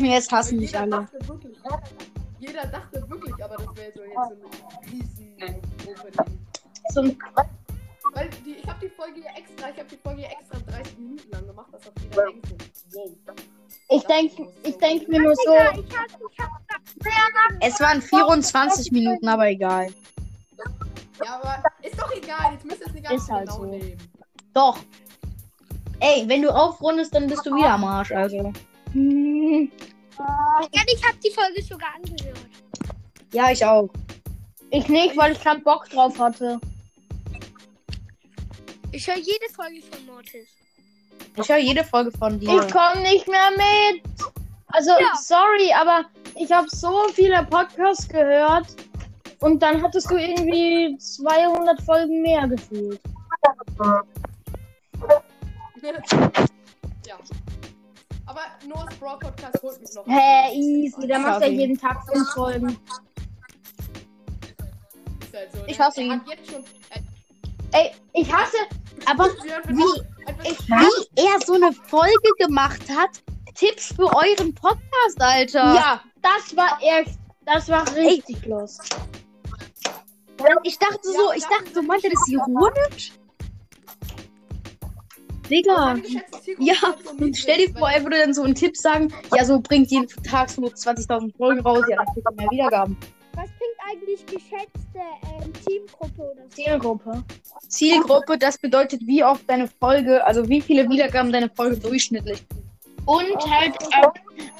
Jetzt 0.00 0.32
hassen 0.32 0.58
mich 0.58 0.72
jeder 0.72 0.82
alle. 0.82 0.90
dachte 0.90 1.28
wirklich. 1.28 1.56
Jeder 2.40 2.66
dachte 2.66 3.08
wirklich, 3.08 3.44
aber 3.44 3.56
das 3.56 3.76
wäre 3.76 3.92
so 3.94 4.02
jetzt 4.02 4.14
so 4.14 4.48
ein 4.68 4.90
riesen 4.90 5.36
Opening. 5.86 6.38
So 6.92 7.00
ein 7.02 7.18
Weil 8.12 8.28
die, 8.44 8.56
ich 8.56 8.66
habe 8.66 8.78
die 8.82 8.88
Folge 8.88 9.20
hier 9.20 9.30
extra, 9.36 9.70
ich 9.70 9.78
habe 9.78 9.88
die 9.88 9.96
Folge 9.96 10.20
hier 10.22 10.30
extra 10.30 10.58
30 10.70 10.98
Minuten 10.98 11.30
lang 11.30 11.46
gemacht, 11.46 11.68
dass 11.72 11.86
auf 11.86 11.92
jeder 12.02 12.24
denkt 12.26 12.46
so, 12.88 12.98
wow. 13.26 13.34
Ich 13.92 14.02
denke 14.04 14.48
ich 14.62 14.76
denk 14.78 15.08
mir 15.08 15.20
nur 15.20 15.34
so, 15.34 15.54
Es 17.60 17.80
waren 17.80 18.00
24 18.02 18.92
Minuten, 18.92 19.28
aber 19.28 19.48
egal. 19.48 19.88
Ja, 21.24 21.40
aber 21.40 21.62
ist 21.82 22.00
doch 22.00 22.10
egal, 22.14 22.52
jetzt 22.54 22.64
müsst 22.64 22.80
ihr 22.80 22.86
es 22.86 22.92
nicht 22.94 23.10
Ist 23.10 23.30
halt 23.30 23.48
genau 23.48 23.58
so. 23.58 23.64
nehmen. 23.66 23.96
Doch. 24.54 24.78
Ey, 26.00 26.24
wenn 26.26 26.42
du 26.42 26.50
aufrundest, 26.54 27.14
dann 27.14 27.26
bist 27.26 27.44
du 27.44 27.54
wieder 27.54 27.70
am 27.74 27.84
Arsch, 27.84 28.10
also. 28.12 28.52
hm, 28.92 29.70
Ja, 30.18 30.82
ich 30.86 31.04
hab 31.06 31.20
die 31.20 31.30
Folge 31.30 31.62
sogar 31.62 31.90
angehört. 31.94 32.38
Ja, 33.32 33.50
ich 33.50 33.64
auch. 33.64 33.88
ich 34.70 34.88
nicht, 34.88 35.16
weil 35.16 35.32
ich 35.32 35.40
keinen 35.40 35.62
Bock 35.62 35.88
drauf 35.90 36.18
hatte. 36.18 36.58
Ich 38.92 39.06
höre 39.06 39.16
jede 39.18 39.48
Folge 39.54 39.80
von 39.82 40.06
Mortis. 40.06 40.48
Ich 41.36 41.48
höre 41.48 41.58
jede 41.58 41.84
Folge 41.84 42.10
von 42.18 42.38
dir. 42.40 42.48
Ich 42.64 42.72
komme 42.72 43.00
nicht 43.02 43.26
mehr 43.28 43.50
mit. 43.52 44.02
Also, 44.68 44.90
Ja. 44.90 45.14
sorry, 45.16 45.72
aber 45.72 46.04
ich 46.36 46.50
habe 46.50 46.68
so 46.70 47.08
viele 47.14 47.44
Podcasts 47.44 48.08
gehört 48.08 48.66
und 49.40 49.60
dann 49.62 49.82
hattest 49.82 50.10
du 50.10 50.16
irgendwie 50.16 50.96
200 50.98 51.80
Folgen 51.82 52.22
mehr 52.22 52.46
gefühlt. 52.48 53.00
ja. 57.06 57.18
Aber 58.26 58.40
Noah's 58.66 58.94
Brawl 58.96 59.18
Podcast 59.18 59.60
holt 59.62 59.80
mich 59.80 59.92
noch. 59.94 60.06
Hä, 60.06 60.52
easy, 60.54 61.06
der 61.06 61.18
macht 61.18 61.40
ja 61.42 61.48
jeden 61.48 61.76
Tag 61.78 61.98
fünf 62.12 62.30
Folgen. 62.32 62.68
Ist 65.20 65.34
halt 65.34 65.52
so, 65.52 65.58
Ich 65.66 65.78
ne? 65.78 65.84
hasse 65.84 66.02
ihn. 66.02 66.20
jetzt 66.28 66.50
schon. 66.50 66.62
Äh, 66.62 67.00
Ey, 67.72 67.90
ich 68.14 68.32
hasse, 68.32 68.56
aber 69.06 69.28
Wie, 69.68 70.02
wie 70.44 71.22
er 71.22 71.40
so 71.44 71.54
eine 71.54 71.72
Folge 71.72 72.30
gemacht 72.38 72.82
hat. 72.90 73.22
Tipps 73.54 73.92
für 73.94 74.06
euren 74.06 74.54
Podcast, 74.54 75.20
Alter. 75.20 75.74
ja, 75.74 76.00
das 76.22 76.56
war 76.56 76.78
echt, 76.80 77.18
das 77.44 77.68
war 77.68 77.84
richtig 77.96 78.46
los. 78.46 78.78
Ich 80.62 80.78
dachte 80.78 81.00
so, 81.02 81.32
ich 81.34 81.44
dachte 81.44 81.74
so, 81.74 81.82
meinte 81.82 82.08
das 82.08 82.28
ironisch? 82.28 83.12
Digga. 85.50 85.96
Zielgruppe 86.42 86.62
Ja, 86.62 86.94
und 87.18 87.36
stell 87.36 87.66
dir 87.66 87.76
vor, 87.76 87.90
er 87.90 88.02
würde 88.02 88.18
dann 88.18 88.32
so 88.32 88.42
einen 88.44 88.54
Tipp 88.54 88.76
sagen, 88.76 89.12
ja, 89.36 89.44
so 89.44 89.60
bringt 89.60 89.90
jeden 89.90 90.06
Tag 90.22 90.48
so 90.48 90.62
20.000 90.62 91.36
Folgen 91.36 91.60
raus, 91.60 91.84
ja, 91.88 91.96
dann 91.96 92.06
kriegt 92.14 92.26
er 92.26 92.32
mehr 92.32 92.50
Wiedergaben. 92.50 92.96
Was 93.34 93.48
bringt 93.58 93.78
eigentlich 93.88 94.26
geschätzte 94.26 95.00
ähm, 95.42 95.52
Teamgruppe 95.64 96.22
oder 96.22 96.42
so? 96.42 96.48
Zielgruppe. 96.50 97.24
Zielgruppe, 97.68 98.38
das 98.38 98.58
bedeutet, 98.58 99.00
wie 99.06 99.22
oft 99.24 99.48
deine 99.48 99.68
Folge, 99.68 100.24
also 100.26 100.48
wie 100.48 100.60
viele 100.60 100.88
Wiedergaben 100.88 101.32
deine 101.32 101.48
Folge 101.50 101.76
durchschnittlich. 101.76 102.44
Und 103.06 103.36
halt, 103.50 103.74
äh, 103.92 104.06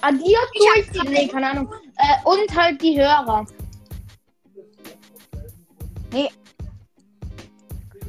addiert 0.00 0.48
durch, 0.54 1.08
nee, 1.08 1.28
keine 1.28 1.50
Ahnung, 1.50 1.72
äh, 1.96 2.28
und 2.28 2.56
halt 2.56 2.80
die 2.82 3.00
Hörer. 3.00 3.46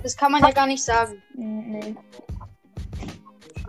Das 0.04 0.18
kann 0.18 0.32
man 0.32 0.42
ja 0.42 0.52
gar 0.52 0.68
nicht 0.68 0.84
sagen. 0.84 1.22
Nee. 1.36 1.96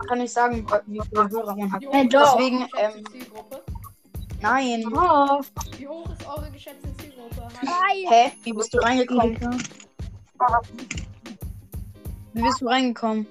Kann 0.07 0.17
nicht 0.17 0.33
sagen, 0.33 0.65
wie 0.87 1.01
viele 1.09 1.29
Hörer 1.29 1.55
man 1.55 1.71
hat. 1.71 1.83
Äh, 1.83 1.87
eure 1.87 2.07
Deswegen, 2.07 2.67
ähm, 2.77 3.05
Zielgruppe? 3.11 3.63
Nein. 4.43 4.83
Oh, 4.93 5.39
Wie 5.77 5.87
hoch 5.87 6.09
ist 6.11 6.27
eure 6.27 6.51
geschätzte 6.51 6.89
Zielgruppe? 6.97 7.47
Drei. 7.61 7.95
Hä? 8.09 8.31
Wie 8.43 8.51
bist 8.51 8.73
du 8.73 8.77
reingekommen? 8.79 9.37
Wie 12.33 12.41
bist 12.41 12.61
du 12.61 12.67
reingekommen? 12.67 13.25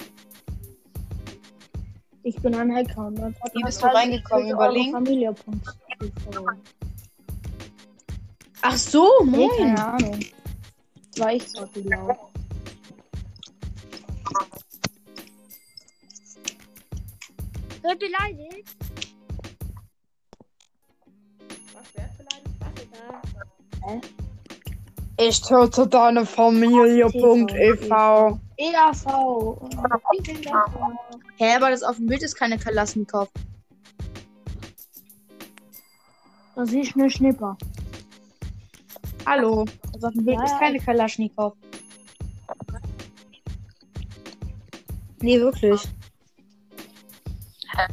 Ich 2.22 2.36
bin 2.36 2.54
ein 2.54 2.74
Hacker. 2.74 3.10
Ne? 3.10 3.34
Wie 3.52 3.62
bist 3.62 3.82
du 3.82 3.86
reingekommen? 3.88 4.48
Über 4.52 4.72
Link? 4.72 4.92
Familie.tv. 4.92 5.52
Ach 8.62 8.76
so, 8.78 9.06
Nee, 9.24 9.36
moin. 9.36 9.50
keine 9.58 9.86
Ahnung. 9.86 10.20
War 11.18 11.32
ich 11.34 11.46
so 11.50 11.68
laut. 11.84 12.16
Wer 17.82 17.96
beleidigt? 17.96 18.68
Was, 18.78 18.91
Ich 25.18 25.40
töte 25.42 25.86
deine 25.86 26.24
Familie.ev. 26.26 27.90
EAV. 28.56 29.06
Hä, 31.36 31.56
aber 31.56 31.70
das 31.70 31.82
auf 31.82 31.96
dem 31.96 32.06
Bild 32.06 32.22
ist 32.22 32.34
keine 32.34 32.58
Kalaschnikow. 32.58 33.28
Das 36.54 36.72
ist 36.72 36.94
eine 36.94 37.10
Schnipper. 37.10 37.56
Hallo. 39.26 39.64
Das 39.92 40.04
auf 40.04 40.12
dem 40.14 40.24
Bild 40.24 40.38
Ja, 40.38 40.44
ist 40.44 40.58
keine 40.58 40.78
Kalaschnikow. 40.78 41.54
Nee, 45.20 45.38
wirklich. 45.40 45.80
Hä? 47.76 47.86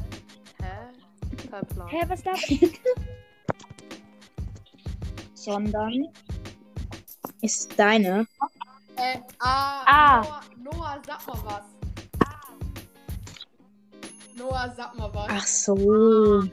Kein 1.52 1.66
Plan. 1.68 1.88
Hä, 1.88 2.06
was 2.08 2.24
darf 2.24 2.42
Sondern. 5.40 6.10
Ist 7.42 7.80
deine. 7.80 8.28
Äh, 8.98 9.20
ah, 9.40 9.84
Ah. 9.86 10.42
Noah, 10.58 10.76
Noah, 10.76 11.02
sag 11.08 11.28
mal 11.28 11.40
was. 11.46 11.64
Noah, 14.36 14.74
sag 14.76 14.98
mal 14.98 15.10
was. 15.14 15.28
Ach 15.30 15.48
so. 15.48 16.44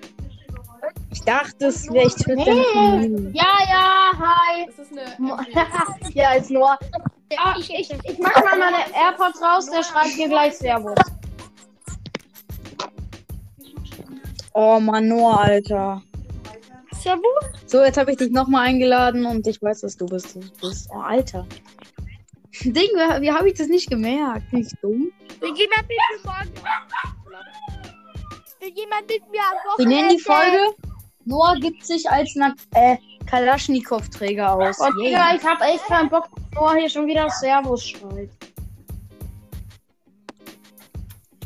Ich 1.11 1.23
dachte, 1.23 1.67
es 1.67 1.91
wäre 1.91 2.07
ich 2.07 2.15
Familie. 2.25 3.33
Ja, 3.33 3.59
ja, 3.69 4.13
hi. 4.17 4.67
Das 4.67 4.79
ist 4.87 4.93
eine. 4.93 6.15
Ja, 6.15 6.35
ist 6.35 6.51
Noah. 6.53 6.79
Ah, 7.37 7.57
ich, 7.59 7.69
ich, 7.75 7.91
ich 7.91 8.19
mach 8.21 8.35
mal 8.45 8.57
meine 8.57 8.77
AirPods 8.95 9.43
raus, 9.43 9.69
der 9.69 9.83
schreibt 9.83 10.17
mir 10.17 10.29
gleich 10.29 10.57
Servus. 10.57 10.95
Oh 14.55 14.79
Mann, 14.79 15.09
Noah, 15.09 15.41
Alter. 15.41 16.03
Servus. 16.93 17.56
So, 17.67 17.83
jetzt 17.83 17.99
habe 17.99 18.13
ich 18.13 18.17
dich 18.17 18.31
nochmal 18.31 18.69
eingeladen 18.69 19.27
und 19.27 19.47
ich 19.47 19.61
weiß, 19.61 19.81
dass 19.81 19.97
du 19.97 20.07
bist. 20.07 20.37
Du 20.37 20.41
bist. 20.61 20.89
Oh, 20.95 21.01
Alter. 21.01 21.47
Ding, 22.63 22.75
wie, 22.75 23.23
wie 23.23 23.33
habe 23.33 23.49
ich 23.49 23.59
das 23.59 23.67
nicht 23.67 23.91
gemerkt? 23.91 24.53
Nicht 24.53 24.73
dumm. 24.83 25.11
Will 25.41 25.55
jemand 25.55 25.83
mit 25.83 25.89
mir 25.89 26.25
morgen? 26.25 26.53
Will 28.61 28.73
jemand 28.75 29.09
mit 29.09 29.31
mir 29.31 29.41
am 29.41 29.79
Wir 29.79 29.87
nennen 29.87 30.09
die 30.11 30.25
Wochenende? 30.25 30.59
Folge 30.59 30.87
Noah 31.25 31.57
gibt 31.57 31.85
sich 31.85 32.09
als 32.09 32.35
Na 32.37 32.55
äh, 32.75 32.97
Kalaschnikow-Träger 33.27 34.55
aus. 34.55 34.79
Oh. 34.81 34.89
Digga, 35.03 35.35
ich 35.35 35.45
hab 35.45 35.61
echt 35.61 35.85
keinen 35.87 36.09
Bock, 36.09 36.29
dass 36.35 36.45
Noah 36.55 36.77
hier 36.77 36.89
schon 36.89 37.07
wieder 37.09 37.29
Servus 37.31 37.85
schreit. 37.85 38.31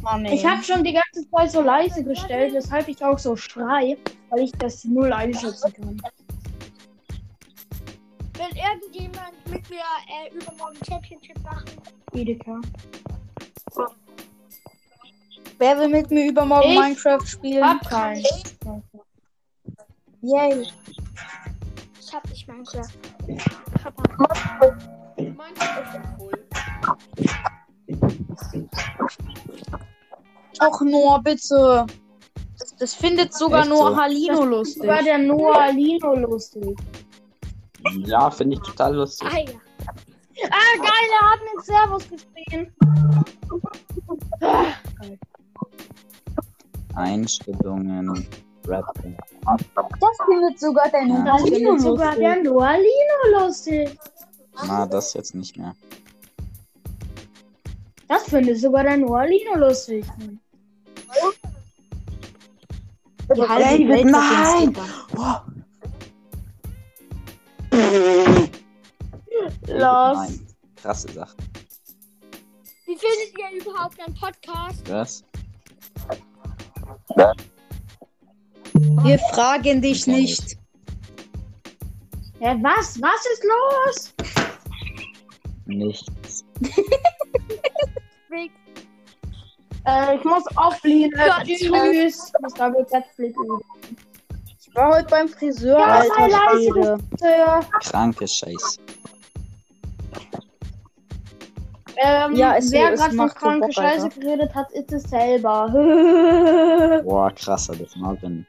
Mann, 0.03 0.27
ey. 0.27 0.35
Ich 0.35 0.45
habe 0.45 0.63
schon 0.63 0.85
die 0.85 0.93
ganze 0.93 1.29
Zeit 1.31 1.51
so 1.51 1.63
leise 1.63 2.05
gestellt, 2.05 2.53
weshalb 2.53 2.89
ich 2.89 3.03
auch 3.03 3.19
so 3.19 3.37
schrei, 3.37 3.97
weil 4.31 4.45
ich 4.45 4.53
das 4.53 4.85
null 4.85 5.13
einschätzen 5.13 5.73
kann. 5.75 6.01
Will 8.35 8.57
irgendjemand 8.57 9.51
mit 9.51 9.69
mir 9.69 9.83
äh, 10.09 10.35
übermorgen 10.35 10.79
Championship 10.89 11.43
machen? 11.43 11.67
Edeka. 12.13 12.61
Wer 15.59 15.79
will 15.79 15.89
mit 15.89 16.11
mir 16.11 16.31
übermorgen 16.31 16.71
Ich 16.71 16.79
Minecraft 16.79 17.27
spielen? 17.27 17.65
Hab 17.65 17.87
keinen. 17.87 18.25
Yay. 20.23 20.67
Ich 22.01 22.15
hab 22.15 22.29
nicht 22.29 22.49
Minecraft. 22.49 22.89
Minecraft 25.17 25.83
ist 25.83 25.93
schon 25.93 26.05
voll. 26.17 26.47
Och, 30.63 30.81
Noah, 30.83 31.23
bitte. 31.23 31.87
Das, 32.81 32.95
findet 32.95 33.35
sogar 33.35 33.61
Echt 33.61 33.69
Noah 33.69 33.91
so? 33.91 33.97
Halino 33.99 34.45
lustig. 34.45 34.89
War 34.89 35.03
der 35.03 35.19
Noah 35.19 35.71
Lino 35.71 36.15
lustig. 36.15 36.77
Ja, 38.07 38.31
finde 38.31 38.57
ich 38.57 38.63
total 38.63 38.95
lustig. 38.97 39.29
Ah 39.31 39.39
ja. 39.39 39.53
Ah, 40.51 40.77
geil, 40.79 41.09
er 41.21 41.31
hat 41.31 41.41
mit 41.55 41.65
Servus 41.67 42.05
geschrien. 42.09 42.73
Einstellungen, 46.95 48.27
Rap. 48.67 48.87
Das 49.45 50.17
findet 50.27 50.59
sogar 50.59 50.89
dein 50.91 51.09
Ja. 51.09 51.35
Halino 51.35 51.47
findet 51.47 51.81
sogar 51.83 52.07
lustig. 52.07 52.21
der 52.23 52.43
Noah 52.43 52.77
Lino 52.79 53.39
lustig. 53.41 53.99
Na, 54.67 54.87
das 54.87 55.13
jetzt 55.13 55.35
nicht 55.35 55.57
mehr. 55.59 55.75
Das 58.09 58.25
findet 58.25 58.59
sogar 58.59 58.85
der 58.85 58.97
Noah 58.97 59.27
Lino 59.27 59.57
lustig. 59.57 60.07
Die 63.37 63.43
halbe 63.43 63.89
Welt 63.89 64.07
nein! 64.07 64.75
Sticker. 64.75 65.45
Los. 69.69 70.19
Nein, 70.19 70.47
krasse 70.77 71.13
Sache. 71.13 71.37
Wie 72.87 72.97
findet 72.97 73.39
ihr 73.39 73.61
überhaupt 73.61 74.01
einen 74.01 74.15
Podcast? 74.15 74.91
Was? 74.91 75.25
Wir 79.05 79.19
fragen 79.33 79.81
dich 79.81 80.07
nicht. 80.09 80.57
Ja, 82.41 82.57
was? 82.63 83.01
Was 83.01 83.27
ist 83.33 83.45
los? 83.45 84.15
Nichts. 85.67 86.45
Äh, 89.87 90.17
ich 90.17 90.25
muss 90.25 90.45
aufliegen. 90.57 91.11
Gott. 91.13 91.45
Tschüss. 91.45 92.33
Ich 92.35 92.41
muss 92.43 92.55
da 92.55 92.69
Netflix 92.69 93.19
üben. 93.19 93.61
Ich 94.61 94.77
war 94.77 94.95
heute 94.97 95.07
beim 95.11 95.29
Friseur, 95.29 95.79
Ja, 95.79 96.03
sei 96.03 96.23
alter 96.23 96.29
leise, 96.53 96.71
Schwede. 96.73 96.99
Äh, 97.23 97.61
Kranke 97.83 98.29
Scheiß. 98.29 98.79
Ähm, 102.03 102.35
Ja, 102.35 102.61
so, 102.63 102.73
wer 102.73 102.93
es 102.93 103.01
gerade 103.01 103.17
von 103.17 103.29
kranke 103.31 103.67
Bock, 103.67 103.75
Scheiße 103.75 104.05
Alter. 104.05 104.21
geredet 104.21 104.55
hat, 104.55 104.71
ist 104.73 104.93
es 104.93 105.03
selber. 105.05 107.01
Boah, 107.05 107.31
krasser, 107.33 107.75
das 107.77 107.95
Marvin. 107.97 108.47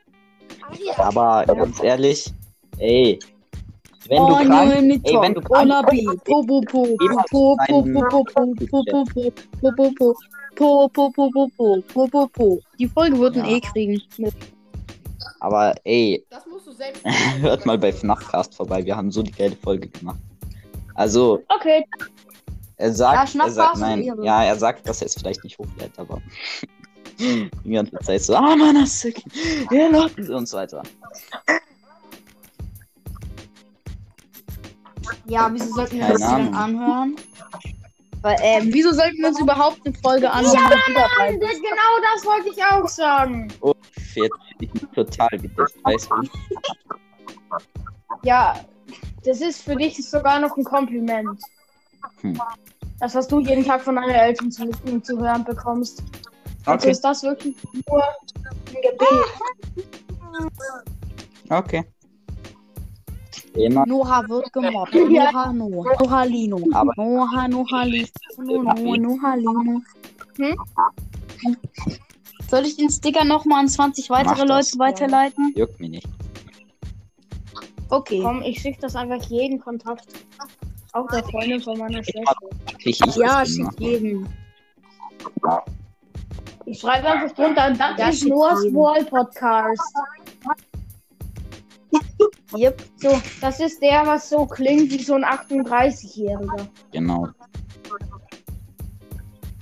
ja. 0.79 1.03
Aber 1.03 1.43
ganz 1.47 1.81
ehrlich, 1.83 2.31
ey, 2.77 3.19
wenn 4.11 4.19
oh, 4.19 4.27
du 4.27 4.33
krank, 4.35 4.49
Noel 4.49 4.81
mit 4.81 5.07
ey, 5.07 5.21
wenn 5.21 5.33
du 5.33 5.41
krank 5.41 5.89
B. 5.89 6.05
Po, 6.25 6.43
po, 6.43 6.61
po, 6.61 6.83
po, 6.83 7.25
po, 7.29 7.55
po, 7.55 7.85
po, 7.85 7.85
po, 7.85 8.23
po, 8.23 8.23
po, 8.67 8.83
po, 8.83 8.83
po, 9.07 9.71
po, 9.71 9.91
po. 9.97 10.15
Po, 10.53 10.89
po, 10.89 11.11
po, 11.11 11.31
po, 11.31 11.47
po, 11.55 11.81
po, 11.93 12.07
po, 12.09 12.27
po. 12.27 12.59
Die 12.77 12.89
Folge 12.89 13.17
wird 13.17 13.37
ein 13.37 13.45
Ja. 13.45 13.55
E 13.55 13.61
kriegen. 13.61 14.01
aber 15.39 15.75
ey, 15.85 16.25
Das 16.29 16.45
musst 16.45 16.67
du 16.67 16.73
selbst. 16.73 17.03
hört 17.39 17.65
mal 17.65 17.77
bei 17.77 17.93
FNAFcast 17.93 18.53
vorbei, 18.53 18.85
wir 18.85 18.97
haben 18.97 19.11
so 19.11 19.23
die 19.23 19.31
geile 19.31 19.55
Folge 19.55 19.87
gemacht. 19.87 20.19
Also, 20.95 21.41
okay, 21.47 21.85
er 22.75 22.89
Ja, 22.89 22.93
sagt, 22.93 23.17
er 23.17 23.27
Schnappcast 23.27 23.55
sagt, 23.55 23.77
nein, 23.77 24.03
ja, 24.23 24.43
er 24.43 24.57
sagt, 24.57 24.89
dass 24.89 25.01
er 25.01 25.07
es 25.07 25.15
vielleicht 25.15 25.43
nicht 25.45 25.57
hochlädt, 25.57 25.97
aber 25.97 26.21
die 27.17 27.71
ganze 27.71 27.97
Zeit 27.99 28.23
so, 28.23 28.35
ah, 28.35 28.57
Mann, 28.57 28.75
das 28.75 29.05
ist 29.05 29.23
ja, 29.71 30.35
und 30.35 30.49
so 30.49 30.57
weiter. 30.57 30.83
Ja, 35.25 35.49
wieso 35.51 35.73
sollten 35.73 35.97
wir 35.97 36.05
Keine 36.07 36.19
dann 36.19 36.31
Ahnung. 36.55 36.55
anhören? 36.55 37.15
Weil, 38.21 38.37
ähm, 38.41 38.69
wieso 38.71 38.91
sollten 38.93 39.17
wir 39.17 39.29
uns 39.29 39.39
überhaupt 39.39 39.79
eine 39.85 39.95
Folge 39.95 40.29
anhören? 40.31 40.53
Ja, 40.53 40.69
Gigabyte 40.85 41.41
das- 41.41 41.57
genau 41.59 42.13
das 42.13 42.25
wollte 42.25 42.49
ich 42.49 42.63
auch 42.63 42.87
sagen. 42.87 43.47
Oh, 43.61 43.73
fährt 44.13 44.31
dich 44.59 44.69
total 44.93 45.29
gedisst, 45.31 45.75
weißt 45.83 46.09
du? 46.11 46.29
Ja, 48.23 48.59
das 49.25 49.41
ist 49.41 49.63
für 49.63 49.75
dich 49.75 50.07
sogar 50.07 50.39
noch 50.39 50.55
ein 50.55 50.63
Kompliment. 50.63 51.39
Hm. 52.21 52.39
Das, 52.99 53.15
was 53.15 53.27
du 53.27 53.39
jeden 53.39 53.65
Tag 53.65 53.81
von 53.81 53.95
deinen 53.95 54.11
Eltern 54.11 54.51
zu, 54.51 54.69
zu 55.01 55.19
hören 55.19 55.43
bekommst. 55.43 56.03
Also 56.65 56.83
Okay, 56.83 56.91
ist 56.91 57.01
das 57.01 57.23
wirklich 57.23 57.55
nur 57.89 58.03
ein 58.03 58.81
Gebet. 58.83 59.25
okay. 61.49 61.83
Immer, 63.55 63.85
Noah 63.85 64.23
wird 64.27 64.51
gemobbt. 64.53 64.93
Noah, 64.95 65.53
Noah. 65.53 65.85
Noah, 65.99 66.25
Lino. 66.25 66.59
Aber- 66.73 66.93
Noah, 66.97 67.47
Noah, 67.47 67.85
Lino. 67.85 68.07
Noah, 68.37 68.97
Noah, 68.97 69.35
Lino. 69.37 69.81
Hm? 70.37 70.55
Soll 72.49 72.65
ich 72.65 72.75
den 72.77 72.89
Sticker 72.89 73.23
nochmal 73.23 73.61
an 73.61 73.67
20 73.69 74.09
weitere 74.09 74.45
das. 74.45 74.73
Leute 74.73 74.79
weiterleiten? 74.79 75.53
juckt 75.55 75.79
mich 75.79 75.89
nicht. 75.91 76.07
Okay. 77.89 78.21
Komm, 78.23 78.41
ich 78.43 78.59
schicke 78.61 78.79
das 78.81 78.95
einfach 78.95 79.21
jeden 79.29 79.59
Kontakt. 79.59 80.07
Auch 80.93 81.07
der 81.07 81.23
Freundin 81.25 81.61
von 81.61 81.77
meiner 81.77 82.03
Schwester. 82.03 82.35
Krieg 82.81 82.97
ich 83.05 83.15
Ja, 83.15 83.39
das 83.41 83.49
schick 83.55 83.67
jeden. 83.79 84.27
Ich 86.65 86.79
schreibe 86.79 87.07
einfach 87.09 87.35
drunter, 87.35 87.71
das 87.71 87.97
Ja, 87.97 88.09
ist 88.09 88.25
Noah's. 88.25 88.63
Wall 88.73 89.03
Podcast. 89.05 89.81
Yep. 92.57 92.81
So, 92.97 93.21
das 93.39 93.59
ist 93.61 93.81
der, 93.81 94.05
was 94.05 94.29
so 94.29 94.45
klingt 94.45 94.91
wie 94.91 95.01
so 95.01 95.13
ein 95.15 95.23
38-Jähriger. 95.23 96.67
Genau. 96.91 97.27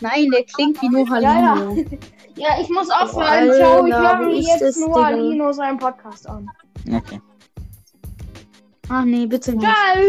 Nein, 0.02 0.30
der 0.32 0.44
klingt 0.46 0.82
wie 0.82 0.90
Noah, 0.90 1.20
Ja, 1.20 1.54
Lino. 1.56 1.74
ja. 1.76 1.86
Ja, 2.36 2.48
ich 2.62 2.70
muss 2.70 2.90
aufhören. 2.90 3.52
Ciao, 3.54 3.86
ich 3.86 3.94
höre 3.94 4.18
mir 4.20 4.40
jetzt 4.40 4.62
das, 4.62 4.78
Noah 4.78 5.10
Digga? 5.10 5.22
Lino 5.22 5.52
seinen 5.52 5.78
Podcast 5.78 6.28
an. 6.30 6.50
Okay. 6.90 7.20
Ach 8.88 9.04
nee, 9.04 9.26
bitte 9.26 9.52
nicht. 9.52 9.68
Ciao. 9.68 10.00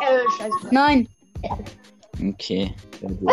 Äh, 0.00 0.18
scheiße. 0.38 0.68
Nein. 0.70 1.06
Okay. 2.30 2.74
Hör 3.00 3.10
dir, 3.10 3.28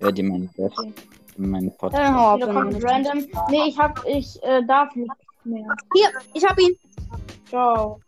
hör 0.00 0.12
dir 0.12 0.24
meine, 0.24 0.48
Okay. 0.56 0.92
meine 1.36 1.68
Dann 1.68 1.76
Podcast. 1.76 2.14
hau 2.14 2.26
ab, 2.28 2.36
Wieder 2.38 2.46
wenn 2.48 2.54
kommt 2.54 2.82
du 2.82 2.86
random. 2.86 3.26
Nee, 3.50 3.64
ich 3.68 3.78
hab, 3.78 4.02
ich 4.06 4.42
äh, 4.42 4.64
darf 4.66 4.94
nicht 4.96 5.10
mehr. 5.46 5.66
Hier, 5.94 6.08
ich 6.34 6.44
hab 6.44 6.58
ihn. 6.58 6.76
Ciao. 7.48 8.00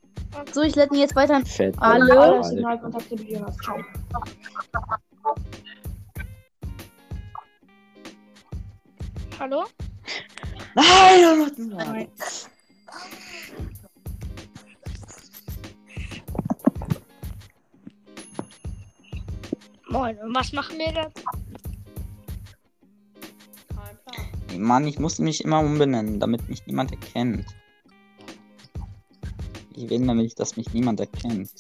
So, 0.53 0.63
ich 0.63 0.75
lädt 0.75 0.93
ihn 0.93 0.99
jetzt 0.99 1.17
weiter. 1.17 1.45
Fett. 1.45 1.77
Hallo? 1.81 2.05
Alle 2.05 2.43
du 2.47 3.47
hast. 3.47 3.63
Ciao. 3.63 3.79
Hallo? 9.39 9.65
Nein! 10.75 12.09
Moin, 19.91 20.19
und 20.19 20.35
was 20.35 20.53
machen 20.53 20.77
wir 20.79 20.93
da? 20.93 21.09
Mann, 24.57 24.87
ich 24.87 24.99
muss 24.99 25.19
mich 25.19 25.45
immer 25.45 25.61
umbenennen, 25.61 26.21
damit 26.21 26.49
mich 26.49 26.67
niemand 26.67 26.93
erkennt. 26.93 27.47
Ich 29.75 29.89
will 29.91 30.01
nämlich, 30.01 30.35
dass 30.35 30.57
mich 30.57 30.73
niemand 30.73 31.01
erkennt. 31.01 31.51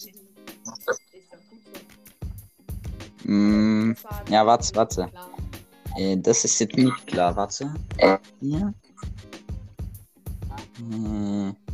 Mm, 3.25 3.93
ja, 4.31 4.47
warte, 4.47 4.75
warte. 4.75 5.11
Äh, 5.97 6.17
das 6.17 6.45
ist 6.45 6.59
jetzt 6.61 6.77
nicht 6.77 7.07
klar, 7.07 7.37
warte. 7.37 7.75
Äh, 7.99 8.19
hier. 8.41 8.75
Äh. 10.93 11.68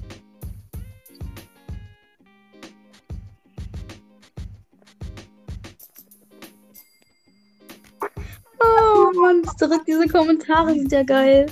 Mann, 9.54 9.58
zurück 9.58 9.84
diese 9.86 10.06
Kommentare 10.08 10.74
sind 10.74 10.92
ja 10.92 11.02
geil. 11.02 11.46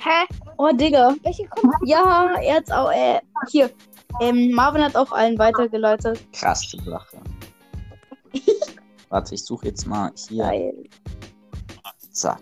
Hä? 0.00 0.34
Oh, 0.58 0.70
Digga. 0.72 1.14
Welche 1.22 1.46
kommen? 1.48 1.72
Ja, 1.84 2.34
er 2.40 2.56
hat's 2.56 2.70
auch, 2.70 2.90
äh, 2.90 3.20
hier. 3.48 3.70
Ähm, 4.20 4.50
Marvin 4.52 4.82
hat 4.82 4.96
auch 4.96 5.12
allen 5.12 5.38
weitergeleitet. 5.38 6.20
krasse 6.32 6.78
Sache. 6.82 7.18
Warte, 9.10 9.34
ich 9.34 9.44
suche 9.44 9.66
jetzt 9.66 9.86
mal 9.86 10.10
hier. 10.28 10.44
Geil. 10.44 10.84
Zack. 12.12 12.40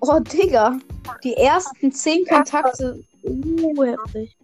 Oh, 0.00 0.20
Digga. 0.20 0.78
Die 1.24 1.34
ersten 1.34 1.92
zehn 1.92 2.24
Kontakte. 2.26 3.02
Uh, 3.22 3.84
heftig. 3.84 4.37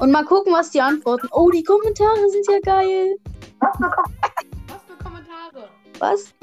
Und 0.00 0.10
mal 0.12 0.24
gucken, 0.24 0.52
was 0.52 0.70
die 0.70 0.80
antworten. 0.80 1.28
Oh, 1.30 1.50
die 1.50 1.62
Kommentare 1.62 2.28
sind 2.30 2.46
ja 2.48 2.58
geil. 2.60 3.16
Was 3.60 4.82
für 4.86 4.96
Kommentare? 5.04 5.68
Was? 5.98 6.34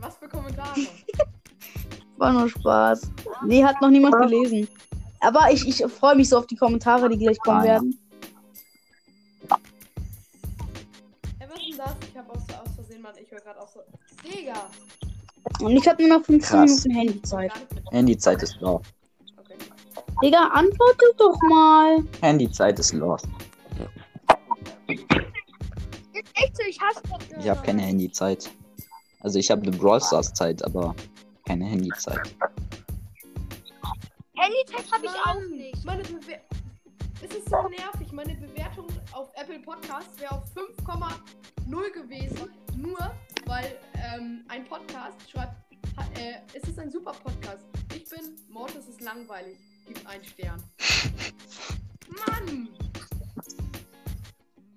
Was 0.00 0.16
für 0.16 0.28
Kommentare? 0.28 0.80
War 2.16 2.32
nur 2.32 2.48
Spaß. 2.48 3.10
Nee, 3.44 3.62
hat 3.62 3.82
noch 3.82 3.90
niemand 3.90 4.16
gelesen. 4.16 4.66
Aber 5.20 5.50
ich, 5.52 5.68
ich 5.68 5.84
freue 5.92 6.16
mich 6.16 6.30
so 6.30 6.38
auf 6.38 6.46
die 6.46 6.56
Kommentare, 6.56 7.10
die 7.10 7.18
gleich 7.18 7.38
kommen 7.40 7.64
werden. 7.64 7.98
Ey, 11.38 11.46
was 11.50 11.58
ist 11.58 11.68
denn 11.68 11.76
das? 11.76 11.94
Ich 12.08 12.16
hab 12.16 12.30
aus, 12.30 12.42
aus 12.64 12.74
Versehen 12.76 13.02
mal, 13.02 13.12
ich 13.22 13.30
höre 13.30 13.40
gerade 13.40 13.60
auch 13.60 13.68
so. 13.68 13.80
Digga! 14.24 14.70
Und 15.60 15.76
ich 15.76 15.86
habe 15.86 16.02
nur 16.02 16.18
noch 16.18 16.24
15 16.24 16.40
Krass. 16.40 16.84
Minuten 16.84 16.90
Handyzeit. 16.98 17.52
Handyzeit 17.90 18.42
ist 18.42 18.58
lost. 18.60 18.86
Digga, 20.22 20.48
antworte 20.54 21.04
doch 21.18 21.38
mal. 21.48 22.02
Handyzeit 22.22 22.78
ist 22.78 22.92
lost. 22.94 23.26
Ist 24.88 25.04
echt 26.34 26.56
so, 26.56 26.62
ich 26.66 26.80
hasse 26.80 27.02
doch. 27.08 27.18
Ich 27.38 27.48
habe 27.48 27.60
keine 27.62 27.82
Handyzeit. 27.82 28.50
Also 29.20 29.38
ich 29.38 29.50
habe 29.50 29.62
eine 29.62 29.72
Brawl 29.72 30.00
Stars 30.00 30.32
Zeit, 30.32 30.64
aber 30.64 30.94
keine 31.46 31.66
Handyzeit. 31.66 32.20
Handyzeit 34.34 34.92
habe 34.92 35.06
ich 35.06 35.26
auch 35.26 35.40
nicht. 35.50 35.84
Meine 35.84 36.02
Bewer 36.02 36.40
es 37.22 37.34
ist 37.34 37.48
so 37.48 37.68
nervig. 37.68 38.12
Meine 38.12 38.34
Bewertung 38.34 38.86
auf 39.12 39.30
Apple 39.34 39.58
Podcasts 39.60 40.20
wäre 40.20 40.32
auf 40.32 40.44
5,0 40.54 41.92
gewesen. 41.92 42.50
Nur 42.76 42.98
weil 43.46 43.78
ähm, 43.94 44.44
ein 44.48 44.64
Podcast 44.64 45.30
schreibt, 45.30 45.54
äh, 46.18 46.36
es 46.54 46.68
ist 46.68 46.78
ein 46.78 46.90
super 46.90 47.12
Podcast. 47.12 47.64
Ich 47.94 48.08
bin, 48.08 48.36
Mortis 48.48 48.86
ist 48.88 49.00
langweilig. 49.00 49.58
Gibt 49.86 50.06
einen 50.06 50.24
Stern. 50.24 50.62
Mann! 52.08 52.68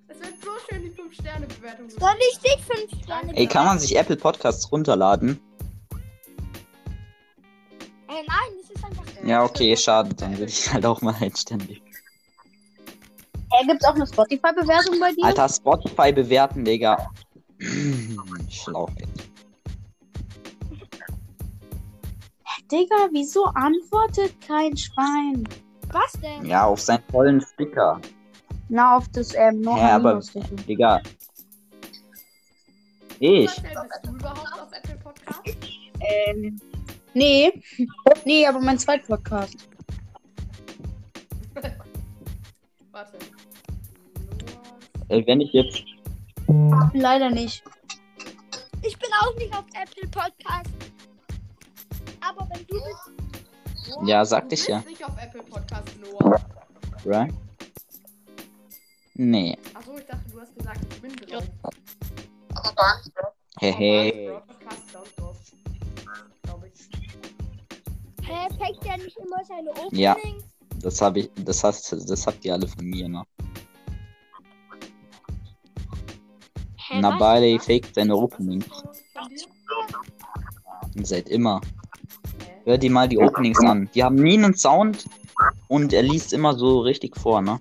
Es 0.08 0.20
wird 0.20 0.34
so 0.44 0.52
schön, 0.70 0.84
die 0.84 0.92
5-Sterne-Bewertung. 0.92 1.90
Soll 1.90 2.16
ich 2.32 2.40
dich 2.40 2.58
fünf 2.66 3.04
Sterne 3.04 3.36
Ey, 3.36 3.48
kann 3.48 3.66
man 3.66 3.80
sich 3.80 3.96
Apple 3.98 4.18
Podcasts 4.18 4.72
runterladen? 4.72 5.40
Ey, 8.08 8.26
nein, 8.28 8.58
das 8.62 8.70
ist 8.70 8.84
einfach. 8.84 9.04
Ja, 9.26 9.44
okay, 9.44 9.76
schade. 9.76 10.14
Dann 10.16 10.38
würde 10.38 10.52
ich 10.52 10.72
halt 10.72 10.86
auch 10.86 11.02
mal 11.02 11.16
einständig. 11.20 11.82
Äh, 13.52 13.66
gibt's 13.66 13.86
auch 13.86 13.96
eine 13.96 14.06
Spotify-Bewertung 14.06 15.00
bei 15.00 15.12
dir? 15.12 15.26
Alter, 15.26 15.50
Spotify 15.50 16.12
bewerten, 16.12 16.64
Digga. 16.64 17.12
Schlauch, 18.50 18.92
ey. 18.98 19.08
Digga, 22.72 23.10
wieso 23.12 23.46
antwortet 23.46 24.36
kein 24.46 24.78
Schwein? 24.78 25.48
Was 25.92 26.12
denn? 26.22 26.46
Ja, 26.46 26.66
auf 26.66 26.80
seinen 26.80 27.04
vollen 27.12 27.42
Sticker. 27.42 28.00
Na, 28.70 28.98
auf 28.98 29.08
das, 29.10 29.34
ähm, 29.34 29.62
noch 29.62 29.78
Ja, 29.78 29.96
aber, 29.96 30.22
Digga. 30.68 31.02
Ich. 33.20 33.46
Marcel, 33.46 33.64
bist 33.64 34.00
du 34.04 34.12
überhaupt 34.12 34.54
auf 34.54 34.70
Apple 34.72 34.96
Podcasts? 35.04 35.44
Ähm, 36.00 36.62
nee. 37.14 37.52
Nee, 38.24 38.46
aber 38.46 38.60
mein 38.60 38.78
Zweitpodcast. 38.78 39.68
Warte. 42.92 43.18
Äh, 45.10 45.26
wenn 45.26 45.42
ich 45.42 45.52
jetzt. 45.54 45.84
Leider 46.94 47.30
nicht. 47.30 47.64
Ich 48.84 48.98
bin 48.98 49.10
auch 49.22 49.36
nicht 49.36 49.54
auf 49.54 49.66
Apple 49.74 50.08
Podcast. 50.10 50.70
Aber 52.22 52.48
wenn 52.54 52.66
du 52.68 52.76
bist. 52.76 53.90
Noah, 53.96 54.08
Ja, 54.08 54.26
sagte 54.26 54.50
du 54.50 54.54
ich 54.56 54.60
bist 54.60 54.70
ja. 54.70 54.80
nicht 54.88 55.04
auf 55.04 55.14
Apple 55.22 55.44
Podcasts, 55.44 55.94
Noah. 55.98 56.40
Right? 57.06 57.34
Nee. 59.16 59.58
Achso, 59.74 59.98
ich 59.98 60.06
dachte, 60.06 60.30
du 60.32 60.40
hast 60.42 60.56
gesagt, 60.56 60.80
ich 60.94 61.02
bin 61.02 61.16
drauf. 61.16 61.44
Hehe. 63.60 64.42
Podcast. 64.42 64.84
Hä, 68.24 68.48
packt 68.60 68.84
der 68.86 68.98
nicht 68.98 69.18
immer 69.18 69.44
seine 69.44 69.72
Openings? 69.72 69.98
Ja. 70.00 70.16
Das 70.82 71.02
habe 71.02 71.20
ich. 71.22 71.32
Das 71.44 71.64
hast 71.64 71.92
das 71.92 72.28
habt 72.28 72.46
ihr 72.46 72.54
alle 72.54 72.68
von 72.68 72.86
mir, 72.86 73.10
ne? 73.10 73.24
Hä, 76.78 77.02
Na, 77.02 77.18
beide 77.18 77.60
faked 77.60 77.96
seine 77.96 78.16
Openings. 78.16 78.66
Von 78.66 79.30
dir? 79.30 81.06
Seit 81.06 81.28
immer. 81.30 81.60
Hör 82.70 82.78
dir 82.78 82.92
mal 82.92 83.10
die 83.10 83.18
Openings 83.18 83.60
an. 83.66 83.90
Die 83.96 84.04
haben 84.04 84.14
nie 84.14 84.38
einen 84.38 84.54
Sound 84.54 85.06
und 85.70 85.92
er 85.92 86.04
liest 86.04 86.34
immer 86.34 86.54
so 86.54 86.82
richtig 86.82 87.18
vor, 87.18 87.42
ne? 87.42 87.60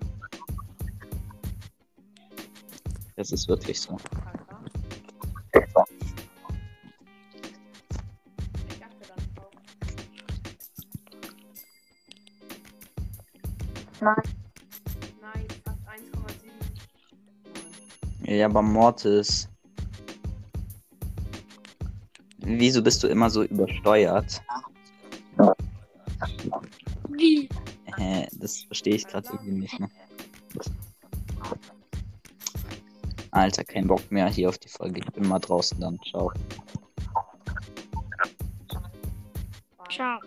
Das 3.16 3.32
ist 3.32 3.48
wirklich 3.48 3.80
so. 3.80 3.96
Nein, 14.02 14.14
fast 15.64 15.80
1,7. 18.26 18.30
Ja, 18.30 18.44
aber 18.44 18.60
Mortis. 18.60 19.48
Wieso 22.40 22.82
bist 22.82 23.02
du 23.02 23.06
immer 23.06 23.30
so 23.30 23.42
übersteuert? 23.44 24.42
Das 28.38 28.62
verstehe 28.62 28.94
ich 28.94 29.06
gerade 29.06 29.28
irgendwie 29.32 29.60
nicht, 29.60 29.78
ne? 29.80 29.88
Alter, 33.30 33.64
kein 33.64 33.86
Bock 33.86 34.10
mehr 34.10 34.28
hier 34.28 34.48
auf 34.48 34.58
die 34.58 34.68
Folge. 34.68 35.00
Ich 35.00 35.12
bin 35.12 35.28
mal 35.28 35.38
draußen 35.38 35.78
dann. 35.80 35.98
Ciao. 36.08 36.32
Ciao. 39.90 40.18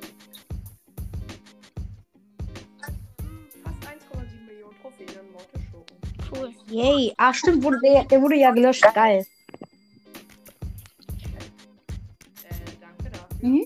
Fast 3.63 3.77
1,7 3.85 4.45
Millionen 4.45 4.75
Trophäen 4.81 5.09
in 5.09 5.31
Morte. 5.31 5.59
Cool. 6.31 6.53
Yay. 6.69 7.13
Ah, 7.17 7.33
stimmt, 7.33 7.63
wurde 7.63 7.79
der, 7.83 8.05
der 8.05 8.21
wurde 8.21 8.35
ja 8.35 8.51
gelöscht. 8.51 8.85
Geil. 8.93 9.25
Äh, 12.43 12.55
danke 12.79 13.09
dafür. 13.09 13.49
Mhm. 13.49 13.65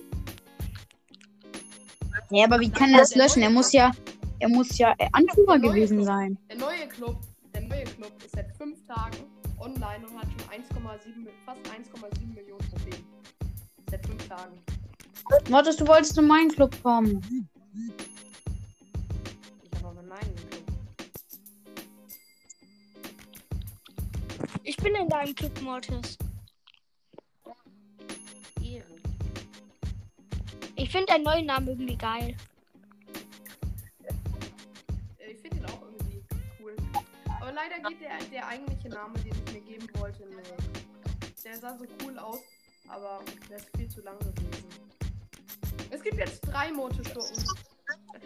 Ja, 2.32 2.46
aber 2.46 2.60
wie 2.60 2.70
kann 2.70 2.92
er 2.92 3.00
das 3.00 3.16
löschen? 3.16 3.44
Er 3.44 3.50
muss 3.50 3.72
ja, 3.72 3.92
er 4.46 4.50
muss 4.50 4.78
ja 4.78 4.94
äh, 5.00 5.08
Anführer 5.12 5.58
gewesen 5.58 6.04
sein. 6.04 6.38
Der 6.52 6.58
neue 6.58 6.88
Club, 6.88 7.18
der 7.52 7.62
neue 7.62 7.84
Club 7.84 8.12
ist 8.24 8.36
seit 8.36 8.56
5 8.58 8.78
Tagen 8.86 9.18
online 9.60 10.06
und 10.08 10.16
hat 10.20 10.28
schon 10.30 10.88
1,7, 10.88 11.18
Mi- 11.18 11.30
fast 11.46 11.62
1,7 11.62 12.28
Millionen 12.36 12.70
Trophäen. 12.70 13.04
Seit 13.90 14.06
5 14.06 14.28
Tagen. 14.28 14.60
Mortis, 15.50 15.78
du 15.78 15.88
wolltest 15.88 16.16
in 16.20 16.28
meinen 16.28 16.50
Club 16.52 16.76
kommen. 16.84 17.50
Ich 19.64 19.80
habe 19.80 19.88
aber 19.88 20.04
nein 20.04 20.20
Club. 20.50 20.64
Ich 24.62 24.78
bin 24.78 24.94
in 24.94 25.10
deinem 25.10 25.34
Club, 25.34 25.60
Mortis. 25.62 26.18
Ich 30.78 30.92
finde 30.92 31.08
deinen 31.08 31.24
neuen 31.24 31.46
Namen 31.48 31.68
irgendwie 31.70 31.98
geil. 31.98 32.36
Cool. 36.66 36.76
Aber 37.42 37.52
leider 37.52 37.90
geht 37.90 38.02
der, 38.02 38.18
der 38.32 38.48
eigentliche 38.48 38.90
Name, 38.90 39.14
den 39.20 39.34
ich 39.46 39.54
mir 39.54 39.62
geben 39.62 39.88
wollte, 40.00 40.26
nicht. 40.26 41.44
Der 41.44 41.58
sah 41.58 41.78
so 41.78 41.86
cool 42.04 42.18
aus, 42.18 42.40
aber 42.88 43.24
der 43.50 43.58
ist 43.58 43.70
viel 43.78 43.88
zu 43.88 44.02
lang 44.02 44.18
gewesen. 44.20 44.66
Es 45.92 46.02
gibt 46.02 46.18
jetzt 46.18 46.42
drei 46.42 46.72
Morte-Schurken. 46.72 47.46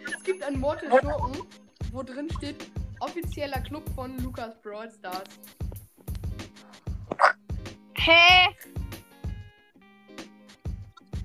Es 0.06 0.22
gibt 0.24 0.42
einen 0.42 0.58
Morte-Schurken, 0.58 1.46
wo 1.92 2.02
drin 2.02 2.30
steht 2.38 2.70
offizieller 3.00 3.60
Club 3.60 3.88
von 3.94 4.16
Lukas 4.22 4.60
Brawl 4.62 4.90
Stars. 4.90 5.28
Hä? 7.94 8.48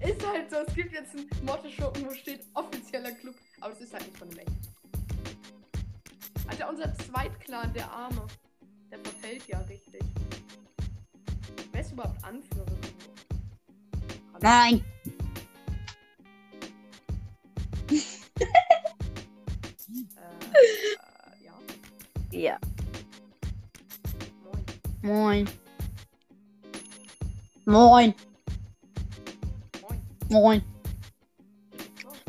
Ist 0.01 0.27
halt 0.27 0.51
so, 0.51 0.57
es 0.57 0.75
gibt 0.75 0.91
jetzt 0.91 1.15
einen 1.15 1.29
Motto-Schuppen, 1.45 2.05
wo 2.05 2.13
steht 2.13 2.45
offizieller 2.53 3.11
Club, 3.13 3.35
aber 3.61 3.73
es 3.73 3.81
ist 3.81 3.93
halt 3.93 4.05
nicht 4.05 4.17
von 4.17 4.29
dem 4.29 4.39
echten. 4.39 4.74
Alter, 6.47 6.69
unser 6.69 6.93
Zweitklan, 6.95 7.73
der 7.73 7.91
Arme, 7.91 8.27
der 8.91 8.99
verfällt 8.99 9.47
ja 9.47 9.59
richtig. 9.61 10.01
Wer 11.71 11.81
ist 11.81 11.91
überhaupt 11.91 12.23
Anführer? 12.23 12.65
Hallo? 14.33 14.39
Nein. 14.41 14.83
Äh, 20.17 20.61
äh, 21.31 21.45
ja. 21.45 21.53
Ja. 22.31 22.59
Moin. 25.01 25.45
Moin. 25.45 25.49
Moin. 27.65 28.13
Moin. 29.81 30.01
Moin. 30.29 30.74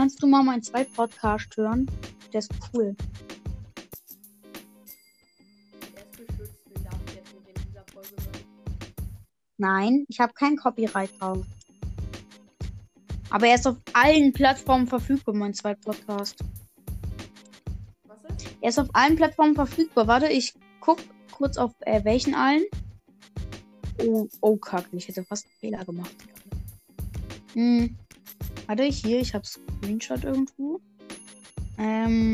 Kannst 0.00 0.22
du 0.22 0.26
mal 0.26 0.42
meinen 0.42 0.62
zweiten 0.62 0.94
Podcast 0.94 1.54
hören? 1.58 1.86
Der 2.32 2.38
ist 2.38 2.50
cool. 2.72 2.96
Nein, 9.58 10.06
ich 10.08 10.18
habe 10.18 10.32
kein 10.32 10.56
Copyright 10.56 11.10
drauf. 11.20 11.44
Aber 13.28 13.46
er 13.46 13.56
ist 13.56 13.66
auf 13.66 13.76
allen 13.92 14.32
Plattformen 14.32 14.86
verfügbar, 14.86 15.34
mein 15.34 15.52
zweiter 15.52 15.82
Podcast. 15.82 16.42
Was 18.04 18.24
ist? 18.24 18.56
Er 18.62 18.70
ist 18.70 18.78
auf 18.78 18.88
allen 18.94 19.16
Plattformen 19.16 19.54
verfügbar. 19.54 20.06
Warte, 20.06 20.28
ich 20.28 20.54
guck 20.80 21.00
kurz 21.30 21.58
auf 21.58 21.74
äh, 21.80 22.02
welchen 22.04 22.34
allen. 22.34 22.64
Oh, 23.98 24.28
oh, 24.40 24.56
kacke. 24.56 24.96
Ich 24.96 25.08
hätte 25.08 25.24
fast 25.24 25.44
einen 25.44 25.56
Fehler 25.60 25.84
gemacht. 25.84 26.16
Hm. 27.52 27.98
Warte, 28.70 28.84
hier, 28.84 29.18
ich 29.20 29.34
habe 29.34 29.44
Screenshot 29.44 30.22
irgendwo. 30.22 30.80
Ähm. 31.76 32.30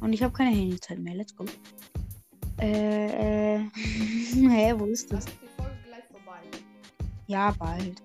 Und 0.00 0.12
ich 0.12 0.20
habe 0.24 0.32
keine 0.32 0.50
Handyzeit 0.50 0.98
mehr. 0.98 1.14
Let's 1.14 1.36
go. 1.36 1.44
Äh, 2.60 3.58
äh. 3.58 3.60
Hä, 4.34 4.74
wo 4.76 4.86
ist 4.86 5.12
das? 5.12 5.26
Ja, 7.28 7.54
bald. 7.56 8.02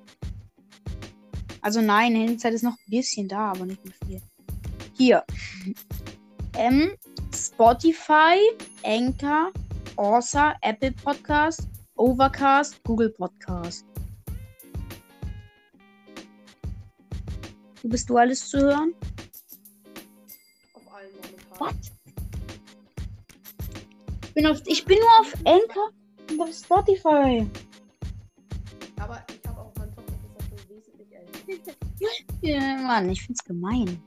Also 1.61 1.81
nein, 1.81 2.13
Handyzeit 2.13 2.53
ist 2.53 2.61
noch 2.61 2.77
ein 2.77 2.91
bisschen 2.91 3.27
da, 3.27 3.53
aber 3.53 3.65
nicht 3.65 3.83
mehr 3.83 3.95
viel. 4.05 4.21
Hier. 4.93 5.23
M, 6.59 6.91
Spotify, 7.33 8.37
Anchor, 8.83 9.51
Orsa, 9.95 10.53
Apple 10.61 10.91
Podcast, 10.91 11.67
Overcast, 11.95 12.83
Google 12.83 13.09
Podcast. 13.09 13.83
Wo 17.87 17.89
bist 17.89 18.09
du 18.09 18.17
alles 18.17 18.49
zu 18.49 18.59
hören? 18.59 18.93
Auf 20.73 20.93
allen 20.93 21.09
momentan. 21.15 21.57
What? 21.57 21.75
Ich 24.23 24.33
bin, 24.33 24.45
auf, 24.45 24.61
ich 24.65 24.83
bin 24.83 24.99
nur 24.99 25.19
auf 25.21 25.33
Anchor 25.45 25.91
und 26.29 26.41
auf 26.41 26.53
Spotify. 26.53 27.49
Aber 28.99 29.23
ich 29.29 29.47
habe 29.47 29.61
auch 29.61 29.73
meinen 29.77 29.95
Podcast 29.95 30.69
wesentlich 30.69 31.15
älter. 31.15 31.71
Ja, 32.41 32.75
Mann, 32.75 33.09
ich 33.09 33.23
find's 33.23 33.41
gemein. 33.45 34.03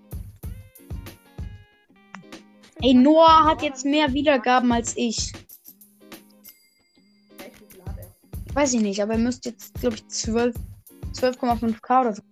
Ey, 2.82 2.92
Noah 2.92 3.44
hat 3.46 3.62
jetzt 3.62 3.86
mehr 3.86 4.12
Wiedergaben 4.12 4.70
als 4.72 4.94
ich. 4.94 5.32
Weiß 8.52 8.74
ich 8.74 8.82
nicht, 8.82 9.02
aber 9.02 9.14
er 9.14 9.20
müsste 9.20 9.48
jetzt, 9.48 9.72
glaube 9.72 9.96
ich, 9.96 10.06
12 10.06 10.54
12,5k 11.14 12.00
oder 12.02 12.14
so. 12.14 12.22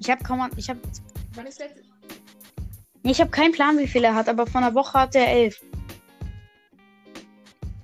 Ich 0.00 0.10
habe 0.10 0.24
kaum. 0.24 0.48
Ich 0.56 0.68
habe 0.70 0.80
Wann 1.34 1.46
ist 1.46 1.60
letzte... 1.60 1.82
nee, 3.02 3.12
ich 3.12 3.20
hab 3.20 3.30
keinen 3.30 3.52
Plan, 3.52 3.78
wie 3.78 3.86
viel 3.86 4.02
er 4.02 4.14
hat, 4.14 4.28
aber 4.28 4.46
von 4.46 4.62
der 4.62 4.74
Woche 4.74 4.98
hat 4.98 5.14
er 5.14 5.28
11. 5.28 5.60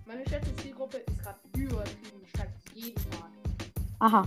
Meine 0.07 0.25
geschätzte 0.25 0.57
Zielgruppe 0.57 0.97
ist 0.97 1.19
gerade 1.23 1.39
übertrieben. 1.55 2.27
Schreibt 2.35 2.75
jeden 2.75 3.11
Tag. 3.11 3.31
Aha, 4.01 4.27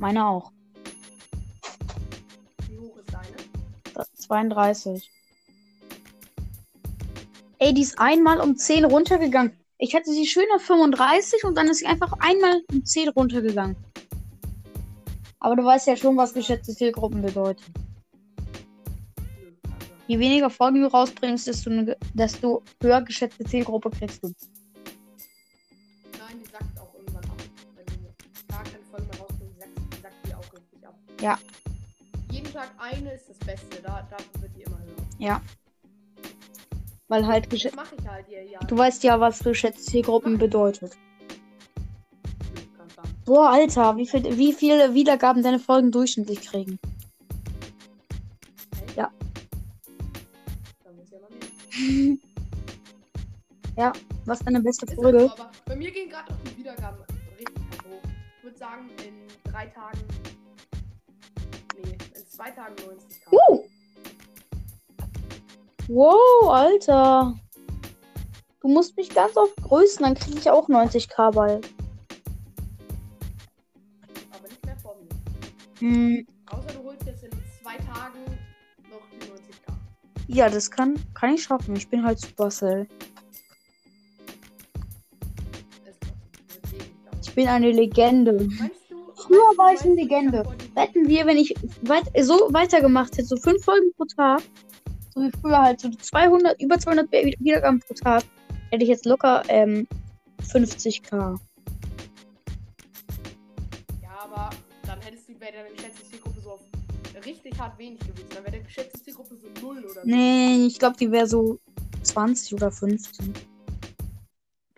meine 0.00 0.26
auch. 0.26 0.50
Wie 2.68 2.78
hoch 2.78 2.96
ist 2.96 3.12
deine? 3.12 4.06
32. 4.18 5.10
Ey, 7.58 7.72
die 7.72 7.82
ist 7.82 7.98
einmal 7.98 8.40
um 8.40 8.56
10 8.56 8.84
runtergegangen. 8.86 9.56
Ich 9.78 9.94
hatte 9.94 10.10
sie 10.10 10.26
schön 10.26 10.46
auf 10.54 10.62
35 10.62 11.44
und 11.44 11.54
dann 11.54 11.68
ist 11.68 11.78
sie 11.78 11.86
einfach 11.86 12.12
einmal 12.18 12.62
um 12.72 12.84
10 12.84 13.10
runtergegangen. 13.10 13.76
Aber 15.46 15.54
du 15.54 15.64
weißt 15.64 15.86
ja 15.86 15.94
schon, 15.96 16.16
was 16.16 16.34
geschätzte 16.34 16.74
Zielgruppen 16.74 17.22
bedeuten. 17.22 17.62
Je 20.08 20.18
weniger 20.18 20.50
Folgen 20.50 20.80
du 20.82 20.88
rausbringst, 20.88 21.46
desto, 21.46 21.70
ne- 21.70 21.96
desto 22.14 22.64
höher 22.82 23.00
geschätzte 23.02 23.44
Zielgruppe 23.44 23.90
kriegst 23.90 24.24
du. 24.24 24.32
Nein, 26.18 26.40
die 26.44 26.50
sackt 26.50 26.80
auch 26.80 26.92
irgendwann 26.96 27.24
ab. 27.26 27.36
Wenn 27.76 27.86
du 27.86 27.92
gar 28.48 28.64
keine 28.64 28.84
Folgen 28.90 29.06
mehr 29.06 29.20
rausbringst, 29.20 29.60
sackt, 29.60 30.02
sackt 30.02 30.26
die 30.26 30.34
auch 30.34 30.52
richtig 30.52 30.84
ab. 30.84 30.98
Ja. 31.20 31.38
Jeden 32.32 32.52
Tag 32.52 32.70
eine 32.78 33.12
ist 33.12 33.28
das 33.28 33.38
Beste. 33.38 33.80
Da, 33.84 34.04
da 34.10 34.16
wird 34.42 34.50
die 34.56 34.62
immer 34.62 34.78
höher. 34.78 35.06
Ja. 35.20 35.40
Weil 37.06 37.24
halt 37.24 37.46
geschä- 37.52 37.66
Das 37.68 37.76
mache 37.76 37.94
ich 37.96 38.08
halt 38.08 38.28
ihr 38.28 38.42
ja. 38.50 38.58
Du 38.58 38.76
weißt 38.76 39.04
ja, 39.04 39.20
was 39.20 39.38
geschätzte 39.44 39.80
Zielgruppen 39.84 40.38
bedeutet. 40.38 40.96
Boah, 43.26 43.50
Alter, 43.50 43.96
wie, 43.96 44.06
viel, 44.06 44.38
wie 44.38 44.52
viele 44.52 44.94
Wiedergaben 44.94 45.42
deine 45.42 45.58
Folgen 45.58 45.90
durchschnittlich 45.92 46.40
kriegen? 46.40 46.78
Ja. 48.96 49.10
Ja 53.76 53.92
was 54.26 54.40
deine 54.40 54.60
beste 54.60 54.86
Folge? 54.94 55.30
aber 55.30 55.50
bei 55.66 55.76
mir 55.76 55.90
gehen 55.90 56.10
gerade 56.10 56.32
auch 56.32 56.50
die 56.50 56.58
Wiedergaben 56.58 56.98
richtig 57.38 57.56
hoch. 57.84 58.02
Ich 58.38 58.44
würde 58.44 58.58
sagen, 58.58 58.90
in 59.04 59.14
drei 59.50 59.66
Tagen. 59.66 59.98
Nee, 61.76 61.96
in 62.14 62.26
zwei 62.28 62.50
Tagen 62.50 62.74
90 62.84 63.24
K. 63.24 63.30
Uh! 63.30 63.64
Wow, 65.88 66.50
Alter. 66.50 67.34
Du 68.60 68.68
musst 68.68 68.96
mich 68.96 69.10
ganz 69.10 69.36
oft 69.36 69.56
grüßen, 69.62 70.02
dann 70.02 70.14
kriege 70.14 70.38
ich 70.38 70.50
auch 70.50 70.68
90k 70.68 71.32
bald. 71.32 71.68
Hm, 75.80 76.26
Außer 76.50 76.72
du 76.74 76.84
holst 76.84 77.04
jetzt 77.06 77.24
in 77.24 77.30
zwei 77.62 77.76
Tagen 77.76 78.18
noch 78.90 79.02
die 79.12 79.26
90k. 79.26 79.72
ja, 80.28 80.48
das 80.48 80.70
kann, 80.70 80.94
kann 81.14 81.34
ich 81.34 81.42
schaffen. 81.42 81.76
Ich 81.76 81.88
bin 81.88 82.02
halt 82.04 82.18
Supercell. 82.20 82.86
Ich 87.22 87.34
bin 87.34 87.48
eine 87.48 87.70
Legende. 87.70 88.48
Früher 89.16 89.52
war 89.58 89.74
ich 89.74 89.80
eine 89.82 89.94
Legende. 89.94 90.44
Wetten 90.74 91.08
wir, 91.08 91.26
wenn 91.26 91.36
ich 91.36 91.54
weit, 91.82 92.04
so 92.22 92.34
weitergemacht 92.52 93.12
hätte, 93.18 93.26
so 93.26 93.36
fünf 93.36 93.62
Folgen 93.64 93.92
pro 93.96 94.04
Tag, 94.04 94.42
so 95.14 95.20
wie 95.22 95.30
früher 95.42 95.58
halt, 95.60 95.80
so 95.80 95.90
200, 95.90 96.60
über 96.62 96.78
200 96.78 97.10
Wi- 97.12 97.34
Wiedergaben 97.40 97.80
pro 97.80 97.94
Tag, 97.94 98.22
hätte 98.70 98.84
ich 98.84 98.88
jetzt 98.88 99.04
locker 99.06 99.42
ähm, 99.48 99.86
50k. 100.42 101.36
Wäre 105.52 105.64
deine 105.64 105.74
geschätzte 105.74 106.04
Zielgruppe 106.10 106.40
so 106.40 106.50
auf 106.52 106.60
richtig 107.24 107.58
hart 107.58 107.78
wenig 107.78 108.00
gewesen. 108.00 108.28
Dann 108.34 108.42
wäre 108.44 108.52
deine 108.52 108.64
geschätzte 108.64 109.02
Zielgruppe 109.02 109.36
so 109.36 109.66
0 109.66 109.84
oder 109.84 109.94
so. 109.94 110.00
Nee, 110.04 110.66
ich 110.66 110.78
glaube, 110.78 110.96
die 110.96 111.10
wäre 111.10 111.26
so 111.26 111.60
20 112.02 112.54
oder 112.54 112.70
15. 112.70 113.32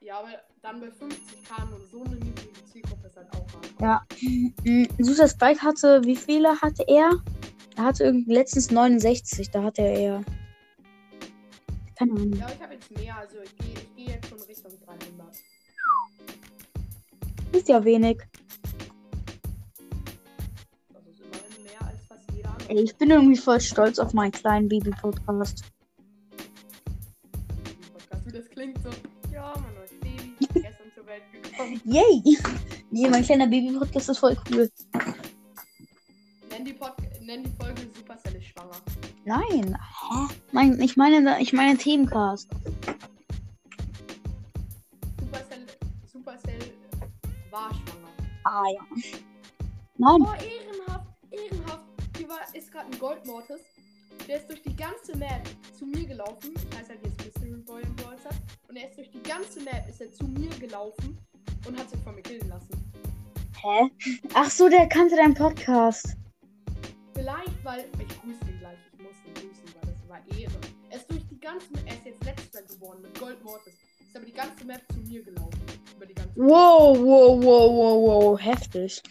Ja, 0.02 0.18
aber 0.18 0.28
dann 0.62 0.80
bei 0.80 0.88
50k 0.88 1.74
und 1.74 1.90
so 1.90 2.02
eine 2.04 2.16
niedrige 2.16 2.64
Zielgruppe 2.70 3.06
ist 3.06 3.16
halt 3.16 3.28
auch 3.32 3.46
hart. 3.54 3.80
Ja. 3.80 4.06
Mhm, 4.64 4.88
Susa 4.98 5.28
Spike 5.28 5.62
hatte, 5.62 6.04
wie 6.04 6.16
viele 6.16 6.60
hatte 6.60 6.84
er? 6.86 7.12
Er 7.76 7.84
hatte 7.84 8.04
irgendwie 8.04 8.34
letztens 8.34 8.70
69, 8.70 9.50
da 9.50 9.62
hatte 9.62 9.82
er 9.82 9.92
eher. 9.92 10.24
Keine 11.96 12.12
Ahnung. 12.12 12.32
Ja, 12.34 12.46
ich 12.54 12.62
habe 12.62 12.74
jetzt 12.74 12.90
mehr, 12.90 13.16
also 13.16 13.36
ich 13.42 13.56
gehe 13.56 13.74
ich 13.74 13.96
geh 13.96 14.12
jetzt 14.12 14.28
schon 14.28 14.40
Richtung 14.42 14.72
300. 14.84 15.36
Ist 17.52 17.68
ja 17.68 17.84
wenig. 17.84 18.18
Ey, 22.68 22.82
ich 22.82 22.94
bin 22.96 23.10
irgendwie 23.10 23.38
voll 23.38 23.60
stolz 23.62 23.98
auf 23.98 24.12
meinen 24.12 24.30
kleinen 24.30 24.68
Baby-Podcast. 24.68 25.64
Podcast, 27.94 28.26
wie 28.26 28.32
das 28.32 28.50
klingt 28.50 28.78
so. 28.82 28.90
Ja, 29.32 29.54
mein 29.62 29.74
neues 29.74 29.98
Baby 30.00 30.36
ist 30.40 30.52
gestern 30.52 30.92
zur 30.94 31.06
Welt 31.06 31.22
gekommen. 31.32 31.80
Yay! 31.86 32.22
Nee, 32.90 33.08
mein 33.08 33.24
kleiner 33.24 33.46
Baby-Podcast 33.46 34.10
ist 34.10 34.18
voll 34.18 34.36
cool. 34.50 34.70
Nenn 36.50 36.64
die, 36.66 36.74
Pod 36.74 36.92
nenn 37.22 37.42
die 37.44 37.50
Folge 37.58 37.88
Supercell 37.96 38.34
ist 38.36 38.48
schwanger. 38.48 38.76
Nein. 39.24 39.78
Hä? 40.10 40.34
Nein, 40.52 40.78
ich 40.82 40.98
meine, 40.98 41.40
ich 41.40 41.54
meine 41.54 41.78
Themencast. 41.78 42.50
Supercell, 45.20 45.66
Supercell 46.04 46.58
war 47.50 47.70
schwanger. 47.70 48.12
Ah 48.44 48.64
ja. 48.74 48.80
Nein. 49.96 50.20
Oh, 50.20 50.67
war, 52.28 52.40
ist 52.54 52.70
gerade 52.70 52.90
ein 52.92 52.98
Goldmortis. 52.98 53.60
Der 54.26 54.36
ist 54.36 54.48
durch 54.48 54.62
die 54.62 54.76
ganze 54.76 55.16
Map 55.16 55.42
zu 55.78 55.86
mir 55.86 56.06
gelaufen. 56.06 56.52
Ich 56.54 56.78
heiße 56.78 56.90
halt 56.90 57.00
jetzt 57.04 57.24
Mystery 57.24 57.52
Boy 57.62 57.82
im 57.82 57.96
Brawl. 57.96 58.16
Und 58.68 58.76
er 58.76 58.88
ist 58.88 58.98
durch 58.98 59.10
die 59.10 59.22
ganze 59.22 59.60
Map 59.60 59.88
ist 59.88 60.00
er 60.00 60.12
zu 60.12 60.24
mir 60.24 60.50
gelaufen 60.58 61.18
und 61.66 61.78
hat 61.78 61.88
sich 61.90 62.00
von 62.00 62.14
mir 62.14 62.22
killen 62.22 62.48
lassen. 62.48 62.92
Hä? 63.62 63.90
Ach 64.34 64.50
so, 64.50 64.68
der 64.68 64.86
kannte 64.88 65.16
deinen 65.16 65.34
Podcast. 65.34 66.16
Vielleicht, 67.14 67.64
weil. 67.64 67.88
Ich 67.98 68.20
grüße 68.20 68.50
ihn 68.50 68.58
gleich. 68.58 68.78
Ich 68.92 68.98
muss 69.02 69.16
ihn 69.26 69.34
grüßen, 69.34 69.74
weil 69.74 69.92
das 69.92 70.08
war 70.08 70.38
Ehre. 70.38 70.52
Er 70.90 70.96
ist 70.98 71.10
durch 71.10 71.26
die 71.28 71.40
ganze 71.40 71.72
Map. 71.72 71.82
Er 71.86 71.94
ist 71.94 72.04
jetzt 72.04 72.24
letzter 72.24 72.62
geworden 72.62 73.02
mit 73.02 73.18
Gold 73.18 73.42
Mortis. 73.42 73.74
Ist 74.06 74.16
aber 74.16 74.26
die 74.26 74.32
ganze 74.32 74.64
Map 74.64 74.82
zu 74.92 74.98
mir 75.00 75.22
gelaufen. 75.22 75.60
Über 75.96 76.06
die 76.06 76.14
ganze 76.14 76.38
Map. 76.38 76.48
Wow, 76.50 76.98
wow, 76.98 77.42
wow, 77.42 77.72
wow, 77.72 78.24
wow. 78.24 78.40
Heftig. 78.40 79.02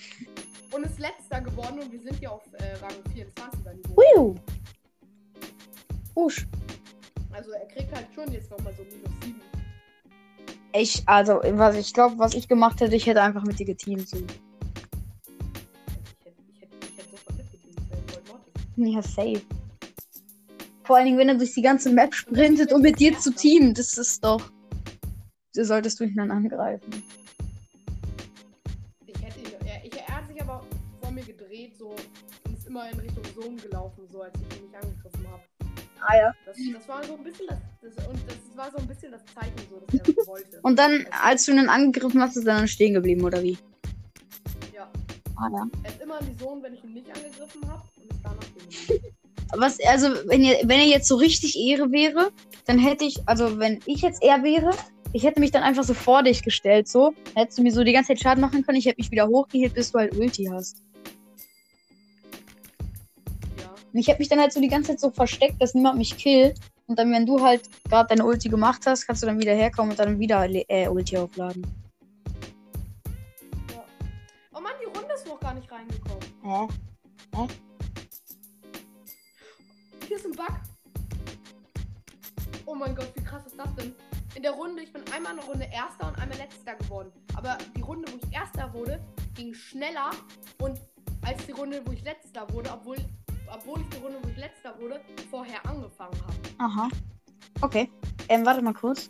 Und 0.72 0.86
ist 0.86 1.00
letzter 1.00 1.42
geworden 1.42 1.80
und 1.80 1.92
wir 1.92 2.00
sind 2.00 2.20
ja 2.22 2.30
auf 2.30 2.44
äh, 2.54 2.74
Rang 2.82 2.92
24er 3.16 3.74
Niveau. 3.74 4.36
Usch. 6.16 6.48
Also 7.32 7.52
er 7.52 7.68
kriegt 7.68 7.96
halt 7.96 8.08
schon 8.14 8.32
jetzt 8.32 8.50
nochmal 8.50 8.74
so 8.76 8.84
minus 8.84 9.12
7. 9.24 9.42
Ich, 10.74 11.04
also, 11.08 11.42
was 11.44 11.76
ich 11.76 11.94
glaube, 11.94 12.18
was 12.18 12.34
ich 12.34 12.48
gemacht 12.48 12.82
hätte, 12.82 12.96
ich 12.96 13.06
hätte 13.06 13.22
einfach 13.22 13.44
mit 13.44 13.60
dir 13.60 13.66
geteamt. 13.66 14.10
So. 14.10 14.18
Ja, 18.76 19.02
safe. 19.02 19.42
Vor 20.84 20.98
allen 20.98 21.06
Dingen, 21.06 21.18
wenn 21.18 21.30
er 21.30 21.36
durch 21.36 21.54
die 21.54 21.62
ganze 21.62 21.92
Map 21.92 22.14
sprintet, 22.14 22.72
um 22.72 22.82
mit 22.82 23.00
dir 23.00 23.18
zu 23.18 23.34
teamen, 23.34 23.74
das 23.74 23.98
ist 23.98 24.24
doch. 24.24 24.52
So 25.52 25.64
solltest 25.64 26.00
du 26.00 26.04
ihn 26.04 26.16
dann 26.16 26.30
angreifen. 26.30 27.04
Gedreht 31.68 31.78
so 31.78 31.90
und 31.90 32.58
ist 32.58 32.68
immer 32.68 32.90
in 32.90 33.00
Richtung 33.00 33.24
Sohn 33.36 33.58
gelaufen, 33.58 34.08
so 34.12 34.22
als 34.22 34.34
ich 34.36 34.58
ihn 34.58 34.64
nicht 34.66 34.76
angegriffen 34.76 35.28
habe. 35.32 35.44
Ah 36.00 36.16
ja. 36.16 36.34
Das, 36.46 36.58
das 36.74 36.88
war 36.88 37.04
so 37.04 37.16
ein 37.16 37.24
bisschen 37.24 37.48
das, 37.48 37.60
das. 37.82 38.08
Und 38.08 38.20
das 38.28 38.38
war 38.56 38.72
so 38.72 38.78
ein 38.78 38.88
bisschen 38.88 39.12
das 39.12 39.22
Zeichen, 39.34 39.54
so, 39.70 39.80
dass 39.80 40.08
er 40.08 40.14
das 40.14 40.28
wollte. 40.28 40.60
Und 40.64 40.80
dann, 40.80 41.06
als 41.24 41.46
du 41.46 41.52
ihn 41.52 41.70
angegriffen 41.70 42.22
hast, 42.22 42.38
ist 42.38 42.46
er 42.46 42.56
dann 42.56 42.68
stehen 42.68 42.94
geblieben, 42.94 43.24
oder 43.24 43.42
wie? 43.42 43.58
Ja. 44.74 44.90
Ah 45.36 45.50
ja. 45.52 45.68
Er 45.84 45.90
ist 45.90 46.02
immer 46.02 46.22
in 46.22 46.28
die 46.28 46.40
Sohn, 46.40 46.62
wenn 46.62 46.74
ich 46.74 46.84
ihn 46.84 46.94
nicht 46.94 47.08
angegriffen 47.08 47.68
habe 47.68 47.84
und 47.98 48.12
ist 48.12 48.20
danach 48.24 48.44
stehen 48.44 48.88
geblieben. 48.88 49.16
Was, 49.56 49.80
also, 49.88 50.10
wenn 50.26 50.44
ihr, 50.44 50.58
wenn 50.64 50.80
er 50.80 50.88
jetzt 50.88 51.08
so 51.08 51.16
richtig 51.16 51.58
Ehre 51.58 51.92
wäre, 51.92 52.32
dann 52.66 52.80
hätte 52.80 53.06
ich, 53.06 53.18
also, 53.28 53.60
wenn 53.60 53.80
ich 53.86 54.02
jetzt 54.02 54.22
er 54.22 54.44
wäre, 54.44 54.72
ich 55.14 55.24
hätte 55.24 55.40
mich 55.40 55.52
dann 55.52 55.64
einfach 55.64 55.84
so 55.84 55.94
vor 55.94 56.22
dich 56.22 56.44
gestellt, 56.44 56.88
so. 56.88 57.14
Hättest 57.34 57.58
du 57.58 57.64
mir 57.64 57.72
so 57.72 57.84
die 57.84 57.94
ganze 57.94 58.10
Zeit 58.10 58.20
Schaden 58.20 58.42
machen 58.42 58.64
können. 58.64 58.78
Ich 58.78 58.86
hätte 58.86 59.00
mich 59.00 59.10
wieder 59.10 59.28
hochgehielt, 59.28 59.74
bis 59.74 59.92
du 59.92 60.00
halt 60.00 60.16
Ulti 60.18 60.46
hast. 60.52 60.84
Ja. 63.88 63.94
Und 63.94 64.00
ich 64.00 64.08
hätte 64.08 64.20
mich 64.20 64.30
dann 64.30 64.40
halt 64.40 64.54
so 64.54 64.62
die 64.62 64.68
ganze 64.68 64.92
Zeit 64.92 65.00
so 65.00 65.12
versteckt, 65.12 65.62
dass 65.62 65.74
niemand 65.74 65.98
mich 65.98 66.18
killt. 66.18 66.60
Und 66.88 67.00
dann, 67.00 67.12
wenn 67.12 67.26
du 67.26 67.42
halt 67.42 67.70
gerade 67.90 68.10
deine 68.10 68.26
Ulti 68.26 68.50
gemacht 68.50 68.84
hast, 68.86 69.06
kannst 69.06 69.22
du 69.22 69.28
dann 69.28 69.40
wieder 69.40 69.54
herkommen 69.54 69.92
und 69.92 70.00
dann 70.00 70.20
wieder 70.20 70.48
äh, 70.50 70.88
Ulti 70.88 71.18
aufladen. 71.18 71.66
Oh 74.54 74.60
Mann, 74.60 74.74
die 74.82 74.86
Runde 74.86 75.14
ist 75.14 75.28
noch 75.28 75.40
gar 75.40 75.54
nicht 75.54 75.70
reingekommen. 75.72 76.24
Hä? 76.44 77.48
Hier 80.08 80.18
ist 80.18 80.26
ein 80.26 80.32
Bug. 80.32 80.48
Oh 82.66 82.76
mein 82.76 82.96
Gott, 82.96 83.12
wie 83.16 83.24
krass 83.24 83.46
ist 83.46 83.58
das 83.58 83.74
denn? 83.76 83.94
In 84.36 84.44
der 84.44 84.52
Runde, 84.52 84.84
ich 84.84 84.94
bin 84.94 85.02
einmal 85.14 85.34
eine 85.34 85.42
Runde 85.42 85.68
Erster 85.74 86.08
und 86.08 86.20
einmal 86.20 86.38
Letzter 86.38 86.76
geworden. 86.76 87.12
Aber 87.36 87.58
die 87.76 87.82
Runde, 87.82 88.12
wo 88.12 88.18
ich 88.18 88.34
Erster 88.34 88.74
wurde, 88.74 89.04
ging 89.36 89.54
schneller 89.54 90.12
und 90.62 90.80
als 91.26 91.46
die 91.46 91.52
Runde, 91.52 91.82
wo 91.86 91.92
ich 91.92 92.04
Letzter 92.04 92.48
wurde, 92.54 92.72
obwohl, 92.72 92.98
obwohl 93.54 93.82
ich 93.82 93.90
die 93.90 93.98
Runde, 93.98 94.20
ich 94.30 94.38
Letzter 94.38 94.78
wurde, 94.80 95.02
vorher 95.30 95.66
angefangen 95.66 96.20
habe. 96.22 96.38
Aha. 96.60 96.90
Okay. 97.62 97.90
Ähm, 98.30 98.46
warte 98.46 98.62
mal 98.62 98.74
kurz. 98.74 99.10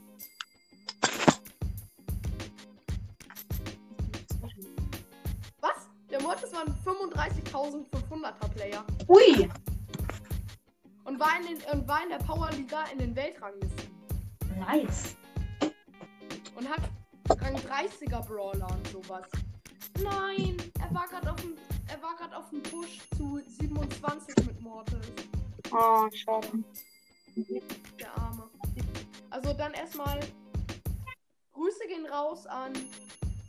Was? 5.59 5.89
Der 6.09 6.21
Mortis 6.21 6.53
war 6.53 6.61
ein 6.65 6.75
35.500er 6.85 8.49
Player 8.49 8.85
Ui! 9.07 9.49
und 11.03 11.19
war 11.19 11.39
in, 11.39 11.47
den, 11.47 11.71
und 11.71 11.87
war 11.87 12.03
in 12.03 12.09
der 12.09 12.17
Powerliga 12.17 12.83
in 12.91 12.99
den 12.99 13.15
Weltranglisten. 13.15 13.87
Nice. 14.59 15.15
und 16.55 16.67
hat 16.67 16.81
Rang 17.29 17.55
30er 17.55 18.25
Brawler 18.25 18.67
und 18.71 18.87
sowas. 18.87 19.27
Nein, 20.01 20.57
er 20.79 20.93
war 20.93 21.07
gerade 21.07 21.31
auf 21.31 21.41
dem 21.41 21.55
er 21.87 22.01
war 22.01 22.15
gerade 22.17 22.37
auf 22.37 22.49
dem 22.49 22.61
Push 22.63 22.99
zu 23.17 23.39
27 23.59 24.35
mit 24.45 24.61
Mortis, 24.61 24.99
Oh, 25.71 26.07
schade. 26.13 26.47
der 27.99 28.17
Arme. 28.17 28.49
Also 29.29 29.53
dann 29.53 29.73
erstmal 29.73 30.19
Grüße 31.53 31.87
gehen 31.87 32.05
raus 32.05 32.45
an 32.47 32.73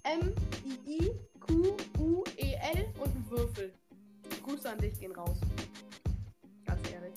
M 0.04 0.34
I 0.64 0.98
I 1.00 1.10
Q 1.40 1.76
U 1.98 2.24
E 2.36 2.54
L 2.74 2.92
und 2.98 3.14
ein 3.14 3.26
Würfel. 3.30 3.72
Grüße 4.44 4.68
an 4.68 4.78
dich 4.78 4.98
gehen 4.98 5.12
raus. 5.12 5.36
Ganz 6.64 6.90
ehrlich. 6.90 7.14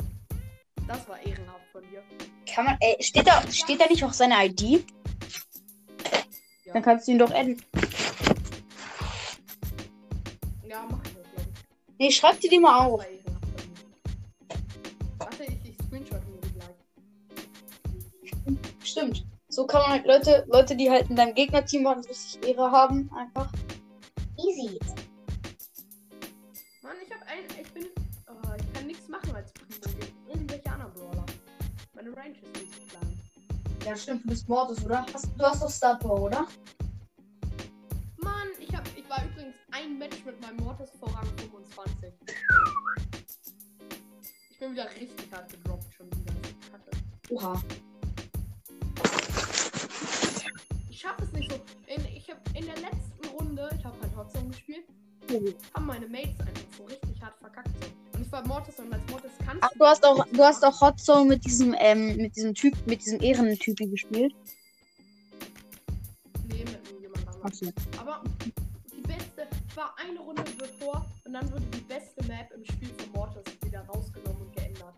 Das 0.88 1.08
war 1.08 1.20
ehrenhaft 1.20 1.66
von 1.72 1.82
dir. 1.90 2.04
Kann 2.54 2.66
man, 2.66 2.78
ey, 2.82 3.02
steht 3.02 3.26
da, 3.28 3.42
steht 3.52 3.80
da 3.80 3.88
nicht 3.88 4.04
auch 4.04 4.14
seine 4.14 4.46
ID? 4.46 4.62
Ja, 6.66 6.74
Dann 6.74 6.84
kannst 6.84 7.08
du 7.08 7.14
ihn 7.14 7.20
doch 7.20 7.32
adden. 7.32 7.62
Nee, 12.02 12.10
schreib 12.10 12.40
dir 12.40 12.50
die 12.50 12.58
mal 12.58 12.80
auf. 12.80 13.06
Warte, 15.20 15.44
ich, 15.44 15.70
ich 15.70 15.76
screenshot 15.86 16.20
gleich. 16.56 16.76
Stimmt. 18.84 19.24
So 19.50 19.68
kann 19.68 19.82
man 19.84 19.92
halt 19.92 20.08
Leute, 20.08 20.44
Leute, 20.48 20.76
die 20.76 20.90
halt 20.90 21.12
in 21.12 21.16
deinem 21.16 21.36
Gegnerteam 21.36 21.86
waren, 21.86 22.04
richtig 22.04 22.44
Ehre 22.44 22.72
haben, 22.72 23.08
einfach. 23.16 23.52
Easy. 24.36 24.80
Mann, 26.82 26.96
ich 27.06 27.14
hab 27.14 27.22
ein. 27.28 27.46
Ich 27.62 27.72
bin. 27.72 27.86
Oh, 28.28 28.34
ich 28.58 28.74
kann 28.74 28.88
nichts 28.88 29.08
machen 29.08 29.36
als 29.36 29.54
Primo 29.54 30.00
gegen 30.00 30.28
irgendwelche 30.28 30.72
anderen 30.72 30.94
Brawler. 30.94 31.26
Meine 31.94 32.18
Range 32.18 32.32
ist 32.32 32.62
nicht 32.64 32.74
so 32.74 32.98
klein. 32.98 33.22
Ja, 33.86 33.96
stimmt, 33.96 34.24
du 34.24 34.30
bist 34.30 34.50
Mortis, 34.50 34.84
oder? 34.84 35.06
Hast, 35.14 35.28
du 35.38 35.46
hast 35.46 35.62
doch 35.62 35.70
Star 35.70 36.00
Power, 36.00 36.24
oder? 36.24 36.48
Ein 39.72 39.98
Match 39.98 40.24
mit 40.26 40.40
meinem 40.42 40.58
Mortis 40.58 40.90
vor 41.00 41.10
Rang 41.10 41.28
25. 41.38 42.12
Ich 44.50 44.60
bin 44.60 44.74
wieder 44.74 44.86
richtig 44.86 45.32
hart 45.32 45.50
gedroppt 45.52 45.94
schon 45.94 46.08
wieder. 46.08 46.34
Kacke. 46.72 46.92
Oha. 47.30 47.62
Ich 50.90 51.00
schaffe 51.00 51.24
es 51.24 51.32
nicht 51.32 51.52
so. 51.52 51.58
In, 51.88 52.06
ich 52.06 52.30
hab 52.30 52.38
in 52.56 52.66
der 52.66 52.76
letzten 52.76 53.28
Runde, 53.36 53.70
ich 53.78 53.84
habe 53.84 53.98
halt 54.02 54.16
Hotzone 54.16 54.50
gespielt, 54.50 54.86
haben 55.74 55.86
meine 55.86 56.08
Mates 56.08 56.40
einfach 56.40 56.78
so 56.78 56.84
richtig 56.84 57.22
hart 57.22 57.38
verkackt. 57.40 57.70
Und 58.14 58.22
ich 58.22 58.32
war 58.32 58.46
Mortis 58.48 58.78
und 58.78 58.94
als 58.94 59.10
Mortis 59.10 59.32
kannst 59.44 59.64
Ach, 59.64 59.72
du 59.74 59.86
hast 59.86 60.06
auch, 60.06 60.26
du 60.28 60.44
hast 60.44 60.64
auch 60.64 60.82
Hot 60.82 61.00
Zone 61.00 61.26
mit 61.26 61.46
diesem, 61.46 61.76
ähm, 61.80 62.18
mit 62.18 62.36
diesem 62.36 62.54
Typ, 62.54 62.76
mit 62.86 63.02
diesem 63.02 63.22
Ehrentypi 63.22 63.88
gespielt. 63.88 64.34
Nee, 66.50 66.66
mit 66.66 67.02
jemand 67.02 67.28
anderem. 67.28 67.52
So. 67.54 67.72
Aber 68.00 68.24
war 69.76 69.96
eine 69.98 70.20
Runde 70.20 70.44
bevor 70.58 71.06
und 71.26 71.34
dann 71.34 71.52
wurde 71.52 71.66
die 71.74 71.82
beste 71.82 72.24
Map 72.26 72.52
im 72.52 72.66
Spiel 72.66 72.90
von 72.90 73.12
Mortis 73.14 73.44
wieder 73.64 73.82
rausgenommen 73.82 74.42
und 74.42 74.56
geändert. 74.56 74.96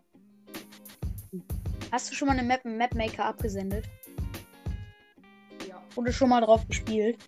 Hast 1.92 2.10
du 2.10 2.14
schon 2.14 2.28
mal 2.28 2.36
eine 2.38 2.46
Map 2.46 2.64
im 2.64 2.76
Mapmaker 2.76 3.24
abgesendet? 3.24 3.84
Ja, 5.68 5.82
Oder 5.96 6.12
schon 6.12 6.28
mal 6.28 6.40
drauf 6.40 6.66
gespielt? 6.66 7.18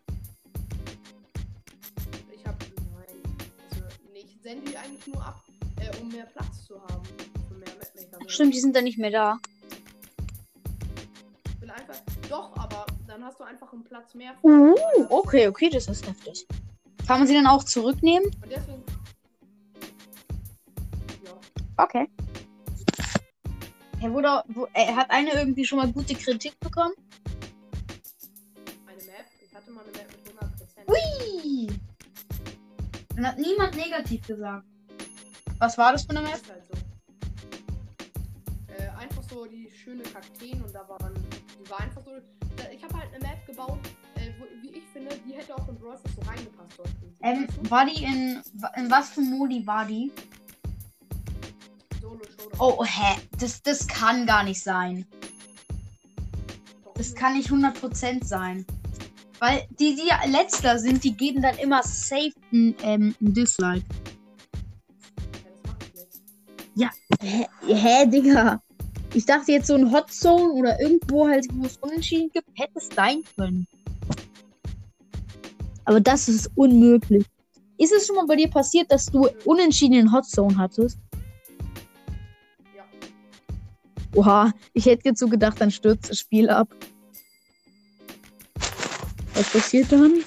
ich 2.32 2.47
hab. 2.47 2.59
Nein. 2.59 3.23
Also, 3.70 3.85
nee, 4.12 4.24
ich 4.24 4.43
sende 4.43 4.70
die 4.70 4.77
eigentlich 4.77 5.06
nur 5.06 5.24
ab, 5.24 5.43
äh, 5.81 5.97
um 6.01 6.09
mehr 6.09 6.27
Platz 6.27 6.64
zu 6.64 6.81
haben. 6.82 7.02
Ach, 8.24 8.28
stimmt, 8.31 8.55
die 8.55 8.60
sind 8.60 8.74
dann 8.74 8.85
nicht 8.85 8.98
mehr 8.98 9.10
da. 9.10 9.39
Ich 11.48 11.60
will 11.60 11.70
einfach. 11.70 11.97
Doch, 12.28 12.56
aber 12.56 12.86
dann 13.06 13.24
hast 13.24 13.39
du 13.39 13.44
einfach 13.44 13.73
einen 13.73 13.85
Platz 13.85 14.14
mehr. 14.14 14.35
Uh, 14.43 14.74
okay, 15.10 15.47
okay, 15.47 15.70
das 15.70 15.86
ist 15.86 16.06
heftig. 16.09 16.47
Kann 17.07 17.20
man 17.20 17.28
sie 17.28 17.35
dann 17.35 17.47
auch 17.47 17.62
zurücknehmen? 17.62 18.27
Und 18.27 18.51
deswegen. 18.51 18.83
Ja. 21.24 21.85
Okay. 21.85 22.09
Er 24.01 24.12
wurde, 24.12 24.43
wo, 24.49 24.66
er 24.73 24.97
hat 24.97 25.11
eine 25.11 25.33
irgendwie 25.33 25.65
schon 25.65 25.78
mal 25.78 25.91
gute 25.91 26.15
Kritik 26.15 26.59
bekommen. 26.61 26.95
Eine 28.87 29.03
Map. 29.05 29.27
Ich 29.41 29.55
hatte 29.55 29.70
mal 29.70 29.83
eine 29.83 29.93
Map 29.93 30.09
mit 30.09 30.35
100%. 30.35 30.89
Ui! 30.89 31.69
Dann 33.15 33.27
hat 33.27 33.39
niemand 33.39 33.77
negativ 33.77 34.27
gesagt. 34.27 34.66
Was 35.59 35.78
war 35.78 35.93
das 35.93 36.05
für 36.05 36.11
eine 36.11 36.23
Map? 36.23 36.35
Ist 36.35 36.51
halt 36.51 36.65
so. 36.66 36.74
Äh, 38.74 38.89
einfach 39.01 39.23
so 39.31 39.47
die 39.47 39.70
schöne 39.70 40.03
Kakteen 40.03 40.62
und 40.62 40.74
da 40.74 40.87
waren. 40.89 41.15
Die 41.59 41.70
war 41.70 41.81
einfach 41.81 42.03
so. 42.05 42.11
Ich 42.73 42.83
habe 42.85 42.99
halt 42.99 43.15
eine 43.15 43.24
Map 43.24 43.47
gebaut, 43.47 43.78
äh, 44.16 44.16
wo, 44.39 44.44
wie 44.62 44.78
ich 44.78 44.85
finde, 44.93 45.16
die 45.27 45.35
hätte 45.35 45.55
auch 45.55 45.69
in 45.69 45.77
Brawl 45.77 45.98
so 45.98 46.20
reingepasst 46.28 46.78
dort. 46.78 46.90
Ähm, 47.23 47.47
war 47.69 47.86
die 47.86 48.05
in, 48.05 48.43
in 48.77 48.90
was 48.90 49.11
für 49.11 49.20
Modi 49.20 49.66
war 49.66 49.86
die? 49.86 50.12
Solo 52.01 52.20
Showdown. 52.24 52.59
Oh, 52.59 52.85
hä? 52.85 53.20
Das, 53.39 53.62
das 53.62 53.86
kann 53.86 54.27
gar 54.27 54.44
nicht 54.44 54.62
sein. 54.62 55.07
Das 56.94 57.15
kann 57.15 57.35
nicht 57.35 57.51
100% 57.51 58.24
sein. 58.24 58.65
Weil 59.39 59.66
die, 59.78 59.97
die 59.97 60.31
letzter 60.31 60.78
sind, 60.78 61.05
die 61.05 61.15
geben 61.15 61.43
dann 61.43 61.59
immer 61.59 61.82
safe 61.82 62.32
ein, 62.53 62.74
ähm, 62.82 63.15
ein 63.20 63.35
Dislike. 63.35 63.85
Ja. 66.74 66.90
Hä, 67.20 67.47
hä, 67.66 68.07
Digga? 68.07 68.62
Ich 69.15 69.24
dachte 69.24 69.53
jetzt 69.53 69.66
so 69.66 69.74
ein 69.74 69.90
Hot 69.93 70.12
Zone 70.12 70.53
oder 70.53 70.81
irgendwo 70.81 71.27
halt, 71.27 71.47
wo 71.53 71.65
es 71.65 71.77
unentschieden 71.78 72.31
gibt, 72.32 72.48
hätte 72.55 72.78
es 72.78 72.89
sein 72.94 73.23
können. 73.36 73.66
Aber 75.87 76.01
das 76.01 76.29
ist 76.29 76.51
unmöglich. 76.57 77.25
Ist 77.79 77.93
es 77.93 78.07
schon 78.07 78.17
mal 78.17 78.27
bei 78.27 78.37
dir 78.37 78.51
passiert, 78.51 78.91
dass 78.91 79.07
du 79.07 79.29
unentschieden 79.45 79.95
in 79.95 80.13
Hot 80.13 80.27
Zone 80.27 80.59
hattest? 80.59 80.99
Ja. 82.77 82.85
Oha, 84.15 84.53
ich 84.73 84.87
hätte 84.87 85.09
jetzt 85.09 85.21
so 85.21 85.29
gedacht, 85.29 85.61
dann 85.61 85.71
stürzt 85.71 86.11
das 86.11 86.19
Spiel 86.19 86.51
ab. 86.51 86.75
Was 89.35 89.53
passiert 89.53 89.93
dann? 89.93 90.25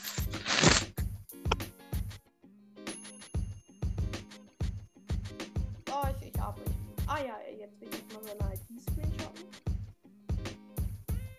Oh, 5.91 6.07
ich, 6.21 6.27
ich 6.33 6.39
habe. 6.39 6.61
Ah 7.07 7.17
ja, 7.17 7.35
jetzt 7.59 7.81
will 7.81 7.89
ich 7.91 8.15
mal 8.15 8.23
so 8.23 8.29
eine 8.39 8.53
ID-Screenshotten. 8.53 9.45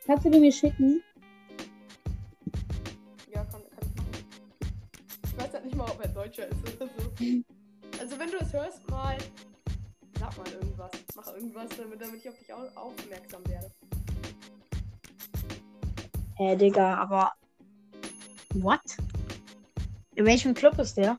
Kannst 0.05 0.25
du 0.27 0.31
die 0.31 0.41
mir 0.41 0.53
schicken? 0.53 1.03
Mal, 6.41 6.49
ob 6.51 6.67
er 6.67 6.71
Deutscher 6.71 6.71
ist 6.71 6.81
oder 6.81 6.91
so. 6.97 8.01
Also 8.01 8.19
wenn 8.19 8.31
du 8.31 8.37
es 8.39 8.53
hörst, 8.53 8.91
mal. 8.91 9.19
Sag 10.19 10.37
mal 10.37 10.53
irgendwas. 10.53 10.91
Mach 11.17 11.27
irgendwas, 11.29 11.69
damit, 11.77 12.01
damit 12.01 12.21
ich 12.21 12.29
auf 12.29 12.39
dich 12.39 12.53
au 12.53 12.69
aufmerksam 12.75 13.47
werde. 13.47 13.71
Hä, 16.37 16.57
Digga, 16.57 16.97
aber. 16.97 17.33
What? 18.55 18.81
In 20.17 20.27
welchem 20.27 20.55
Club 20.55 20.79
ist 20.79 20.97
der? 20.97 21.17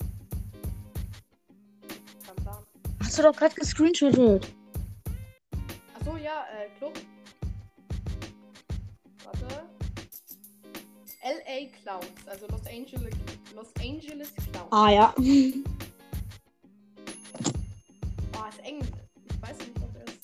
Hast 2.99 3.18
du 3.18 3.23
doch 3.23 3.35
gerade 3.35 3.56
gescreenshottet. 3.56 4.53
Achso, 5.99 6.18
ja, 6.18 6.45
äh, 6.53 6.69
Club. 6.77 6.93
LA 11.32 11.68
Clouds, 11.82 12.28
also 12.28 12.45
Los 12.48 12.66
Angeles, 12.68 13.14
Los 13.56 13.72
Angeles 13.80 14.34
Clouds. 14.36 14.68
Ah 14.72 14.90
ja. 14.91 15.14
Oh, 18.34 18.49
ist 18.49 18.60
eng. 18.66 18.80
Ich 18.80 19.41
weiß 19.41 19.58
nicht, 19.60 19.72
ob 19.78 19.95
er 19.95 20.03
ist. 20.06 20.20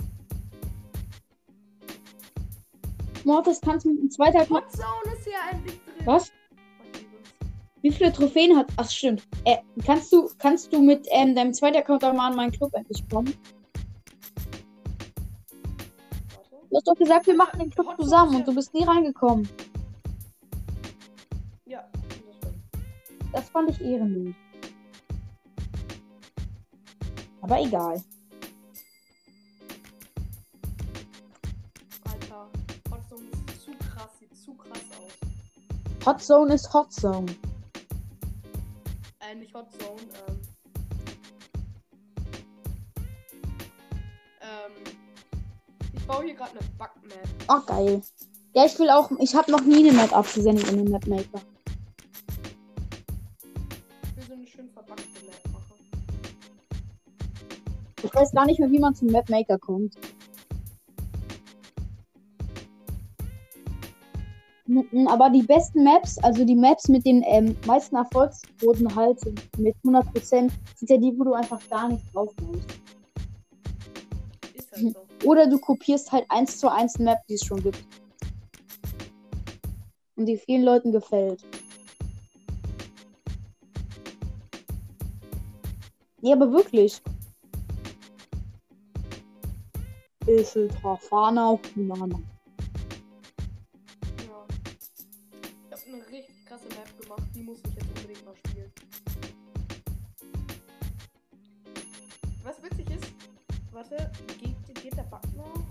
Mortis, 3.26 3.62
kannst 3.62 3.86
du 3.86 3.90
mit 3.92 4.02
dem 4.02 4.10
zweiten 4.10 4.38
Account. 4.38 4.66
Hot 4.66 4.72
Zone 4.72 5.16
ist 5.16 5.24
hier 5.24 5.34
endlich 5.52 5.80
drin. 5.86 6.06
Was? 6.06 6.30
Oh. 6.30 6.34
Wie 7.82 7.92
viele 7.92 8.12
Trophäen 8.12 8.58
hat. 8.58 8.68
Ach, 8.78 8.90
stimmt. 8.90 9.24
Äh, 9.46 9.58
kannst 9.86 10.12
du, 10.12 10.30
kannst 10.40 10.74
du 10.74 10.82
mit 10.82 11.08
ähm, 11.12 11.36
deinem 11.36 11.54
zweiten 11.54 11.78
Account 11.78 12.04
auch 12.04 12.14
mal 12.14 12.32
an 12.32 12.36
meinen 12.36 12.52
Club 12.52 12.74
endlich 12.74 13.08
kommen? 13.08 13.34
Du 16.70 16.76
hast 16.76 16.88
doch 16.88 16.96
gesagt, 16.96 17.28
wir 17.28 17.36
machen 17.36 17.60
den 17.60 17.70
Club 17.70 17.96
zusammen 18.00 18.36
und 18.38 18.48
du 18.48 18.54
bist 18.54 18.74
nie 18.74 18.84
reingekommen. 18.84 19.48
Das 23.38 23.50
fand 23.50 23.70
ich 23.70 23.80
ehrenlos. 23.82 24.34
Aber 27.42 27.62
egal. 27.62 28.04
Alter, 32.06 32.50
Hot 32.90 33.08
Zone 33.08 33.30
ist 33.30 33.62
zu 33.64 33.72
krass, 33.74 34.10
sieht 34.20 34.36
zu 34.36 34.56
krass 34.56 34.82
aus. 34.98 36.08
Hot 36.08 36.20
Zone 36.20 36.56
ist 36.56 36.74
Hot 36.74 36.92
Zone. 36.92 37.28
Äh, 39.20 39.36
nicht 39.36 39.54
Hot 39.54 39.72
Zone, 39.72 40.02
ähm. 40.28 40.40
Ähm. 44.42 44.94
Ich 45.94 46.08
baue 46.08 46.24
hier 46.24 46.34
gerade 46.34 46.54
eine 46.54 46.68
Bugmap. 46.70 47.28
Oh, 47.50 47.62
geil. 47.68 48.02
Ja, 48.56 48.66
ich 48.66 48.80
will 48.80 48.90
auch. 48.90 49.12
Ich 49.20 49.36
habe 49.36 49.52
noch 49.52 49.62
nie 49.62 49.88
eine 49.88 49.96
Map 49.96 50.12
abgesendet 50.12 50.68
in 50.72 50.78
den 50.78 50.92
Mapmaker. 50.92 51.40
Ich 58.08 58.16
weiß 58.16 58.32
gar 58.32 58.46
nicht 58.46 58.60
mehr, 58.60 58.72
wie 58.72 58.80
man 58.80 58.96
zum 58.96 59.10
Mapmaker 59.10 59.60
kommt. 59.60 59.96
N- 64.70 64.88
n- 64.94 65.08
Aber 65.10 65.30
die 65.30 65.44
besten 65.44 65.84
Maps, 65.84 66.18
also 66.20 66.46
die 66.46 66.56
Maps 66.56 66.88
mit 66.88 67.06
den 67.06 67.22
ähm, 67.28 67.56
meisten 67.66 67.98
Erfolgsquoten 67.98 68.96
halt 68.96 69.20
mit 69.58 69.76
100%, 69.84 70.52
sind 70.76 70.90
ja 70.90 70.98
die, 70.98 71.14
wo 71.18 71.26
du 71.26 71.34
einfach 71.34 71.60
gar 71.70 71.90
nicht 71.90 72.04
drauf. 72.14 72.34
Ist 74.54 74.72
halt 74.72 74.94
so. 74.94 75.00
Oder 75.28 75.48
du 75.48 75.58
kopierst 75.60 76.12
halt 76.12 76.26
eins 76.30 76.60
zu 76.60 76.72
eins 76.72 76.96
eine 76.96 77.06
Map, 77.12 77.20
die 77.28 77.34
es 77.34 77.46
schon 77.46 77.62
gibt. 77.62 77.84
Und 80.16 80.28
die 80.28 80.38
vielen 80.38 80.64
Leuten 80.64 80.94
gefällt. 80.94 81.44
Nee, 86.22 86.34
aber 86.34 86.52
wirklich. 86.52 87.02
Ist 90.28 90.58
es 90.58 90.76
Trafana 90.82 91.52
auf 91.52 91.62
Banana. 91.74 92.20
Ja. 94.28 94.46
Ich 95.66 95.72
habe 95.72 95.82
eine 95.88 96.08
richtig 96.08 96.46
krasse 96.46 96.68
Map 96.68 97.02
gemacht, 97.02 97.24
die 97.34 97.44
muss 97.44 97.60
ich 97.60 97.76
jetzt 97.76 97.88
unbedingt 97.88 98.26
mal 98.26 98.36
spielen. 98.36 98.74
Was 102.44 102.62
witzig 102.62 102.90
ist, 102.90 103.14
warte, 103.72 104.12
geht, 104.38 104.84
geht 104.84 104.98
der 104.98 105.04
Bug 105.04 105.22
noch? 105.38 105.64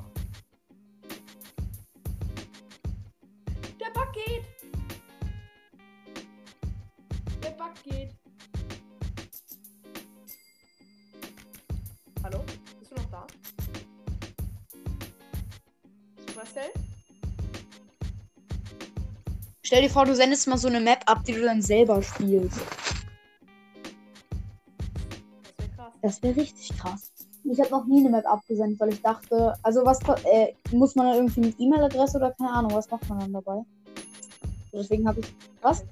Der 3.79 3.91
Bug 3.93 4.13
geht! 4.15 4.45
Der 7.43 7.51
Bug 7.51 7.75
geht. 7.85 8.26
Stell 19.67 19.83
dir 19.83 19.91
vor, 19.91 20.05
du 20.05 20.15
sendest 20.15 20.47
mal 20.47 20.59
so 20.59 20.69
eine 20.69 20.79
Map 20.79 21.01
ab, 21.07 21.25
die 21.25 21.33
du 21.33 21.43
dann 21.43 21.61
selber 21.61 22.01
spielst. 22.01 22.61
Das 25.43 25.59
wäre 25.59 25.69
krass. 25.77 25.93
Das 26.03 26.23
wäre 26.23 26.37
richtig 26.37 26.79
krass. 26.79 27.11
Ich 27.43 27.59
habe 27.59 27.71
noch 27.71 27.85
nie 27.85 27.99
eine 27.99 28.11
Map 28.11 28.25
abgesendet, 28.27 28.79
weil 28.79 28.91
ich 28.91 29.03
dachte, 29.03 29.55
also 29.65 29.85
was 29.85 29.99
äh, 30.25 30.53
muss 30.71 30.95
man 30.95 31.07
dann 31.07 31.17
irgendwie 31.17 31.43
eine 31.43 31.53
E-Mail-Adresse 31.59 32.19
oder 32.19 32.31
keine 32.35 32.53
Ahnung, 32.53 32.75
was 32.75 32.89
macht 32.93 33.09
man 33.09 33.19
dann 33.19 33.33
dabei? 33.33 33.65
Deswegen 34.73 35.09
habe 35.09 35.19
ich. 35.19 35.35
Was? 35.63 35.83
Du 35.83 35.89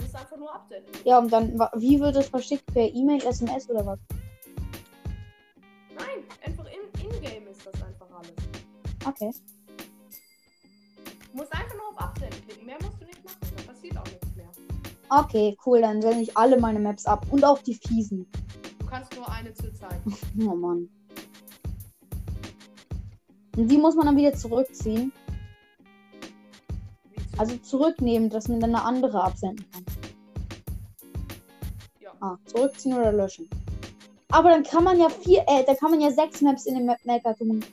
musst 0.00 0.14
einfach 0.14 0.36
nur 0.36 0.54
absenden. 0.54 0.92
Ja, 1.04 1.18
und 1.18 1.32
dann, 1.32 1.58
wie 1.74 1.98
wird 1.98 2.14
es 2.14 2.28
verschickt? 2.28 2.66
Per 2.72 2.88
E-Mail, 2.88 3.20
SMS 3.26 3.68
oder 3.68 3.84
was? 3.84 3.98
Nein, 5.96 6.22
einfach 6.46 6.66
in- 6.66 7.04
in-game 7.04 7.48
ist 7.48 7.66
das 7.66 7.74
einfach 7.82 8.06
alles. 8.16 8.30
Okay. 9.04 9.32
Passiert 13.88 13.98
auch 13.98 14.10
nichts 14.10 14.36
mehr. 14.36 14.48
Okay, 15.10 15.56
cool, 15.66 15.80
dann 15.80 16.02
sende 16.02 16.20
ich 16.22 16.36
alle 16.36 16.58
meine 16.60 16.78
Maps 16.80 17.06
ab. 17.06 17.26
Und 17.30 17.44
auch 17.44 17.58
die 17.60 17.74
fiesen. 17.74 18.26
kannst 18.88 19.14
nur 19.16 19.28
eine 19.30 19.52
zur 19.54 19.72
Zeit. 19.74 20.00
Oh 20.40 20.54
Mann. 20.54 20.88
Und 23.56 23.68
die 23.68 23.78
muss 23.78 23.96
man 23.96 24.06
dann 24.06 24.16
wieder 24.16 24.34
zurückziehen. 24.34 25.12
Wie 27.10 27.16
zu- 27.16 27.38
Also 27.40 27.56
zurücknehmen, 27.58 28.30
dass 28.30 28.48
man 28.48 28.60
dann 28.60 28.74
eine 28.74 28.84
andere 28.84 29.22
absenden 29.22 29.64
kann. 29.72 29.84
Ja. 32.00 32.12
Ah, 32.20 32.36
zurückziehen 32.46 32.94
oder 32.96 33.12
löschen. 33.12 33.48
Aber 34.30 34.50
dann 34.50 34.62
kann 34.62 34.84
man 34.84 35.00
ja 35.00 35.08
vier, 35.08 35.42
äh, 35.48 35.64
da 35.64 35.74
kann 35.74 35.90
man 35.90 36.00
ja 36.00 36.10
sechs 36.10 36.40
Maps 36.42 36.66
in 36.66 36.74
den 36.74 36.86
Map 36.86 36.98
Maker 37.04 37.34
tun. 37.34 37.64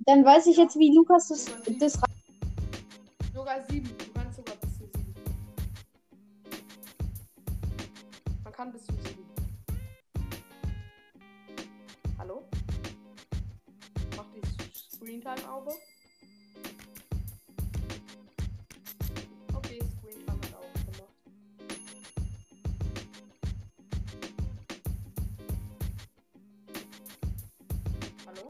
Dann 0.00 0.24
weiß 0.24 0.46
ich 0.46 0.56
jetzt, 0.58 0.78
wie 0.78 0.94
Lukas 0.94 1.28
das, 1.28 1.46
das 1.78 1.98
kann 8.58 8.72
bis 8.72 8.84
zu 8.86 8.92
sieben. 8.92 9.24
Hallo? 12.18 12.42
Mach 14.16 14.26
die 14.34 14.42
Screentime 14.96 15.48
auf. 15.48 15.68
Okay, 19.54 19.78
Screentime 20.00 20.40
hat 20.42 20.54
auch 20.56 20.72
gemacht. 20.86 21.14
Hallo? 28.26 28.48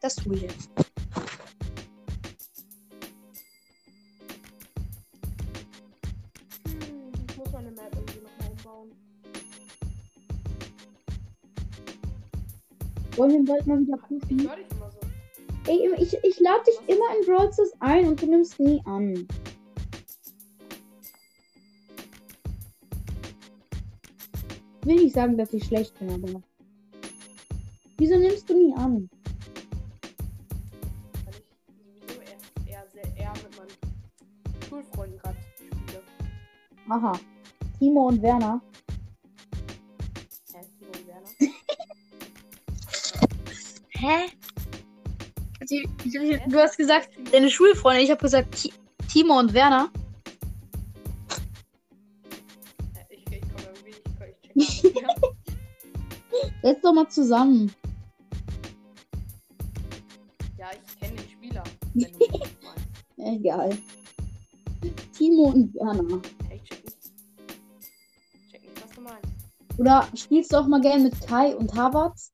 das 0.00 0.16
tue 0.16 0.36
ich 0.36 0.42
jetzt. 0.42 0.89
Wir 13.30 13.44
bald 13.44 13.64
mal 13.64 13.80
wieder 13.80 13.96
Ich 14.10 14.28
dich 14.28 14.40
immer 14.40 14.56
so. 14.90 15.70
Ey, 15.70 15.88
ich, 15.98 16.18
ich 16.24 16.40
lade 16.40 16.64
dich 16.66 16.80
immer 16.88 17.04
in 17.16 17.26
Brawl 17.26 17.52
Stars 17.52 17.70
ein 17.78 18.08
und 18.08 18.20
du 18.20 18.26
nimmst 18.26 18.58
nie 18.58 18.82
an. 18.86 19.28
Ich 24.80 24.86
will 24.86 24.96
nicht 24.96 25.14
sagen, 25.14 25.38
dass 25.38 25.52
ich 25.52 25.64
schlecht 25.64 25.96
bin, 26.00 26.10
aber. 26.10 26.42
Wieso 27.98 28.18
nimmst 28.18 28.50
du 28.50 28.54
nie 28.54 28.74
an? 28.74 29.08
weil 31.24 31.34
ich 31.34 31.44
sowieso 32.00 32.20
eher, 32.66 32.84
eher, 32.96 33.16
eher 33.16 33.32
mit 33.34 33.56
meinen 33.56 34.64
Schulfreunden 34.68 35.18
gerade 35.18 35.36
spiele. 35.54 36.02
Aha. 36.88 37.12
Timo 37.78 38.08
und 38.08 38.22
Werner. 38.22 38.60
Hä? 44.00 44.30
Du 46.48 46.58
hast 46.58 46.76
gesagt, 46.78 47.10
deine 47.32 47.50
Schulfreunde. 47.50 48.02
Ich 48.02 48.10
habe 48.10 48.20
gesagt, 48.22 48.54
Ti- 48.56 48.72
Timo 49.12 49.38
und 49.38 49.52
Werner. 49.52 49.90
Ich 53.10 53.24
ich 53.30 53.40
komme 53.42 53.64
irgendwie, 53.74 53.90
ich, 53.90 54.56
ich 54.56 54.80
check 54.80 54.84
nicht 54.84 54.94
mehr. 55.02 55.16
Setz 56.62 56.80
doch 56.82 56.92
mal 56.94 57.08
zusammen. 57.08 57.72
Ja, 60.58 60.68
ich 60.72 60.98
kenne 61.00 61.16
den 61.16 61.28
Spieler. 61.30 61.62
Egal. 63.18 63.76
Timo 65.16 65.42
und 65.50 65.74
Werner. 65.74 66.22
Hey, 66.48 66.60
ich 66.62 66.68
check 66.70 66.84
nicht. 66.84 66.98
Ich 68.32 68.50
check 68.50 68.62
nicht, 68.62 68.82
was 68.82 68.90
du 68.96 69.00
meinst. 69.02 69.28
Oder 69.78 70.08
spielst 70.14 70.52
du 70.52 70.56
auch 70.56 70.66
mal 70.66 70.80
gerne 70.80 71.04
mit 71.04 71.20
Kai 71.26 71.54
und 71.54 71.74
Havertz? 71.74 72.32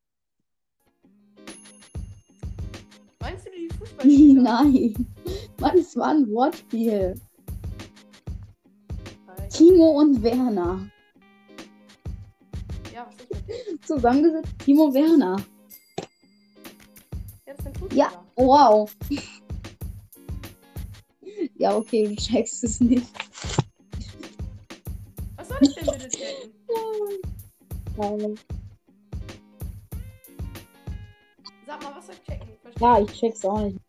Nein. 4.35 4.95
Mann, 5.59 5.79
es 5.79 5.97
war 5.97 6.11
ein 6.11 6.31
Wortspiel. 6.31 7.21
Timo 9.51 10.01
und 10.01 10.23
Werner. 10.23 10.89
Ja, 12.95 13.07
was 13.07 13.15
ist 13.17 13.49
dem? 13.49 13.83
Zusammengesetzt 13.83 14.53
Timo 14.65 14.95
Werner. 14.95 15.37
Ja, 17.47 17.55
das 17.55 17.65
sind 17.65 17.79
Fußballer. 17.79 18.01
Ja, 18.01 18.25
wow. 18.37 18.89
Ja, 21.57 21.77
okay, 21.77 22.07
du 22.07 22.15
checkst 22.17 22.63
es 22.65 22.81
nicht. 22.81 23.07
Was 25.37 25.49
soll 25.49 25.59
ich 25.63 25.75
denn 25.75 25.87
bitte 25.87 26.09
checken? 26.11 26.53
Sag 31.67 31.83
mal, 31.83 31.97
was 31.97 32.07
soll 32.07 32.15
ich 32.15 32.23
checken? 32.23 32.49
Ich. 32.53 32.81
Ja, 32.81 33.01
ich 33.01 33.11
check's 33.13 33.45
auch 33.45 33.61
nicht. 33.63 33.86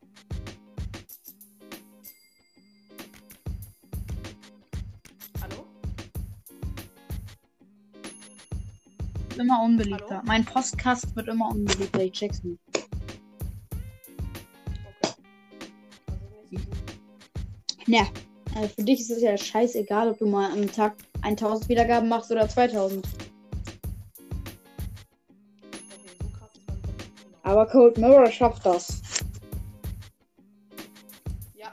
Immer 9.39 9.64
unbeliebter. 9.64 10.18
Hallo? 10.18 10.22
Mein 10.26 10.43
Postkast 10.45 11.15
wird 11.15 11.27
immer 11.27 11.49
unbeliebter. 11.49 12.01
Ich 12.03 12.14
check's 12.14 12.43
nicht. 12.43 12.59
Okay. 12.73 12.84
Also 16.51 16.57
so. 17.85 17.91
Ne. 17.91 18.07
Also 18.55 18.69
für 18.69 18.84
dich 18.84 18.99
ist 19.01 19.11
es 19.11 19.22
ja 19.22 19.38
scheißegal, 19.38 20.09
ob 20.09 20.18
du 20.18 20.26
mal 20.26 20.51
am 20.51 20.72
Tag 20.72 20.95
1000 21.22 21.69
Wiedergaben 21.69 22.09
machst 22.09 22.31
oder 22.31 22.49
2000. 22.49 23.05
Okay, 23.05 23.15
so 26.19 26.27
krass 26.30 26.49
ist 26.55 26.68
mein 26.68 26.81
Kopf 26.81 26.97
nicht 27.05 27.14
genau. 27.14 27.39
Aber 27.43 27.68
Cold 27.68 27.97
Mirror 27.99 28.31
schafft 28.31 28.65
das. 28.65 29.01
Ja. 31.55 31.72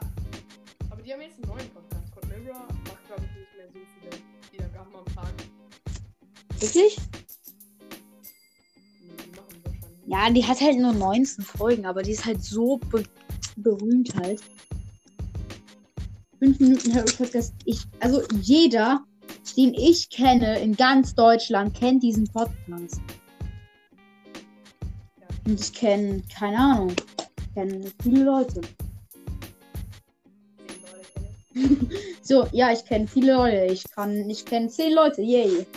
Aber 0.91 1.01
die 1.01 1.11
haben 1.11 1.21
jetzt 1.21 1.43
einen 1.43 1.47
neuen 1.47 1.69
Podcast. 1.71 2.11
Code 2.11 2.27
Mirror 2.27 2.67
macht, 2.85 3.07
glaube 3.07 3.23
ich, 3.25 3.39
nicht 3.39 3.55
mehr 3.57 3.67
so 3.73 3.79
viele 3.99 4.11
Wiedergaben 4.51 4.95
am 4.95 5.05
Tag. 5.15 5.33
Wirklich? 6.59 6.97
Ja, 10.15 10.29
die 10.29 10.45
hat 10.45 10.61
halt 10.61 10.79
nur 10.79 10.93
19 10.93 11.43
Folgen, 11.43 11.85
aber 11.85 12.01
die 12.01 12.11
ist 12.11 12.25
halt 12.25 12.41
so 12.41 12.77
be 12.89 13.03
berühmt 13.57 14.15
halt. 14.15 14.39
5 16.39 16.57
Minuten 16.61 16.95
Harry 16.95 17.11
Podcast. 17.11 17.53
Ich, 17.65 17.81
also 17.99 18.21
jeder, 18.41 19.03
den 19.57 19.73
ich 19.73 20.09
kenne 20.09 20.57
in 20.59 20.73
ganz 20.73 21.15
Deutschland, 21.15 21.73
kennt 21.73 22.01
diesen 22.01 22.25
Podcast. 22.27 23.01
Und 25.45 25.59
ich 25.59 25.73
kenne, 25.73 26.23
keine 26.33 26.59
Ahnung, 26.59 26.95
ich 27.37 27.53
kenne 27.53 27.81
viele 28.01 28.23
Leute. 28.23 28.61
Zehn. 31.53 31.89
So, 32.21 32.47
ja, 32.53 32.71
ich 32.71 32.85
kenne 32.85 33.07
viele 33.07 33.33
Leute. 33.33 33.65
Ich 33.65 33.83
kann, 33.91 34.29
ich 34.29 34.45
kenne 34.45 34.69
10 34.69 34.93
Leute, 34.93 35.21
yay. 35.21 35.67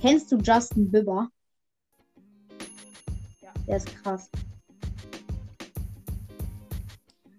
Kennst 0.00 0.30
du 0.30 0.36
Justin 0.36 0.90
Bieber? 0.90 1.30
Der 3.66 3.76
ist 3.78 3.86
krass. 4.02 4.30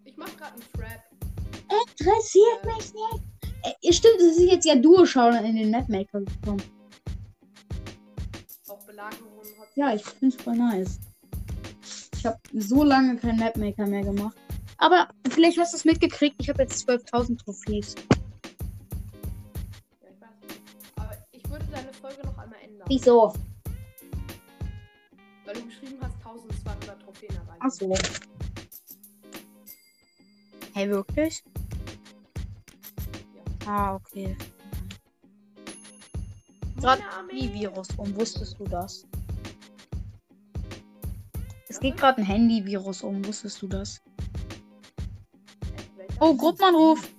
Ich 0.03 0.17
mach 0.17 0.35
gerade 0.37 0.53
einen 0.53 0.63
Trap. 0.73 1.03
Interessiert 1.89 2.65
mich 2.65 2.93
nicht. 2.93 3.23
Äh, 3.63 3.93
stimmt, 3.93 4.19
es 4.19 4.37
ist 4.37 4.51
jetzt 4.51 4.65
ja 4.65 4.75
Duo-Schauen 4.75 5.45
in 5.45 5.55
den 5.55 5.71
Mapmaker 5.71 6.21
gekommen. 6.21 6.63
Auch 8.67 8.83
Belagerung 8.85 9.39
hat. 9.59 9.67
Ja, 9.75 9.93
ich 9.93 10.03
finde 10.03 10.35
es 10.35 10.41
voll 10.41 10.55
nice. 10.55 10.99
Ich 12.15 12.25
habe 12.25 12.39
so 12.53 12.83
lange 12.83 13.15
keinen 13.17 13.39
Mapmaker 13.39 13.85
mehr 13.85 14.03
gemacht. 14.03 14.37
Aber 14.77 15.07
vielleicht 15.29 15.57
hast 15.57 15.73
du 15.73 15.77
es 15.77 15.85
mitgekriegt, 15.85 16.35
ich 16.39 16.49
habe 16.49 16.63
jetzt 16.63 16.87
12.000 16.87 17.43
Trophäes. 17.43 17.95
Ja, 20.01 20.09
ich 20.09 20.21
weiß. 20.21 20.57
Aber 20.97 21.17
ich 21.31 21.49
würde 21.49 21.65
deine 21.71 21.93
Folge 21.93 22.21
noch 22.25 22.37
einmal 22.37 22.59
ändern. 22.63 22.87
Wieso? 22.87 23.33
Trophäen 27.69 27.91
erreicht. 27.91 28.21
Ach 28.27 28.71
so. 28.71 28.77
Hey, 30.73 30.89
wirklich? 30.89 31.43
Ah, 33.65 33.95
okay. 33.95 34.35
Gerade 36.79 37.03
Armee. 37.09 37.41
Handyvirus 37.41 37.87
um. 37.97 38.15
Wusstest 38.15 38.59
du 38.59 38.65
das? 38.65 39.05
Es 41.67 41.79
geht 41.79 41.97
gerade 41.97 42.21
ein 42.21 42.25
Handyvirus 42.25 43.01
um. 43.01 43.25
Wusstest 43.25 43.61
du 43.61 43.67
das? 43.67 44.01
Oh, 46.19 46.35
Gruppenanruf. 46.35 47.09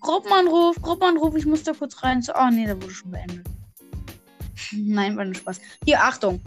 Gruppenanruf, 0.00 0.80
Gruppenanruf. 0.80 1.34
Ich 1.34 1.46
muss 1.46 1.62
da 1.62 1.72
kurz 1.72 2.02
rein. 2.02 2.24
Ah, 2.34 2.50
nee, 2.50 2.66
der 2.66 2.80
wurde 2.80 2.92
schon 2.92 3.10
beendet. 3.10 3.46
Nein, 4.72 5.16
war 5.16 5.24
nur 5.24 5.34
Spaß. 5.34 5.60
Hier, 5.84 6.02
Achtung. 6.02 6.40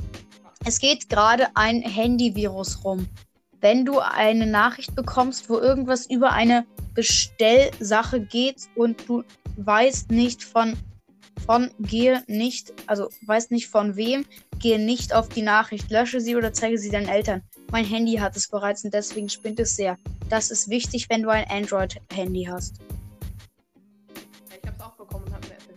Es 0.65 0.79
geht 0.79 1.09
gerade 1.09 1.47
ein 1.55 1.81
Handyvirus 1.81 2.83
rum. 2.83 3.07
Wenn 3.61 3.85
du 3.85 3.99
eine 3.99 4.45
Nachricht 4.45 4.95
bekommst, 4.95 5.49
wo 5.49 5.57
irgendwas 5.57 6.09
über 6.09 6.31
eine 6.31 6.65
Bestellsache 6.93 8.21
geht 8.21 8.67
und 8.75 9.07
du 9.07 9.23
weißt 9.57 10.11
nicht 10.11 10.43
von 10.43 10.77
von 11.45 11.71
gehe 11.79 12.21
nicht, 12.27 12.73
also 12.85 13.09
weißt 13.25 13.51
nicht 13.51 13.69
von 13.69 13.95
wem, 13.95 14.25
gehe 14.59 14.77
nicht 14.77 15.15
auf 15.15 15.29
die 15.29 15.41
Nachricht, 15.41 15.89
lösche 15.89 16.19
sie 16.19 16.35
oder 16.35 16.51
zeige 16.51 16.77
sie 16.77 16.91
deinen 16.91 17.07
Eltern. 17.07 17.41
Mein 17.71 17.85
Handy 17.85 18.17
hat 18.17 18.35
es 18.35 18.49
bereits 18.49 18.83
und 18.83 18.93
deswegen 18.93 19.29
spinnt 19.29 19.59
es 19.59 19.75
sehr. 19.75 19.97
Das 20.27 20.51
ist 20.51 20.69
wichtig, 20.69 21.09
wenn 21.09 21.23
du 21.23 21.29
ein 21.29 21.45
Android-Handy 21.49 22.43
hast. 22.43 22.79
Ja, 24.49 24.57
ich 24.61 24.67
hab's 24.67 24.81
auch 24.81 24.95
bekommen 24.97 25.25
und 25.25 25.33
hab 25.33 25.41
mir 25.41 25.55
Apple. 25.55 25.75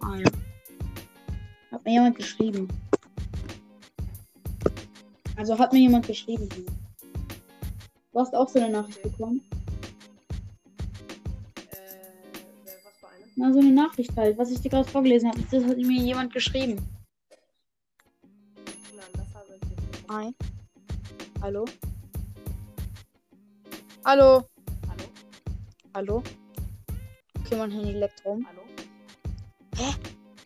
Ah, 0.00 0.16
ja. 0.16 0.30
Hat 1.70 1.84
mir 1.84 1.92
jemand 1.92 2.16
geschrieben. 2.16 2.66
Also 5.40 5.58
hat 5.58 5.72
mir 5.72 5.78
jemand 5.78 6.06
geschrieben. 6.06 6.46
Du 8.12 8.20
hast 8.20 8.34
auch 8.34 8.46
so 8.46 8.58
eine 8.60 8.68
Nachricht 8.68 9.02
bekommen. 9.02 9.40
Äh, 11.56 11.76
wer- 12.62 12.74
was 12.84 12.94
für 13.00 13.08
eine? 13.08 13.24
Na, 13.36 13.50
so 13.50 13.58
eine 13.60 13.70
Nachricht 13.72 14.14
halt, 14.18 14.36
was 14.36 14.50
ich 14.50 14.60
dir 14.60 14.68
gerade 14.68 14.86
vorgelesen 14.86 15.30
habe. 15.30 15.40
Das 15.50 15.64
hat 15.64 15.78
mir 15.78 16.02
jemand 16.02 16.34
geschrieben. 16.34 16.76
Nein, 18.94 19.06
das 19.14 19.34
habe 19.34 19.56
ich 19.56 19.62
nicht. 19.62 20.10
Hi. 20.10 20.34
Hallo? 21.40 21.64
Hallo? 24.04 24.44
Hallo? 24.90 25.04
Hallo? 25.94 26.22
Okay, 27.46 27.56
mein 27.56 27.70
Handy 27.70 27.92
leckt 27.92 28.22
rum. 28.26 28.46
Hallo? 28.46 28.60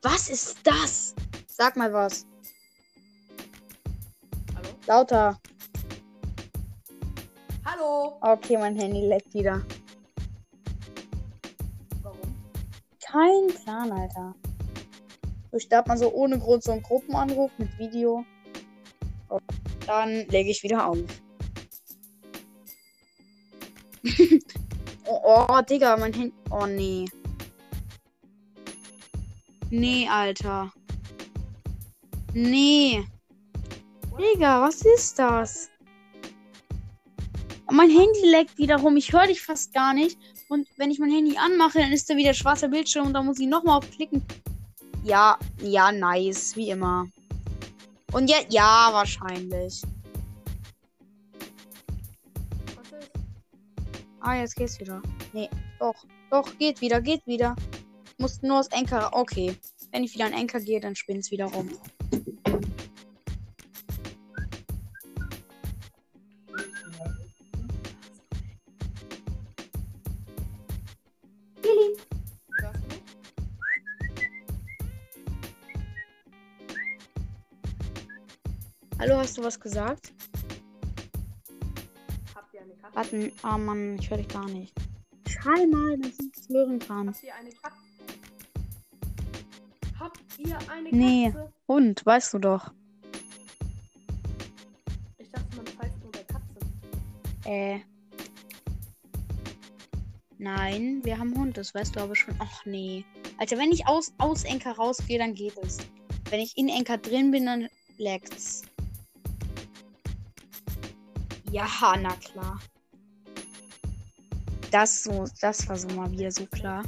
Was 0.02 0.28
ist 0.30 0.58
das? 0.62 1.16
Sag 1.48 1.76
mal 1.76 1.92
was. 1.92 2.24
Lauter. 4.86 5.40
Hallo? 7.64 8.18
Okay, 8.20 8.58
mein 8.58 8.76
Handy 8.76 9.06
leckt 9.06 9.32
wieder. 9.32 9.62
Warum? 12.02 12.34
Kein 13.00 13.48
Plan, 13.62 13.90
Alter. 13.90 14.34
So 15.50 15.58
startet 15.58 15.88
man 15.88 15.96
so 15.96 16.12
ohne 16.12 16.38
Grund 16.38 16.62
so 16.64 16.72
einen 16.72 16.82
Gruppenanruf 16.82 17.50
mit 17.56 17.78
Video. 17.78 18.26
Und 19.28 19.42
dann 19.86 20.26
lege 20.28 20.50
ich 20.50 20.62
wieder 20.62 20.86
auf. 20.86 20.98
oh, 25.06 25.46
oh, 25.48 25.62
Digga, 25.62 25.96
mein 25.96 26.12
Handy. 26.12 26.34
Oh, 26.50 26.66
nee. 26.66 27.06
Nee, 29.70 30.06
Alter. 30.10 30.70
Nee. 32.34 33.06
Digga, 34.18 34.62
was 34.62 34.82
ist 34.82 35.18
das? 35.18 35.68
Mein 37.70 37.90
Handy 37.90 38.30
leckt 38.30 38.56
wieder 38.58 38.76
rum. 38.76 38.96
Ich 38.96 39.12
höre 39.12 39.26
dich 39.26 39.42
fast 39.42 39.72
gar 39.74 39.92
nicht. 39.92 40.18
Und 40.48 40.68
wenn 40.76 40.90
ich 40.90 40.98
mein 40.98 41.10
Handy 41.10 41.36
anmache, 41.36 41.78
dann 41.78 41.92
ist 41.92 42.08
da 42.08 42.16
wieder 42.16 42.34
schwarzer 42.34 42.68
Bildschirm 42.68 43.08
und 43.08 43.14
da 43.14 43.22
muss 43.22 43.40
ich 43.40 43.48
nochmal 43.48 43.78
auf 43.78 43.90
klicken. 43.90 44.22
Ja, 45.02 45.36
ja, 45.60 45.90
nice, 45.90 46.54
wie 46.54 46.70
immer. 46.70 47.06
Und 48.12 48.30
ja, 48.30 48.36
ja, 48.48 48.90
wahrscheinlich. 48.92 49.82
Ah, 54.20 54.36
jetzt 54.36 54.54
geht's 54.54 54.78
wieder. 54.78 55.02
Nee, 55.32 55.50
doch, 55.80 56.04
doch, 56.30 56.58
geht 56.58 56.80
wieder, 56.80 57.00
geht 57.00 57.26
wieder. 57.26 57.56
Muss 58.18 58.40
nur 58.42 58.60
aus 58.60 58.68
Enker. 58.68 59.10
Okay. 59.12 59.56
Wenn 59.90 60.04
ich 60.04 60.14
wieder 60.14 60.26
an 60.26 60.32
Enker 60.32 60.60
gehe, 60.60 60.80
dann 60.80 60.94
spinnt's 60.94 61.30
wieder 61.30 61.46
rum. 61.46 61.68
Hast 79.24 79.38
du 79.38 79.42
was 79.42 79.58
gesagt? 79.58 80.12
Habt 82.34 82.52
ihr 82.52 82.60
eine 82.60 82.74
Katze? 82.74 82.94
Warten. 82.94 83.32
Oh 83.42 83.58
Mann, 83.58 83.98
ich 83.98 84.10
höre 84.10 84.18
dich 84.18 84.28
gar 84.28 84.44
nicht. 84.50 84.74
Schrei 85.26 85.66
mal, 85.66 85.96
dass 85.96 86.18
ich 86.18 86.30
es 86.36 86.48
hören 86.50 86.78
kann. 86.78 87.08
Habt 87.08 87.22
ihr 87.22 87.34
eine 87.34 87.50
Katze? 87.50 87.76
Habt 89.98 90.20
ihr 90.36 90.58
eine 90.70 90.90
Katze? 90.90 90.96
Nee. 90.96 91.34
Und, 91.64 92.04
weißt 92.04 92.34
du 92.34 92.38
doch. 92.38 92.70
Ich 95.16 95.30
dachte, 95.30 95.56
man 95.56 95.66
pfeift 95.68 96.02
nur 96.02 96.12
bei 96.12 96.24
Katze. 96.24 97.46
Äh. 97.46 97.80
Nein, 100.36 101.00
wir 101.02 101.18
haben 101.18 101.34
Hund, 101.34 101.56
das 101.56 101.74
weißt 101.74 101.96
du 101.96 102.00
aber 102.00 102.14
schon. 102.14 102.34
Ach 102.40 102.66
nee. 102.66 103.06
Alter, 103.38 103.56
wenn 103.56 103.72
ich 103.72 103.86
aus, 103.86 104.12
aus 104.18 104.44
Enker 104.44 104.72
rausgehe, 104.72 105.18
dann 105.18 105.32
geht 105.32 105.56
es. 105.62 105.78
Wenn 106.28 106.40
ich 106.40 106.58
in 106.58 106.68
Enker 106.68 106.98
drin 106.98 107.30
bin, 107.30 107.46
dann 107.46 107.68
lag's. 107.96 108.64
Ja, 111.54 111.68
na 112.02 112.16
klar. 112.16 112.58
Das 114.72 115.04
so, 115.04 115.24
das 115.40 115.68
war 115.68 115.76
so 115.76 115.86
mal 115.90 116.10
wieder 116.10 116.32
so 116.32 116.46
klar. 116.46 116.82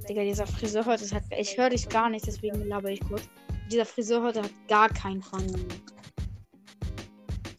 Ich 0.00 0.06
Digga, 0.06 0.24
dieser 0.24 0.48
Friseur 0.48 0.84
heute, 0.84 1.08
hat, 1.14 1.22
ich 1.30 1.56
höre 1.56 1.70
dich 1.70 1.88
gar 1.88 2.10
nicht, 2.10 2.26
deswegen 2.26 2.66
laber 2.66 2.90
ich 2.90 2.98
kurz. 3.02 3.22
Dieser 3.70 3.86
Friseur 3.86 4.24
heute 4.24 4.42
hat 4.42 4.50
gar 4.66 4.88
keinen 4.88 5.22
Fun 5.22 5.46
gemacht. 5.46 5.94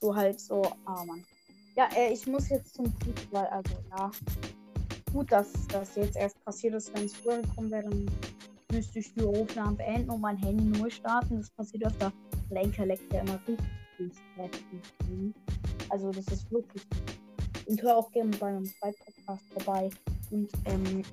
So 0.01 0.13
halt 0.13 0.41
so, 0.41 0.61
ah 0.83 1.05
Mann. 1.05 1.23
Ja, 1.77 1.87
äh, 1.95 2.11
ich 2.11 2.27
muss 2.27 2.49
jetzt 2.49 2.75
zum 2.75 2.91
Fußball, 2.91 3.47
also 3.47 3.73
ja. 3.97 4.11
Gut, 5.13 5.31
dass 5.31 5.53
das 5.69 5.95
jetzt 5.95 6.17
erst 6.17 6.43
passiert 6.43 6.73
ist, 6.73 6.93
wenn 6.93 7.05
es 7.05 7.15
früher 7.15 7.41
gekommen 7.41 7.71
wäre, 7.71 7.83
dann 7.83 8.11
müsste 8.73 8.99
ich 8.99 9.13
die 9.13 9.23
Aufnahmen 9.23 9.77
beenden 9.77 10.09
und 10.09 10.19
mein 10.19 10.35
Handy 10.35 10.65
neu 10.77 10.89
starten. 10.89 11.37
Das 11.37 11.49
passiert 11.51 11.85
öfter. 11.85 12.11
Lenker 12.49 12.85
leckt 12.85 13.13
ja 13.13 13.21
immer 13.21 13.39
richtig 13.47 13.80
heftig. 14.35 14.79
Also 15.89 16.11
das 16.11 16.25
ist 16.27 16.51
wirklich. 16.51 16.83
Und 17.65 17.81
hör 17.81 17.97
auch 17.97 18.11
gerne 18.11 18.35
bei 18.37 18.51
meinem 18.51 18.65
zweiten 18.65 18.97
Podcast 19.03 19.43
vorbei. 19.53 19.89
Und 20.31 20.49
ähm, 20.65 21.03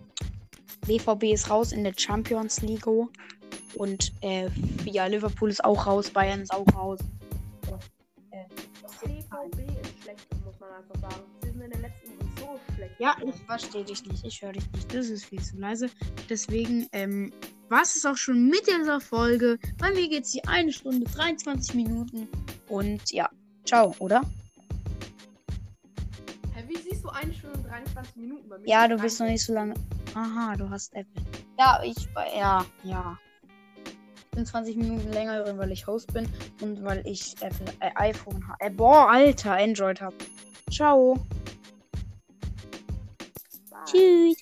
BVB 0.87 1.25
ist 1.35 1.51
raus 1.51 1.73
in 1.73 1.85
der 1.85 1.93
Champions 1.97 2.63
League. 2.63 2.87
Und 3.75 4.13
äh, 4.23 4.49
ja, 4.85 5.07
Liverpool 5.07 5.51
ist 5.51 5.65
auch 5.65 5.87
raus, 5.87 6.11
Bayern 6.11 6.41
ist 6.41 6.53
auch 6.53 6.67
raus. 6.75 6.99
So, 7.67 7.79
äh. 8.31 8.45
BVB 9.07 9.59
ist 9.83 10.03
schlecht, 10.03 10.27
muss 10.45 10.59
man 10.59 10.71
einfach 10.71 11.01
sagen. 11.01 11.48
Sind 11.59 11.73
in 11.75 11.81
der 11.83 11.91
letzten 11.91 12.11
Woche 12.11 12.61
so 12.69 12.75
schlecht. 12.75 12.95
Ja, 13.01 13.17
ich 13.27 13.35
verstehe 13.47 13.85
dich 13.85 14.07
nicht. 14.07 14.25
Ich 14.25 14.43
höre 14.43 14.53
dich 14.53 14.71
nicht. 14.71 14.95
Das 14.95 15.09
ist 15.09 15.25
viel 15.25 15.43
zu 15.43 15.57
leise. 15.57 15.91
Deswegen, 16.29 16.87
ähm, 16.93 17.33
was 17.69 17.97
ist 17.97 18.07
auch 18.07 18.17
schon 18.17 18.47
mit 18.47 18.65
dieser 18.69 19.01
Folge? 19.01 19.59
Bei 19.77 19.91
mir 19.91 20.09
geht 20.09 20.25
es 20.25 20.33
hier 20.33 20.43
eine 20.47 20.73
Stunde 20.73 21.05
23 21.11 21.75
Minuten. 21.75 22.29
Und 22.69 23.11
ja, 23.11 23.29
ciao, 23.65 23.93
oder? 23.99 24.21
Hä, 26.55 26.63
wie 26.69 26.77
siehst 26.77 27.03
du 27.03 27.09
eine 27.09 27.35
Stunde 27.35 27.59
und 27.59 27.67
23 27.67 28.17
Minuten 28.17 28.49
bei 28.49 28.59
mir? 28.59 28.69
Ja, 28.69 28.87
du 28.87 28.97
bist 28.97 29.19
noch 29.19 29.27
30. 29.27 29.33
nicht 29.33 29.45
so 29.45 29.53
lange. 29.55 29.75
Aha, 30.15 30.55
du 30.57 30.71
hast 30.71 30.95
Apple. 30.95 31.23
Ja, 31.59 31.81
ich, 31.83 32.09
ja, 32.37 32.65
ja. 32.85 33.19
Ich 34.17 34.31
bin 34.31 34.47
20 34.47 34.77
Minuten 34.77 35.11
länger 35.11 35.43
drin, 35.43 35.59
weil 35.59 35.73
ich 35.73 35.85
Host 35.89 36.13
bin 36.13 36.29
und 36.61 36.85
weil 36.85 37.05
ich 37.05 37.35
Apple, 37.41 37.67
äh, 37.81 37.91
iPhone 37.97 38.47
habe. 38.47 38.59
Äh, 38.61 38.71
boah, 38.71 39.11
Alter, 39.11 39.55
Android 39.55 40.01
habe. 40.01 40.15
Ciao. 40.71 41.17
Tschüss. 43.91 44.37